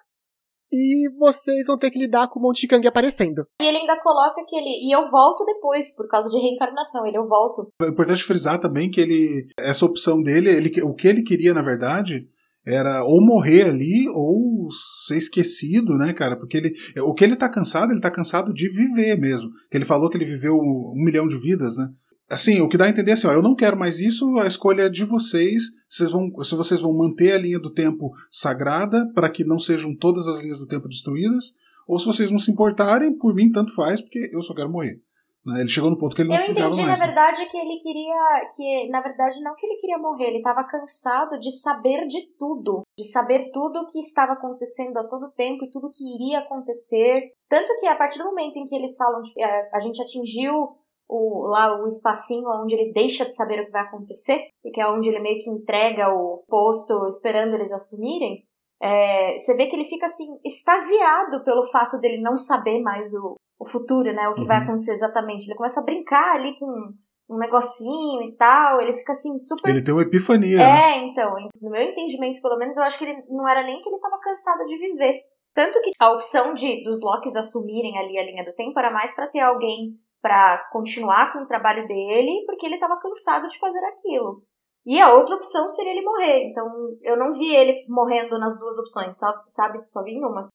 e 0.73 1.09
vocês 1.19 1.67
vão 1.67 1.79
ter 1.79 1.91
que 1.91 1.99
lidar 1.99 2.29
com 2.29 2.41
um 2.41 2.43
monte 2.43 2.63
de 2.63 2.69
Kang 2.69 2.87
aparecendo. 2.87 3.47
E 3.61 3.65
ele 3.65 3.79
ainda 3.79 4.01
coloca 4.01 4.45
que 4.47 4.57
ele. 4.57 4.89
E 4.89 4.95
eu 4.95 5.11
volto 5.11 5.45
depois, 5.45 5.95
por 5.95 6.09
causa 6.09 6.31
de 6.31 6.39
reencarnação. 6.39 7.07
Ele 7.07 7.19
eu 7.19 7.29
volto. 7.29 7.71
É 7.81 7.87
importante 7.87 8.25
frisar 8.25 8.61
também 8.61 8.91
que 8.91 9.01
ele. 9.01 9.47
Essa 9.59 9.87
opção 9.87 10.23
dele, 10.23 10.51
ele, 10.51 10.83
o 10.83 10.95
que 10.95 11.09
ele 11.09 11.23
queria, 11.23 11.55
na 11.55 11.63
verdade, 11.63 12.27
era 12.67 13.05
ou 13.05 13.25
morrer 13.25 13.69
ali 13.69 14.09
ou 14.09 14.69
ser 15.07 15.17
esquecido, 15.17 15.97
né, 15.97 16.13
cara? 16.13 16.37
Porque 16.37 16.57
ele, 16.57 16.75
o 17.01 17.15
que 17.15 17.25
ele 17.25 17.37
tá 17.37 17.49
cansado, 17.49 17.93
ele 17.93 18.01
tá 18.01 18.11
cansado 18.11 18.53
de 18.53 18.69
viver 18.69 19.17
mesmo. 19.17 19.49
Ele 19.73 19.85
falou 19.85 20.11
que 20.11 20.17
ele 20.17 20.25
viveu 20.25 20.55
um, 20.55 20.93
um 20.97 21.05
milhão 21.05 21.29
de 21.29 21.39
vidas, 21.39 21.79
né? 21.79 21.89
Assim, 22.29 22.61
o 22.61 22.69
que 22.69 22.77
dá 22.77 22.87
a 22.87 22.89
entender 22.89 23.11
é 23.11 23.15
assim, 23.15 23.29
ó, 23.29 23.33
eu 23.33 23.43
não 23.43 23.55
quero 23.55 23.77
mais 23.77 24.01
isso, 24.01 24.39
a 24.39 24.47
escolha 24.47 24.83
é 24.83 24.89
de 24.89 25.05
vocês. 25.05 25.65
Vocês 25.89 26.11
vão, 26.11 26.29
se 26.43 26.57
vocês 26.57 26.81
vão 26.81 26.93
manter 26.93 27.33
a 27.33 27.39
linha 27.39 27.59
do 27.59 27.73
tempo 27.73 28.13
sagrada 28.31 29.09
para 29.15 29.31
que 29.31 29.45
não 29.45 29.59
sejam 29.59 29.95
todas 29.97 30.27
as 30.27 30.43
linhas 30.43 30.59
do 30.59 30.67
tempo 30.67 30.89
destruídas, 30.89 31.55
ou 31.87 31.99
se 31.99 32.07
vocês 32.07 32.31
não 32.31 32.39
se 32.39 32.51
importarem, 32.51 33.17
por 33.17 33.33
mim 33.33 33.53
tanto 33.53 33.75
faz, 33.75 34.01
porque 34.01 34.29
eu 34.33 34.43
só 34.43 34.55
quero 34.55 34.71
morrer. 34.71 35.01
Né? 35.47 35.61
Ele 35.61 35.69
chegou 35.69 35.89
no 35.89 35.97
ponto 35.97 36.17
que 36.17 36.23
ele 36.23 36.29
não 36.29 36.37
Eu 36.37 36.51
entendi, 36.51 36.83
mais, 36.83 36.99
na 36.99 37.07
verdade, 37.07 37.39
né? 37.39 37.47
que 37.47 37.57
ele 37.57 37.79
queria. 37.79 38.49
que 38.57 38.89
Na 38.91 39.01
verdade, 39.01 39.41
não 39.41 39.55
que 39.55 39.65
ele 39.65 39.79
queria 39.81 39.97
morrer, 39.97 40.27
ele 40.27 40.39
estava 40.39 40.65
cansado 40.65 41.39
de 41.39 41.53
saber 41.53 42.09
de 42.09 42.27
tudo. 42.37 42.83
De 42.99 43.07
saber 43.07 43.53
tudo 43.53 43.79
o 43.79 43.87
que 43.87 44.01
estava 44.01 44.33
acontecendo 44.33 44.97
a 44.97 45.07
todo 45.07 45.31
tempo 45.31 45.65
e 45.65 45.71
tudo 45.71 45.93
que 45.93 46.17
iria 46.17 46.41
acontecer. 46.41 47.31
Tanto 47.49 47.73
que 47.79 47.87
a 47.87 47.95
partir 47.95 48.19
do 48.19 48.25
momento 48.25 48.57
em 48.57 48.65
que 48.65 48.75
eles 48.75 48.97
falam, 48.97 49.23
tipo, 49.23 49.41
a, 49.41 49.69
a 49.75 49.79
gente 49.79 50.03
atingiu 50.03 50.77
o, 51.09 51.47
lá 51.49 51.81
o 51.81 51.87
espacinho 51.87 52.49
onde 52.63 52.75
ele 52.75 52.93
deixa 52.93 53.25
de 53.25 53.35
saber 53.35 53.61
o 53.61 53.67
que 53.67 53.71
vai 53.71 53.83
acontecer, 53.83 54.41
porque 54.63 54.81
é 54.81 54.89
onde 54.89 55.09
ele 55.09 55.21
meio 55.21 55.43
que 55.43 55.51
entrega 55.51 56.09
o 56.13 56.45
posto 56.49 57.07
esperando 57.07 57.55
eles 57.55 57.73
assumirem. 57.73 58.45
É, 58.81 59.39
você 59.39 59.55
vê 59.57 59.67
que 59.67 59.77
ele 59.77 59.87
fica 59.87 60.07
assim, 60.07 60.27
extasiado 60.45 61.43
pelo 61.45 61.67
fato 61.67 61.99
dele 61.99 62.21
não 62.21 62.37
saber 62.37 62.83
mais 62.83 63.13
o, 63.15 63.37
o 63.59 63.67
futuro, 63.67 64.13
né? 64.13 64.29
O 64.29 64.35
que 64.35 64.43
uhum. 64.43 64.47
vai 64.47 64.59
acontecer 64.59 64.93
exatamente. 64.93 65.47
Ele 65.47 65.57
começa 65.57 65.81
a 65.81 65.85
brincar 65.85 66.37
ali 66.37 66.59
com 66.59 66.93
um 67.29 67.39
negocinho 67.39 68.23
e 68.23 68.37
tal, 68.37 68.81
ele 68.81 68.95
fica 68.95 69.13
assim 69.13 69.37
super. 69.39 69.71
Ele 69.71 69.83
tem 69.83 69.95
uma 69.95 70.03
epifania. 70.03 70.61
É, 70.61 71.01
né? 71.01 71.07
então, 71.07 71.35
no 71.61 71.71
meu 71.71 71.83
entendimento, 71.83 72.41
pelo 72.41 72.57
menos, 72.57 72.77
eu 72.77 72.85
acho 72.85 72.99
que 72.99 73.05
ele 73.05 73.23
não 73.29 73.49
era 73.49 73.65
nem 73.65 73.81
que 73.81 73.89
ele 73.89 73.99
tava 73.99 74.19
cansado 74.21 74.65
de 74.65 74.79
viver. 74.79 75.23
Tanto 75.55 75.81
que 75.81 75.91
a 75.99 76.13
opção 76.13 76.53
de 76.53 76.85
dos 76.85 77.03
Locks 77.03 77.35
assumirem 77.35 77.99
ali 77.99 78.19
a 78.19 78.25
linha 78.25 78.45
do 78.45 78.53
tempo 78.53 78.79
era 78.79 78.93
mais 78.93 79.15
para 79.15 79.27
ter 79.27 79.41
alguém 79.41 79.95
para 80.27 80.59
continuar 80.73 81.33
com 81.33 81.45
o 81.45 81.47
trabalho 81.47 81.87
dele, 81.87 82.43
porque 82.47 82.67
ele 82.67 82.81
tava 82.81 82.99
cansado 83.01 83.47
de 83.47 83.57
fazer 83.61 83.79
aquilo. 83.85 84.43
E 84.85 85.01
a 85.01 85.15
outra 85.15 85.37
opção 85.37 85.69
seria 85.69 85.93
ele 85.93 86.05
morrer. 86.05 86.51
Então, 86.51 86.67
eu 87.01 87.17
não 87.17 87.33
vi 87.33 87.55
ele 87.55 87.85
morrendo 87.89 88.37
nas 88.37 88.59
duas 88.59 88.77
opções, 88.77 89.17
sabe? 89.47 89.83
Só 89.87 90.03
vi 90.03 90.15
em 90.15 90.25
uma. 90.25 90.49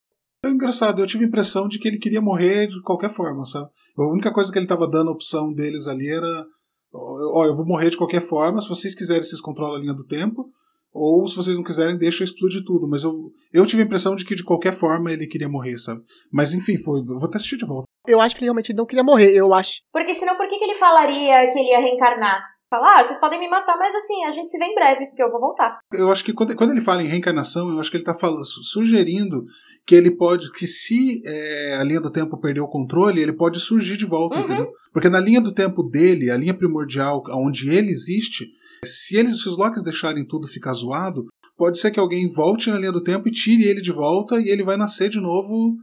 É 0.44 0.50
engraçado, 0.50 1.00
eu 1.00 1.06
tive 1.06 1.24
a 1.24 1.28
impressão 1.28 1.68
de 1.68 1.78
que 1.78 1.88
ele 1.88 1.98
queria 1.98 2.20
morrer 2.20 2.66
de 2.66 2.82
qualquer 2.82 3.08
forma, 3.08 3.46
sabe? 3.46 3.70
A 3.96 4.02
única 4.02 4.30
coisa 4.30 4.52
que 4.52 4.58
ele 4.58 4.66
estava 4.66 4.86
dando 4.86 5.08
a 5.08 5.14
opção 5.14 5.50
deles 5.50 5.88
ali 5.88 6.10
era: 6.10 6.44
ó, 6.92 7.46
eu 7.46 7.56
vou 7.56 7.64
morrer 7.64 7.88
de 7.88 7.96
qualquer 7.96 8.28
forma, 8.28 8.60
se 8.60 8.68
vocês 8.68 8.94
quiserem, 8.94 9.22
vocês 9.22 9.40
controlam 9.40 9.76
a 9.76 9.80
linha 9.80 9.94
do 9.94 10.06
tempo, 10.06 10.50
ou 10.92 11.26
se 11.26 11.36
vocês 11.36 11.56
não 11.56 11.64
quiserem, 11.64 11.96
deixa 11.96 12.22
eu 12.22 12.24
explodir 12.26 12.62
tudo. 12.62 12.86
Mas 12.86 13.04
eu, 13.04 13.32
eu 13.50 13.64
tive 13.64 13.82
a 13.82 13.86
impressão 13.86 14.14
de 14.16 14.26
que 14.26 14.34
de 14.34 14.44
qualquer 14.44 14.74
forma 14.74 15.10
ele 15.10 15.26
queria 15.26 15.48
morrer, 15.48 15.78
sabe? 15.78 16.02
Mas 16.30 16.52
enfim, 16.52 16.76
foi, 16.76 17.00
eu 17.00 17.04
vou 17.06 17.24
até 17.24 17.36
assistir 17.36 17.56
de 17.56 17.64
volta. 17.64 17.86
Eu 18.06 18.20
acho 18.20 18.34
que 18.34 18.40
ele 18.40 18.46
realmente 18.46 18.72
não 18.74 18.86
queria 18.86 19.04
morrer, 19.04 19.30
eu 19.32 19.52
acho. 19.54 19.80
Porque 19.92 20.14
senão, 20.14 20.36
por 20.36 20.48
que, 20.48 20.58
que 20.58 20.64
ele 20.64 20.78
falaria 20.78 21.50
que 21.52 21.58
ele 21.58 21.70
ia 21.70 21.80
reencarnar? 21.80 22.52
Falar, 22.68 23.00
ah, 23.00 23.02
vocês 23.02 23.20
podem 23.20 23.38
me 23.38 23.50
matar, 23.50 23.76
mas 23.76 23.94
assim, 23.94 24.24
a 24.24 24.30
gente 24.30 24.50
se 24.50 24.58
vê 24.58 24.64
em 24.64 24.74
breve, 24.74 25.06
porque 25.06 25.22
eu 25.22 25.30
vou 25.30 25.40
voltar. 25.40 25.78
Eu 25.92 26.10
acho 26.10 26.24
que 26.24 26.32
quando, 26.32 26.56
quando 26.56 26.70
ele 26.70 26.80
fala 26.80 27.02
em 27.02 27.06
reencarnação, 27.06 27.70
eu 27.70 27.78
acho 27.78 27.90
que 27.90 27.98
ele 27.98 28.02
está 28.02 28.16
sugerindo 28.62 29.44
que 29.86 29.94
ele 29.94 30.10
pode, 30.10 30.50
que 30.52 30.66
se 30.66 31.20
é, 31.24 31.76
a 31.78 31.84
linha 31.84 32.00
do 32.00 32.10
tempo 32.10 32.40
perder 32.40 32.60
o 32.60 32.68
controle, 32.68 33.20
ele 33.20 33.32
pode 33.32 33.58
surgir 33.60 33.96
de 33.96 34.06
volta, 34.06 34.36
uhum. 34.36 34.44
entendeu? 34.44 34.68
Porque 34.92 35.08
na 35.08 35.20
linha 35.20 35.40
do 35.40 35.52
tempo 35.52 35.82
dele, 35.82 36.30
a 36.30 36.36
linha 36.36 36.56
primordial, 36.56 37.22
onde 37.30 37.68
ele 37.68 37.90
existe, 37.90 38.46
se 38.84 39.16
eles, 39.16 39.42
se 39.42 39.48
os 39.48 39.58
Locks 39.58 39.82
deixarem 39.82 40.26
tudo 40.26 40.48
ficar 40.48 40.72
zoado, 40.72 41.26
pode 41.56 41.78
ser 41.78 41.90
que 41.90 42.00
alguém 42.00 42.30
volte 42.30 42.70
na 42.70 42.78
linha 42.78 42.92
do 42.92 43.02
tempo 43.02 43.28
e 43.28 43.32
tire 43.32 43.64
ele 43.64 43.80
de 43.80 43.92
volta 43.92 44.40
e 44.40 44.48
ele 44.48 44.64
vai 44.64 44.76
nascer 44.76 45.08
de 45.08 45.20
novo. 45.20 45.76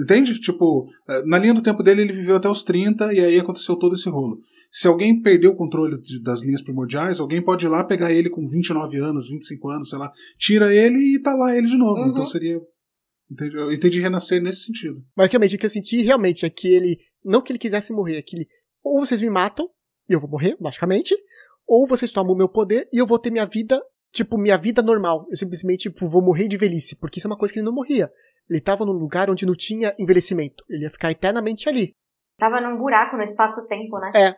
Entende? 0.00 0.40
Tipo, 0.40 0.88
é, 1.08 1.22
na 1.24 1.38
linha 1.38 1.54
do 1.54 1.62
tempo 1.62 1.82
dele 1.82 2.02
ele 2.02 2.12
viveu 2.12 2.36
até 2.36 2.48
os 2.48 2.62
30 2.62 3.12
e 3.12 3.20
aí 3.20 3.38
aconteceu 3.38 3.76
todo 3.76 3.94
esse 3.94 4.08
rolo. 4.08 4.40
Se 4.70 4.86
alguém 4.86 5.22
perdeu 5.22 5.52
o 5.52 5.56
controle 5.56 5.96
das 6.22 6.42
linhas 6.42 6.62
primordiais, 6.62 7.20
alguém 7.20 7.42
pode 7.42 7.64
ir 7.64 7.68
lá 7.68 7.84
pegar 7.84 8.12
ele 8.12 8.28
com 8.28 8.46
29 8.46 8.98
anos, 8.98 9.28
25 9.28 9.68
anos, 9.70 9.90
sei 9.90 9.98
lá, 9.98 10.12
tira 10.38 10.74
ele 10.74 11.16
e 11.16 11.22
tá 11.22 11.34
lá 11.34 11.56
ele 11.56 11.66
de 11.66 11.76
novo. 11.76 12.00
Uhum. 12.00 12.10
Então 12.10 12.26
seria 12.26 12.60
Entendi, 13.30 13.56
eu 13.56 13.72
entendi 13.72 14.00
renascer 14.00 14.40
nesse 14.40 14.60
sentido. 14.60 15.02
Mas 15.16 15.30
realmente, 15.30 15.56
o 15.56 15.58
que 15.58 15.66
eu 15.66 15.70
senti 15.70 16.02
realmente 16.02 16.46
é 16.46 16.50
que 16.50 16.68
ele. 16.68 16.98
Não 17.24 17.42
que 17.42 17.52
ele 17.52 17.58
quisesse 17.58 17.92
morrer, 17.92 18.18
é 18.18 18.22
que 18.22 18.36
ele. 18.36 18.48
Ou 18.84 19.00
vocês 19.00 19.20
me 19.20 19.28
matam, 19.28 19.68
e 20.08 20.12
eu 20.12 20.20
vou 20.20 20.30
morrer, 20.30 20.56
logicamente. 20.60 21.14
Ou 21.66 21.86
vocês 21.86 22.12
tomam 22.12 22.34
o 22.34 22.36
meu 22.36 22.48
poder 22.48 22.88
e 22.92 22.98
eu 22.98 23.06
vou 23.06 23.18
ter 23.18 23.32
minha 23.32 23.44
vida, 23.44 23.82
tipo, 24.12 24.38
minha 24.38 24.56
vida 24.56 24.80
normal. 24.80 25.26
Eu 25.28 25.36
simplesmente, 25.36 25.90
tipo, 25.90 26.08
vou 26.08 26.22
morrer 26.22 26.46
de 26.46 26.56
velhice. 26.56 26.94
Porque 26.94 27.18
isso 27.18 27.26
é 27.26 27.30
uma 27.30 27.36
coisa 27.36 27.52
que 27.52 27.58
ele 27.58 27.66
não 27.66 27.74
morria. 27.74 28.08
Ele 28.48 28.60
tava 28.60 28.84
num 28.84 28.92
lugar 28.92 29.30
onde 29.30 29.46
não 29.46 29.54
tinha 29.54 29.94
envelhecimento. 29.98 30.64
Ele 30.68 30.84
ia 30.84 30.90
ficar 30.90 31.10
eternamente 31.10 31.68
ali. 31.68 31.92
Tava 32.38 32.60
num 32.60 32.76
buraco 32.76 33.16
no 33.16 33.22
espaço-tempo, 33.22 33.98
né? 33.98 34.12
É. 34.14 34.28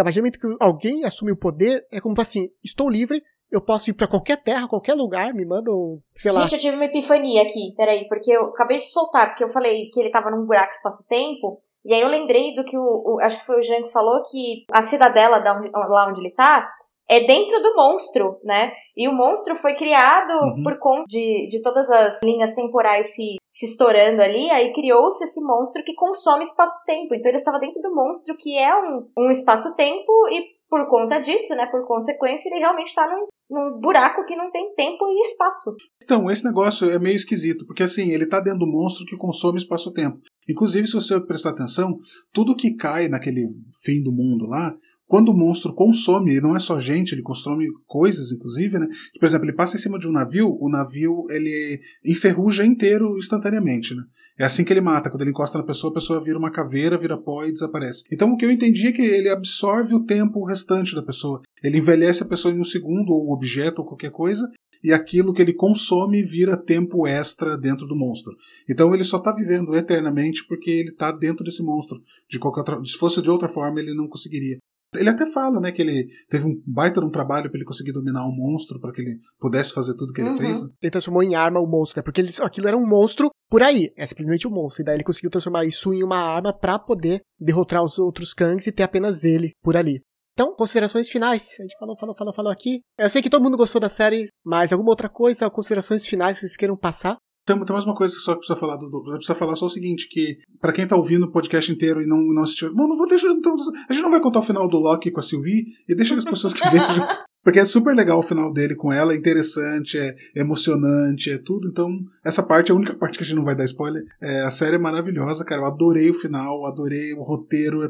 A 0.00 0.04
partir 0.04 0.20
do 0.20 0.22
momento 0.22 0.38
que 0.38 0.56
alguém 0.60 1.04
assume 1.04 1.32
o 1.32 1.36
poder, 1.36 1.84
é 1.90 2.00
como 2.00 2.18
assim: 2.20 2.48
estou 2.62 2.88
livre, 2.88 3.22
eu 3.50 3.60
posso 3.60 3.90
ir 3.90 3.94
para 3.94 4.06
qualquer 4.06 4.42
terra, 4.42 4.68
qualquer 4.68 4.94
lugar, 4.94 5.32
me 5.34 5.44
mandam, 5.44 5.98
sei 6.14 6.30
lá. 6.32 6.42
Gente, 6.42 6.54
eu 6.54 6.60
tive 6.60 6.76
uma 6.76 6.84
epifania 6.84 7.42
aqui, 7.42 7.74
peraí, 7.76 8.06
porque 8.06 8.30
eu 8.30 8.46
acabei 8.46 8.78
de 8.78 8.86
soltar, 8.86 9.28
porque 9.28 9.42
eu 9.42 9.48
falei 9.48 9.88
que 9.92 10.00
ele 10.00 10.10
tava 10.10 10.30
num 10.30 10.46
buraco 10.46 10.70
espaço-tempo, 10.70 11.60
e 11.84 11.94
aí 11.94 12.00
eu 12.00 12.08
lembrei 12.08 12.54
do 12.54 12.64
que 12.64 12.76
o, 12.76 12.82
o, 12.82 13.20
acho 13.20 13.40
que 13.40 13.46
foi 13.46 13.58
o 13.58 13.62
Jean 13.62 13.82
que 13.82 13.92
falou 13.92 14.22
que 14.22 14.64
a 14.70 14.82
cidadela 14.82 15.40
da 15.40 15.56
onde, 15.56 15.70
lá 15.70 16.08
onde 16.08 16.20
ele 16.20 16.34
tá 16.34 16.70
é 17.10 17.24
dentro 17.26 17.60
do 17.62 17.74
monstro, 17.74 18.38
né? 18.44 18.72
E 18.96 19.08
o 19.08 19.12
monstro 19.12 19.56
foi 19.56 19.74
criado 19.74 20.32
uhum. 20.32 20.62
por 20.62 20.78
conta 20.78 21.04
de, 21.08 21.48
de 21.48 21.62
todas 21.62 21.90
as 21.90 22.22
linhas 22.22 22.54
temporais 22.54 23.14
se, 23.14 23.36
se 23.50 23.66
estourando 23.66 24.20
ali, 24.20 24.50
aí 24.50 24.72
criou-se 24.72 25.24
esse 25.24 25.40
monstro 25.42 25.82
que 25.84 25.94
consome 25.94 26.42
espaço-tempo. 26.42 27.14
Então 27.14 27.30
ele 27.30 27.36
estava 27.36 27.58
dentro 27.58 27.80
do 27.80 27.94
monstro 27.94 28.36
que 28.36 28.58
é 28.58 28.76
um, 28.76 29.08
um 29.16 29.30
espaço-tempo 29.30 30.12
e 30.30 30.58
por 30.68 30.86
conta 30.88 31.18
disso, 31.18 31.54
né, 31.54 31.66
por 31.66 31.86
consequência, 31.86 32.50
ele 32.50 32.60
realmente 32.60 32.88
está 32.88 33.08
num, 33.08 33.26
num 33.50 33.80
buraco 33.80 34.24
que 34.26 34.36
não 34.36 34.50
tem 34.50 34.74
tempo 34.74 35.06
e 35.08 35.20
espaço. 35.22 35.74
Então, 36.04 36.30
esse 36.30 36.44
negócio 36.44 36.90
é 36.90 36.98
meio 36.98 37.16
esquisito, 37.16 37.64
porque 37.66 37.82
assim, 37.82 38.10
ele 38.10 38.24
está 38.24 38.38
dentro 38.38 38.60
do 38.60 38.66
monstro 38.66 39.06
que 39.06 39.16
consome 39.16 39.58
espaço-tempo. 39.58 40.20
Inclusive, 40.48 40.86
se 40.86 40.94
você 40.94 41.18
prestar 41.20 41.50
atenção, 41.50 41.98
tudo 42.32 42.54
que 42.54 42.74
cai 42.74 43.08
naquele 43.08 43.48
fim 43.82 44.02
do 44.02 44.12
mundo 44.12 44.46
lá, 44.46 44.74
quando 45.08 45.30
o 45.30 45.36
monstro 45.36 45.72
consome, 45.72 46.32
ele 46.32 46.42
não 46.42 46.54
é 46.54 46.58
só 46.58 46.78
gente, 46.78 47.12
ele 47.12 47.22
consome 47.22 47.64
coisas, 47.86 48.30
inclusive, 48.30 48.78
né? 48.78 48.86
Por 49.18 49.24
exemplo, 49.24 49.46
ele 49.46 49.56
passa 49.56 49.76
em 49.76 49.80
cima 49.80 49.98
de 49.98 50.06
um 50.06 50.12
navio, 50.12 50.56
o 50.60 50.68
navio 50.68 51.24
ele 51.30 51.80
enferruja 52.04 52.64
inteiro 52.64 53.16
instantaneamente, 53.16 53.94
né? 53.94 54.02
É 54.38 54.44
assim 54.44 54.64
que 54.64 54.72
ele 54.72 54.80
mata. 54.80 55.10
Quando 55.10 55.22
ele 55.22 55.30
encosta 55.30 55.58
na 55.58 55.64
pessoa, 55.64 55.90
a 55.90 55.94
pessoa 55.94 56.22
vira 56.22 56.38
uma 56.38 56.52
caveira, 56.52 56.96
vira 56.96 57.16
pó 57.16 57.44
e 57.44 57.50
desaparece. 57.50 58.04
Então 58.12 58.30
o 58.30 58.36
que 58.36 58.44
eu 58.44 58.52
entendi 58.52 58.86
é 58.86 58.92
que 58.92 59.02
ele 59.02 59.28
absorve 59.28 59.94
o 59.94 60.04
tempo 60.04 60.44
restante 60.44 60.94
da 60.94 61.02
pessoa. 61.02 61.42
Ele 61.62 61.78
envelhece 61.78 62.22
a 62.22 62.26
pessoa 62.26 62.54
em 62.54 62.60
um 62.60 62.64
segundo, 62.64 63.10
ou 63.10 63.32
objeto, 63.32 63.80
ou 63.80 63.88
qualquer 63.88 64.12
coisa, 64.12 64.48
e 64.84 64.92
aquilo 64.92 65.32
que 65.32 65.42
ele 65.42 65.52
consome 65.52 66.22
vira 66.22 66.56
tempo 66.56 67.06
extra 67.06 67.56
dentro 67.56 67.86
do 67.86 67.96
monstro. 67.96 68.32
Então 68.68 68.94
ele 68.94 69.02
só 69.02 69.16
está 69.16 69.32
vivendo 69.32 69.74
eternamente 69.74 70.46
porque 70.46 70.70
ele 70.70 70.90
está 70.90 71.10
dentro 71.10 71.44
desse 71.44 71.62
monstro. 71.62 71.98
De 72.30 72.38
qualquer 72.38 72.60
outra, 72.60 72.84
se 72.84 72.96
fosse 72.96 73.20
de 73.20 73.30
outra 73.30 73.48
forma, 73.48 73.80
ele 73.80 73.94
não 73.94 74.06
conseguiria. 74.06 74.58
Ele 74.94 75.10
até 75.10 75.26
fala, 75.32 75.60
né, 75.60 75.70
que 75.70 75.82
ele 75.82 76.08
teve 76.30 76.46
um 76.46 76.62
baita 76.66 77.00
de 77.00 77.06
um 77.06 77.10
trabalho 77.10 77.50
para 77.50 77.58
ele 77.58 77.66
conseguir 77.66 77.92
dominar 77.92 78.26
um 78.26 78.34
monstro, 78.34 78.80
para 78.80 78.92
que 78.92 79.02
ele 79.02 79.18
pudesse 79.38 79.72
fazer 79.72 79.94
tudo 79.94 80.12
que 80.12 80.20
ele 80.20 80.30
uhum. 80.30 80.38
fez. 80.38 80.62
Né? 80.62 80.70
Ele 80.82 80.90
transformou 80.90 81.22
em 81.22 81.34
arma 81.34 81.60
o 81.60 81.66
monstro, 81.66 81.98
né? 81.98 82.02
Porque 82.02 82.20
ele, 82.20 82.30
aquilo 82.40 82.68
era 82.68 82.76
um 82.76 82.86
monstro 82.86 83.30
por 83.50 83.62
aí, 83.62 83.92
é 83.96 84.06
simplesmente 84.06 84.48
um 84.48 84.50
monstro. 84.50 84.82
E 84.82 84.84
daí 84.84 84.96
ele 84.96 85.04
conseguiu 85.04 85.30
transformar 85.30 85.64
isso 85.64 85.92
em 85.92 86.02
uma 86.02 86.18
arma 86.18 86.56
para 86.56 86.78
poder 86.78 87.20
derrotar 87.38 87.82
os 87.82 87.98
outros 87.98 88.32
Kangs 88.32 88.66
e 88.66 88.72
ter 88.72 88.82
apenas 88.82 89.24
ele 89.24 89.52
por 89.62 89.76
ali. 89.76 90.00
Então, 90.32 90.54
considerações 90.54 91.08
finais. 91.08 91.56
A 91.58 91.62
gente 91.62 91.76
falou, 91.78 91.96
falou, 91.98 92.14
falou, 92.14 92.32
falou 92.32 92.52
aqui. 92.52 92.80
Eu 92.96 93.10
sei 93.10 93.20
que 93.20 93.28
todo 93.28 93.42
mundo 93.42 93.56
gostou 93.56 93.80
da 93.80 93.88
série, 93.88 94.28
mas 94.44 94.72
alguma 94.72 94.90
outra 94.90 95.08
coisa, 95.08 95.50
considerações 95.50 96.06
finais 96.06 96.36
que 96.36 96.46
vocês 96.46 96.56
queiram 96.56 96.76
passar? 96.76 97.16
Tem, 97.48 97.64
tem 97.64 97.72
mais 97.72 97.86
uma 97.86 97.94
coisa 97.94 98.14
que 98.14 98.20
só 98.20 98.34
precisa 98.34 98.58
falar 98.58 98.76
do, 98.76 99.02
precisa 99.02 99.34
falar 99.34 99.56
só 99.56 99.64
o 99.64 99.70
seguinte, 99.70 100.06
que 100.10 100.36
para 100.60 100.70
quem 100.70 100.86
tá 100.86 100.94
ouvindo 100.94 101.24
o 101.24 101.32
podcast 101.32 101.72
inteiro 101.72 102.02
e 102.02 102.06
não, 102.06 102.18
não 102.18 102.42
assistiu, 102.42 102.74
bom, 102.74 102.86
não 102.86 102.96
vou 102.96 103.08
deixar, 103.08 103.28
então, 103.28 103.56
a 103.88 103.92
gente 103.92 104.02
não 104.02 104.10
vai 104.10 104.20
contar 104.20 104.40
o 104.40 104.42
final 104.42 104.68
do 104.68 104.76
Loki 104.76 105.10
com 105.10 105.20
a 105.20 105.22
Sylvie 105.22 105.64
e 105.88 105.94
deixa 105.94 106.14
as 106.14 106.24
pessoas 106.24 106.52
que 106.52 106.68
vejam. 106.68 107.06
Porque 107.42 107.60
é 107.60 107.64
super 107.64 107.96
legal 107.96 108.18
o 108.18 108.22
final 108.22 108.52
dele 108.52 108.74
com 108.74 108.92
ela, 108.92 109.14
é 109.14 109.16
interessante, 109.16 109.96
é 109.96 110.14
emocionante, 110.36 111.30
é 111.30 111.38
tudo. 111.38 111.68
Então, 111.68 111.88
essa 112.22 112.42
parte 112.42 112.70
é 112.70 112.74
a 112.74 112.76
única 112.76 112.94
parte 112.94 113.16
que 113.16 113.24
a 113.24 113.26
gente 113.26 113.36
não 113.36 113.44
vai 113.44 113.56
dar 113.56 113.64
spoiler. 113.64 114.04
É, 114.20 114.42
a 114.42 114.50
série 114.50 114.76
é 114.76 114.78
maravilhosa, 114.78 115.46
cara. 115.46 115.62
Eu 115.62 115.66
adorei 115.66 116.10
o 116.10 116.14
final, 116.14 116.66
adorei 116.66 117.14
o 117.14 117.22
roteiro, 117.22 117.84
é 117.84 117.88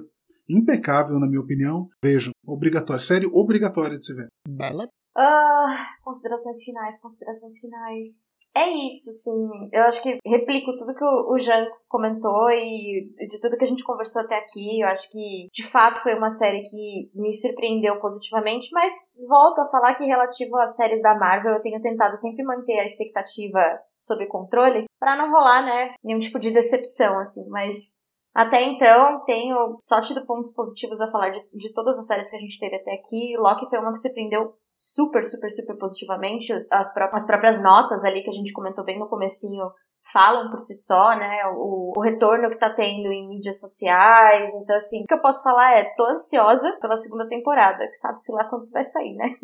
impecável, 0.49 1.19
na 1.19 1.27
minha 1.27 1.41
opinião. 1.41 1.89
Vejam, 2.01 2.31
obrigatório. 2.47 3.03
Série 3.03 3.27
obrigatória 3.27 3.99
de 3.99 4.07
se 4.07 4.15
ver. 4.15 4.29
Bela. 4.49 4.87
Ah, 5.21 5.97
considerações 6.05 6.63
finais, 6.63 7.01
considerações 7.03 7.59
finais. 7.59 8.39
É 8.55 8.71
isso, 8.71 9.11
sim. 9.11 9.69
Eu 9.73 9.83
acho 9.83 10.01
que 10.01 10.17
replico 10.25 10.77
tudo 10.77 10.95
que 10.95 11.05
o 11.05 11.37
Jean 11.37 11.67
comentou 11.89 12.49
e 12.53 13.11
de 13.29 13.41
tudo 13.41 13.57
que 13.57 13.65
a 13.65 13.67
gente 13.67 13.83
conversou 13.83 14.23
até 14.23 14.37
aqui. 14.37 14.81
Eu 14.81 14.87
acho 14.87 15.11
que, 15.11 15.49
de 15.53 15.67
fato, 15.67 16.01
foi 16.05 16.15
uma 16.15 16.31
série 16.31 16.63
que 16.63 17.11
me 17.17 17.35
surpreendeu 17.35 17.99
positivamente, 17.99 18.69
mas 18.73 18.93
volto 19.29 19.61
a 19.61 19.67
falar 19.67 19.97
que, 19.97 20.05
relativo 20.05 20.57
às 20.57 20.77
séries 20.77 21.03
da 21.03 21.17
Marvel, 21.17 21.55
eu 21.55 21.63
tenho 21.63 21.83
tentado 21.83 22.17
sempre 22.17 22.45
manter 22.45 22.79
a 22.79 22.85
expectativa 22.85 23.59
sob 23.97 24.25
controle 24.29 24.85
para 25.01 25.17
não 25.17 25.33
rolar, 25.33 25.65
né, 25.65 25.95
nenhum 26.05 26.21
tipo 26.21 26.39
de 26.39 26.53
decepção, 26.53 27.19
assim. 27.19 27.45
Mas 27.49 27.97
até 28.33 28.63
então, 28.63 29.25
tenho 29.25 29.75
só 29.81 30.01
tido 30.01 30.25
pontos 30.25 30.55
positivos 30.55 31.01
a 31.01 31.11
falar 31.11 31.31
de, 31.31 31.41
de 31.55 31.73
todas 31.73 31.99
as 31.99 32.07
séries 32.07 32.31
que 32.31 32.37
a 32.37 32.41
gente 32.41 32.61
teve 32.61 32.77
até 32.77 32.93
aqui. 32.93 33.37
Loki 33.37 33.69
foi 33.69 33.81
uma 33.81 33.91
que 33.91 33.99
surpreendeu 33.99 34.55
super, 34.79 35.25
super, 35.25 35.51
super 35.51 35.77
positivamente. 35.77 36.53
As, 36.53 36.95
as 37.13 37.27
próprias 37.27 37.61
notas 37.61 38.05
ali 38.05 38.23
que 38.23 38.31
a 38.31 38.33
gente 38.33 38.53
comentou 38.53 38.85
bem 38.85 38.99
no 38.99 39.09
comecinho 39.09 39.65
falam 40.13 40.49
por 40.49 40.59
si 40.59 40.75
só, 40.75 41.11
né? 41.17 41.41
O, 41.55 41.93
o 41.97 42.01
retorno 42.01 42.49
que 42.49 42.59
tá 42.59 42.71
tendo 42.71 43.13
em 43.13 43.29
mídias 43.29 43.61
sociais. 43.61 44.53
Então, 44.55 44.77
assim, 44.77 45.03
o 45.03 45.07
que 45.07 45.13
eu 45.13 45.21
posso 45.21 45.43
falar 45.43 45.73
é, 45.73 45.85
tô 45.97 46.07
ansiosa 46.07 46.79
pela 46.81 46.97
segunda 46.97 47.29
temporada, 47.29 47.87
que 47.87 47.95
sabe-se 47.95 48.33
lá 48.33 48.49
quando 48.49 48.71
vai 48.71 48.85
sair, 48.85 49.15
né? 49.17 49.35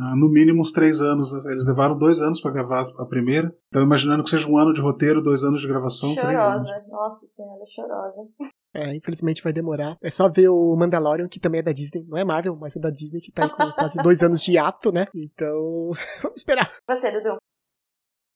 ah, 0.00 0.16
no 0.16 0.28
mínimo 0.32 0.62
uns 0.62 0.72
três 0.72 1.00
anos. 1.00 1.32
Eles 1.44 1.68
levaram 1.68 1.96
dois 1.96 2.20
anos 2.20 2.40
para 2.40 2.50
gravar 2.50 2.86
a 2.98 3.06
primeira. 3.06 3.54
Então, 3.68 3.82
imaginando 3.82 4.24
que 4.24 4.30
seja 4.30 4.48
um 4.48 4.58
ano 4.58 4.72
de 4.72 4.80
roteiro, 4.80 5.22
dois 5.22 5.44
anos 5.44 5.60
de 5.60 5.68
gravação. 5.68 6.12
Chorosa. 6.14 6.84
Nossa 6.88 7.26
senhora, 7.26 7.62
chorosa. 7.66 8.22
É, 8.72 8.94
infelizmente 8.94 9.42
vai 9.42 9.52
demorar. 9.52 9.96
É 10.02 10.10
só 10.10 10.28
ver 10.28 10.48
o 10.48 10.76
Mandalorian, 10.76 11.28
que 11.28 11.40
também 11.40 11.60
é 11.60 11.62
da 11.62 11.72
Disney. 11.72 12.04
Não 12.06 12.16
é 12.16 12.24
Marvel, 12.24 12.56
mas 12.56 12.76
é 12.76 12.80
da 12.80 12.90
Disney, 12.90 13.20
que 13.20 13.32
tá 13.32 13.48
com 13.48 13.56
quase 13.74 13.96
dois 14.02 14.22
anos 14.22 14.42
de 14.42 14.56
ato, 14.56 14.92
né? 14.92 15.06
Então, 15.14 15.90
vamos 16.22 16.40
esperar. 16.40 16.72
Você, 16.86 17.10
Dudu. 17.10 17.36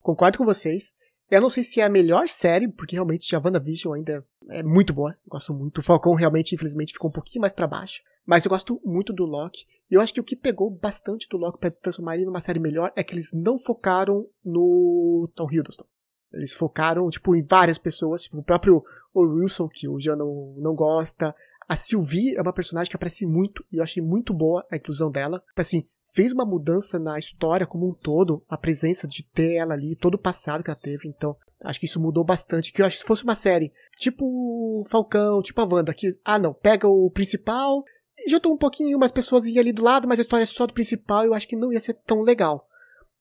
Concordo 0.00 0.38
com 0.38 0.44
vocês. 0.44 0.92
Eu 1.30 1.40
não 1.40 1.48
sei 1.48 1.62
se 1.62 1.80
é 1.80 1.84
a 1.84 1.88
melhor 1.88 2.28
série, 2.28 2.70
porque 2.70 2.96
realmente 2.96 3.34
a 3.34 3.40
WandaVision 3.40 3.94
ainda 3.94 4.24
é 4.50 4.62
muito 4.62 4.92
boa. 4.92 5.12
Eu 5.12 5.30
gosto 5.30 5.54
muito. 5.54 5.78
O 5.78 5.82
Falcão 5.82 6.14
realmente, 6.14 6.54
infelizmente, 6.54 6.92
ficou 6.92 7.08
um 7.08 7.14
pouquinho 7.14 7.40
mais 7.40 7.52
para 7.52 7.66
baixo. 7.66 8.02
Mas 8.26 8.44
eu 8.44 8.50
gosto 8.50 8.80
muito 8.84 9.12
do 9.12 9.24
Loki. 9.24 9.64
E 9.90 9.94
eu 9.94 10.00
acho 10.00 10.12
que 10.12 10.20
o 10.20 10.24
que 10.24 10.36
pegou 10.36 10.70
bastante 10.70 11.26
do 11.30 11.36
Loki 11.36 11.58
para 11.58 11.70
transformar 11.70 12.16
ele 12.16 12.26
numa 12.26 12.40
série 12.40 12.58
melhor 12.58 12.92
é 12.96 13.02
que 13.02 13.14
eles 13.14 13.30
não 13.32 13.58
focaram 13.58 14.26
no 14.44 15.30
Tom 15.34 15.48
Hiddleston. 15.50 15.86
Eles 16.34 16.52
focaram, 16.52 17.08
tipo, 17.10 17.34
em 17.34 17.42
várias 17.42 17.78
pessoas. 17.78 18.22
Tipo, 18.24 18.38
o 18.38 18.42
próprio 18.42 18.84
Wilson, 19.14 19.68
que 19.68 19.88
o 19.88 19.98
Jean 20.00 20.16
não, 20.16 20.54
não 20.58 20.74
gosta. 20.74 21.34
A 21.68 21.76
Sylvie 21.76 22.36
é 22.36 22.42
uma 22.42 22.52
personagem 22.52 22.90
que 22.90 22.96
aparece 22.96 23.26
muito. 23.26 23.64
E 23.72 23.76
eu 23.76 23.82
achei 23.82 24.02
muito 24.02 24.34
boa 24.34 24.66
a 24.70 24.76
inclusão 24.76 25.10
dela. 25.10 25.40
Tipo 25.48 25.60
assim, 25.60 25.86
fez 26.14 26.32
uma 26.32 26.44
mudança 26.44 26.98
na 26.98 27.18
história 27.18 27.66
como 27.66 27.88
um 27.88 27.94
todo, 27.94 28.42
a 28.48 28.56
presença 28.56 29.06
de 29.06 29.22
ter 29.22 29.54
ela 29.54 29.74
ali, 29.74 29.96
todo 29.96 30.14
o 30.14 30.18
passado 30.18 30.62
que 30.62 30.70
ela 30.70 30.78
teve. 30.78 31.08
Então, 31.08 31.36
acho 31.62 31.80
que 31.80 31.86
isso 31.86 32.00
mudou 32.00 32.24
bastante. 32.24 32.72
Que 32.72 32.82
eu 32.82 32.86
acho 32.86 32.96
que 32.96 33.02
se 33.02 33.08
fosse 33.08 33.24
uma 33.24 33.34
série 33.34 33.72
tipo 33.98 34.84
Falcão, 34.88 35.42
tipo 35.42 35.60
a 35.60 35.64
Wanda, 35.64 35.94
que, 35.94 36.16
ah 36.24 36.38
não, 36.38 36.52
pega 36.52 36.86
o 36.88 37.10
principal, 37.10 37.84
juntou 38.28 38.52
um 38.52 38.58
pouquinho 38.58 38.96
umas 38.96 39.10
pessoas 39.10 39.44
ali 39.46 39.72
do 39.72 39.82
lado, 39.82 40.08
mas 40.08 40.18
a 40.18 40.22
história 40.22 40.44
é 40.44 40.46
só 40.46 40.66
do 40.66 40.74
principal, 40.74 41.24
eu 41.24 41.34
acho 41.34 41.48
que 41.48 41.56
não 41.56 41.72
ia 41.72 41.80
ser 41.80 41.94
tão 42.06 42.22
legal. 42.22 42.66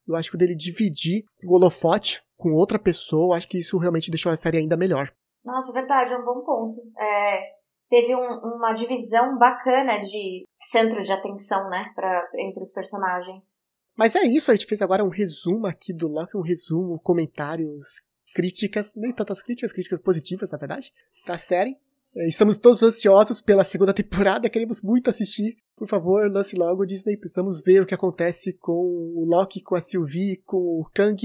Eu 0.07 0.15
acho 0.15 0.29
que 0.29 0.35
o 0.35 0.39
dele 0.39 0.55
dividir 0.55 1.23
o 1.45 1.55
holofote 1.55 2.21
com 2.37 2.51
outra 2.51 2.77
pessoa, 2.77 3.37
acho 3.37 3.47
que 3.47 3.59
isso 3.59 3.77
realmente 3.77 4.11
deixou 4.11 4.31
a 4.31 4.35
série 4.35 4.57
ainda 4.57 4.75
melhor. 4.75 5.13
Nossa, 5.43 5.71
verdade, 5.73 6.13
é 6.13 6.17
um 6.17 6.25
bom 6.25 6.41
ponto. 6.41 6.79
É, 6.99 7.41
teve 7.89 8.15
um, 8.15 8.55
uma 8.55 8.73
divisão 8.73 9.37
bacana 9.37 9.99
de 9.99 10.43
centro 10.59 11.03
de 11.03 11.11
atenção, 11.11 11.69
né, 11.69 11.91
pra, 11.95 12.27
entre 12.39 12.61
os 12.61 12.73
personagens. 12.73 13.63
Mas 13.95 14.15
é 14.15 14.23
isso, 14.23 14.49
a 14.49 14.55
gente 14.55 14.65
fez 14.65 14.81
agora 14.81 15.03
um 15.03 15.09
resumo 15.09 15.67
aqui 15.67 15.93
do 15.93 16.07
Loki, 16.07 16.35
um 16.35 16.41
resumo, 16.41 16.99
comentários, 16.99 18.01
críticas, 18.33 18.91
nem 18.95 19.13
tantas 19.13 19.43
críticas, 19.43 19.71
críticas 19.71 20.01
positivas, 20.01 20.49
na 20.51 20.57
verdade, 20.57 20.91
da 21.27 21.37
série. 21.37 21.77
É, 22.15 22.27
estamos 22.27 22.57
todos 22.57 22.83
ansiosos 22.83 23.39
pela 23.39 23.63
segunda 23.63 23.93
temporada, 23.93 24.49
queremos 24.49 24.81
muito 24.81 25.09
assistir. 25.09 25.57
Por 25.76 25.88
favor, 25.88 26.32
lance 26.32 26.55
logo, 26.55 26.86
Disney. 26.86 27.17
Precisamos 27.17 27.61
ver 27.61 27.82
o 27.82 27.86
que 27.86 27.95
acontece 27.95 28.53
com 28.53 28.71
o 28.74 29.26
Loki, 29.26 29.61
com 29.61 29.76
a 29.76 29.82
Sylvie, 29.82 30.41
com 30.45 30.57
o 30.57 30.89
Kang, 30.93 31.17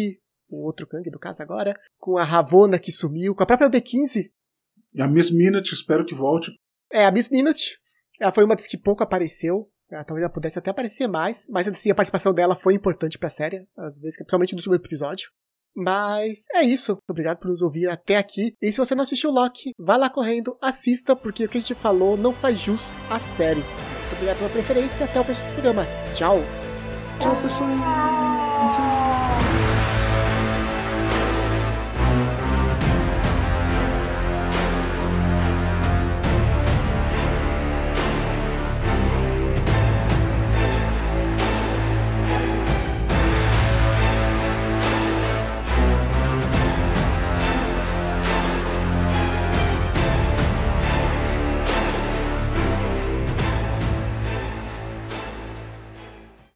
o 0.48 0.64
outro 0.64 0.86
Kang, 0.86 1.08
do 1.10 1.18
caso 1.18 1.42
agora, 1.42 1.78
com 1.98 2.16
a 2.16 2.24
Ravonna 2.24 2.78
que 2.78 2.90
sumiu, 2.90 3.34
com 3.34 3.42
a 3.42 3.46
própria 3.46 3.70
B15, 3.70 4.30
e 4.94 5.02
a 5.02 5.06
Miss 5.06 5.30
Minute, 5.30 5.74
espero 5.74 6.04
que 6.04 6.14
volte. 6.14 6.52
É, 6.92 7.04
a 7.04 7.12
Miss 7.12 7.28
Minute. 7.28 7.78
Ela 8.20 8.32
foi 8.32 8.44
uma 8.44 8.56
das 8.56 8.66
que 8.66 8.76
pouco 8.76 9.02
apareceu. 9.02 9.70
Ela, 9.90 10.04
talvez 10.04 10.24
ela 10.24 10.32
pudesse 10.32 10.58
até 10.58 10.70
aparecer 10.70 11.06
mais, 11.06 11.46
mas 11.48 11.66
assim, 11.68 11.90
a 11.90 11.94
participação 11.94 12.34
dela 12.34 12.56
foi 12.56 12.74
importante 12.74 13.18
pra 13.18 13.30
série, 13.30 13.66
às 13.76 13.98
vezes, 13.98 14.16
principalmente 14.16 14.52
no 14.52 14.58
último 14.58 14.74
episódio. 14.74 15.30
Mas 15.74 16.44
é 16.52 16.62
isso. 16.62 16.98
Obrigado 17.08 17.38
por 17.38 17.48
nos 17.48 17.62
ouvir 17.62 17.88
até 17.88 18.16
aqui. 18.16 18.54
E 18.60 18.72
se 18.72 18.78
você 18.78 18.94
não 18.94 19.04
assistiu 19.04 19.30
Loki, 19.30 19.72
vá 19.78 19.96
lá 19.96 20.10
correndo, 20.10 20.58
assista, 20.60 21.14
porque 21.14 21.44
o 21.44 21.48
que 21.48 21.58
a 21.58 21.60
gente 21.60 21.74
falou 21.74 22.16
não 22.16 22.32
faz 22.34 22.58
jus 22.58 22.90
à 23.08 23.20
série. 23.20 23.62
Muito 24.08 24.14
obrigado 24.14 24.38
pela 24.38 24.50
preferência. 24.50 25.04
Até 25.04 25.20
o 25.20 25.24
próximo 25.24 25.52
programa. 25.52 25.86
Tchau. 26.14 26.42
Tchau, 27.20 27.36
pessoal. 27.42 28.27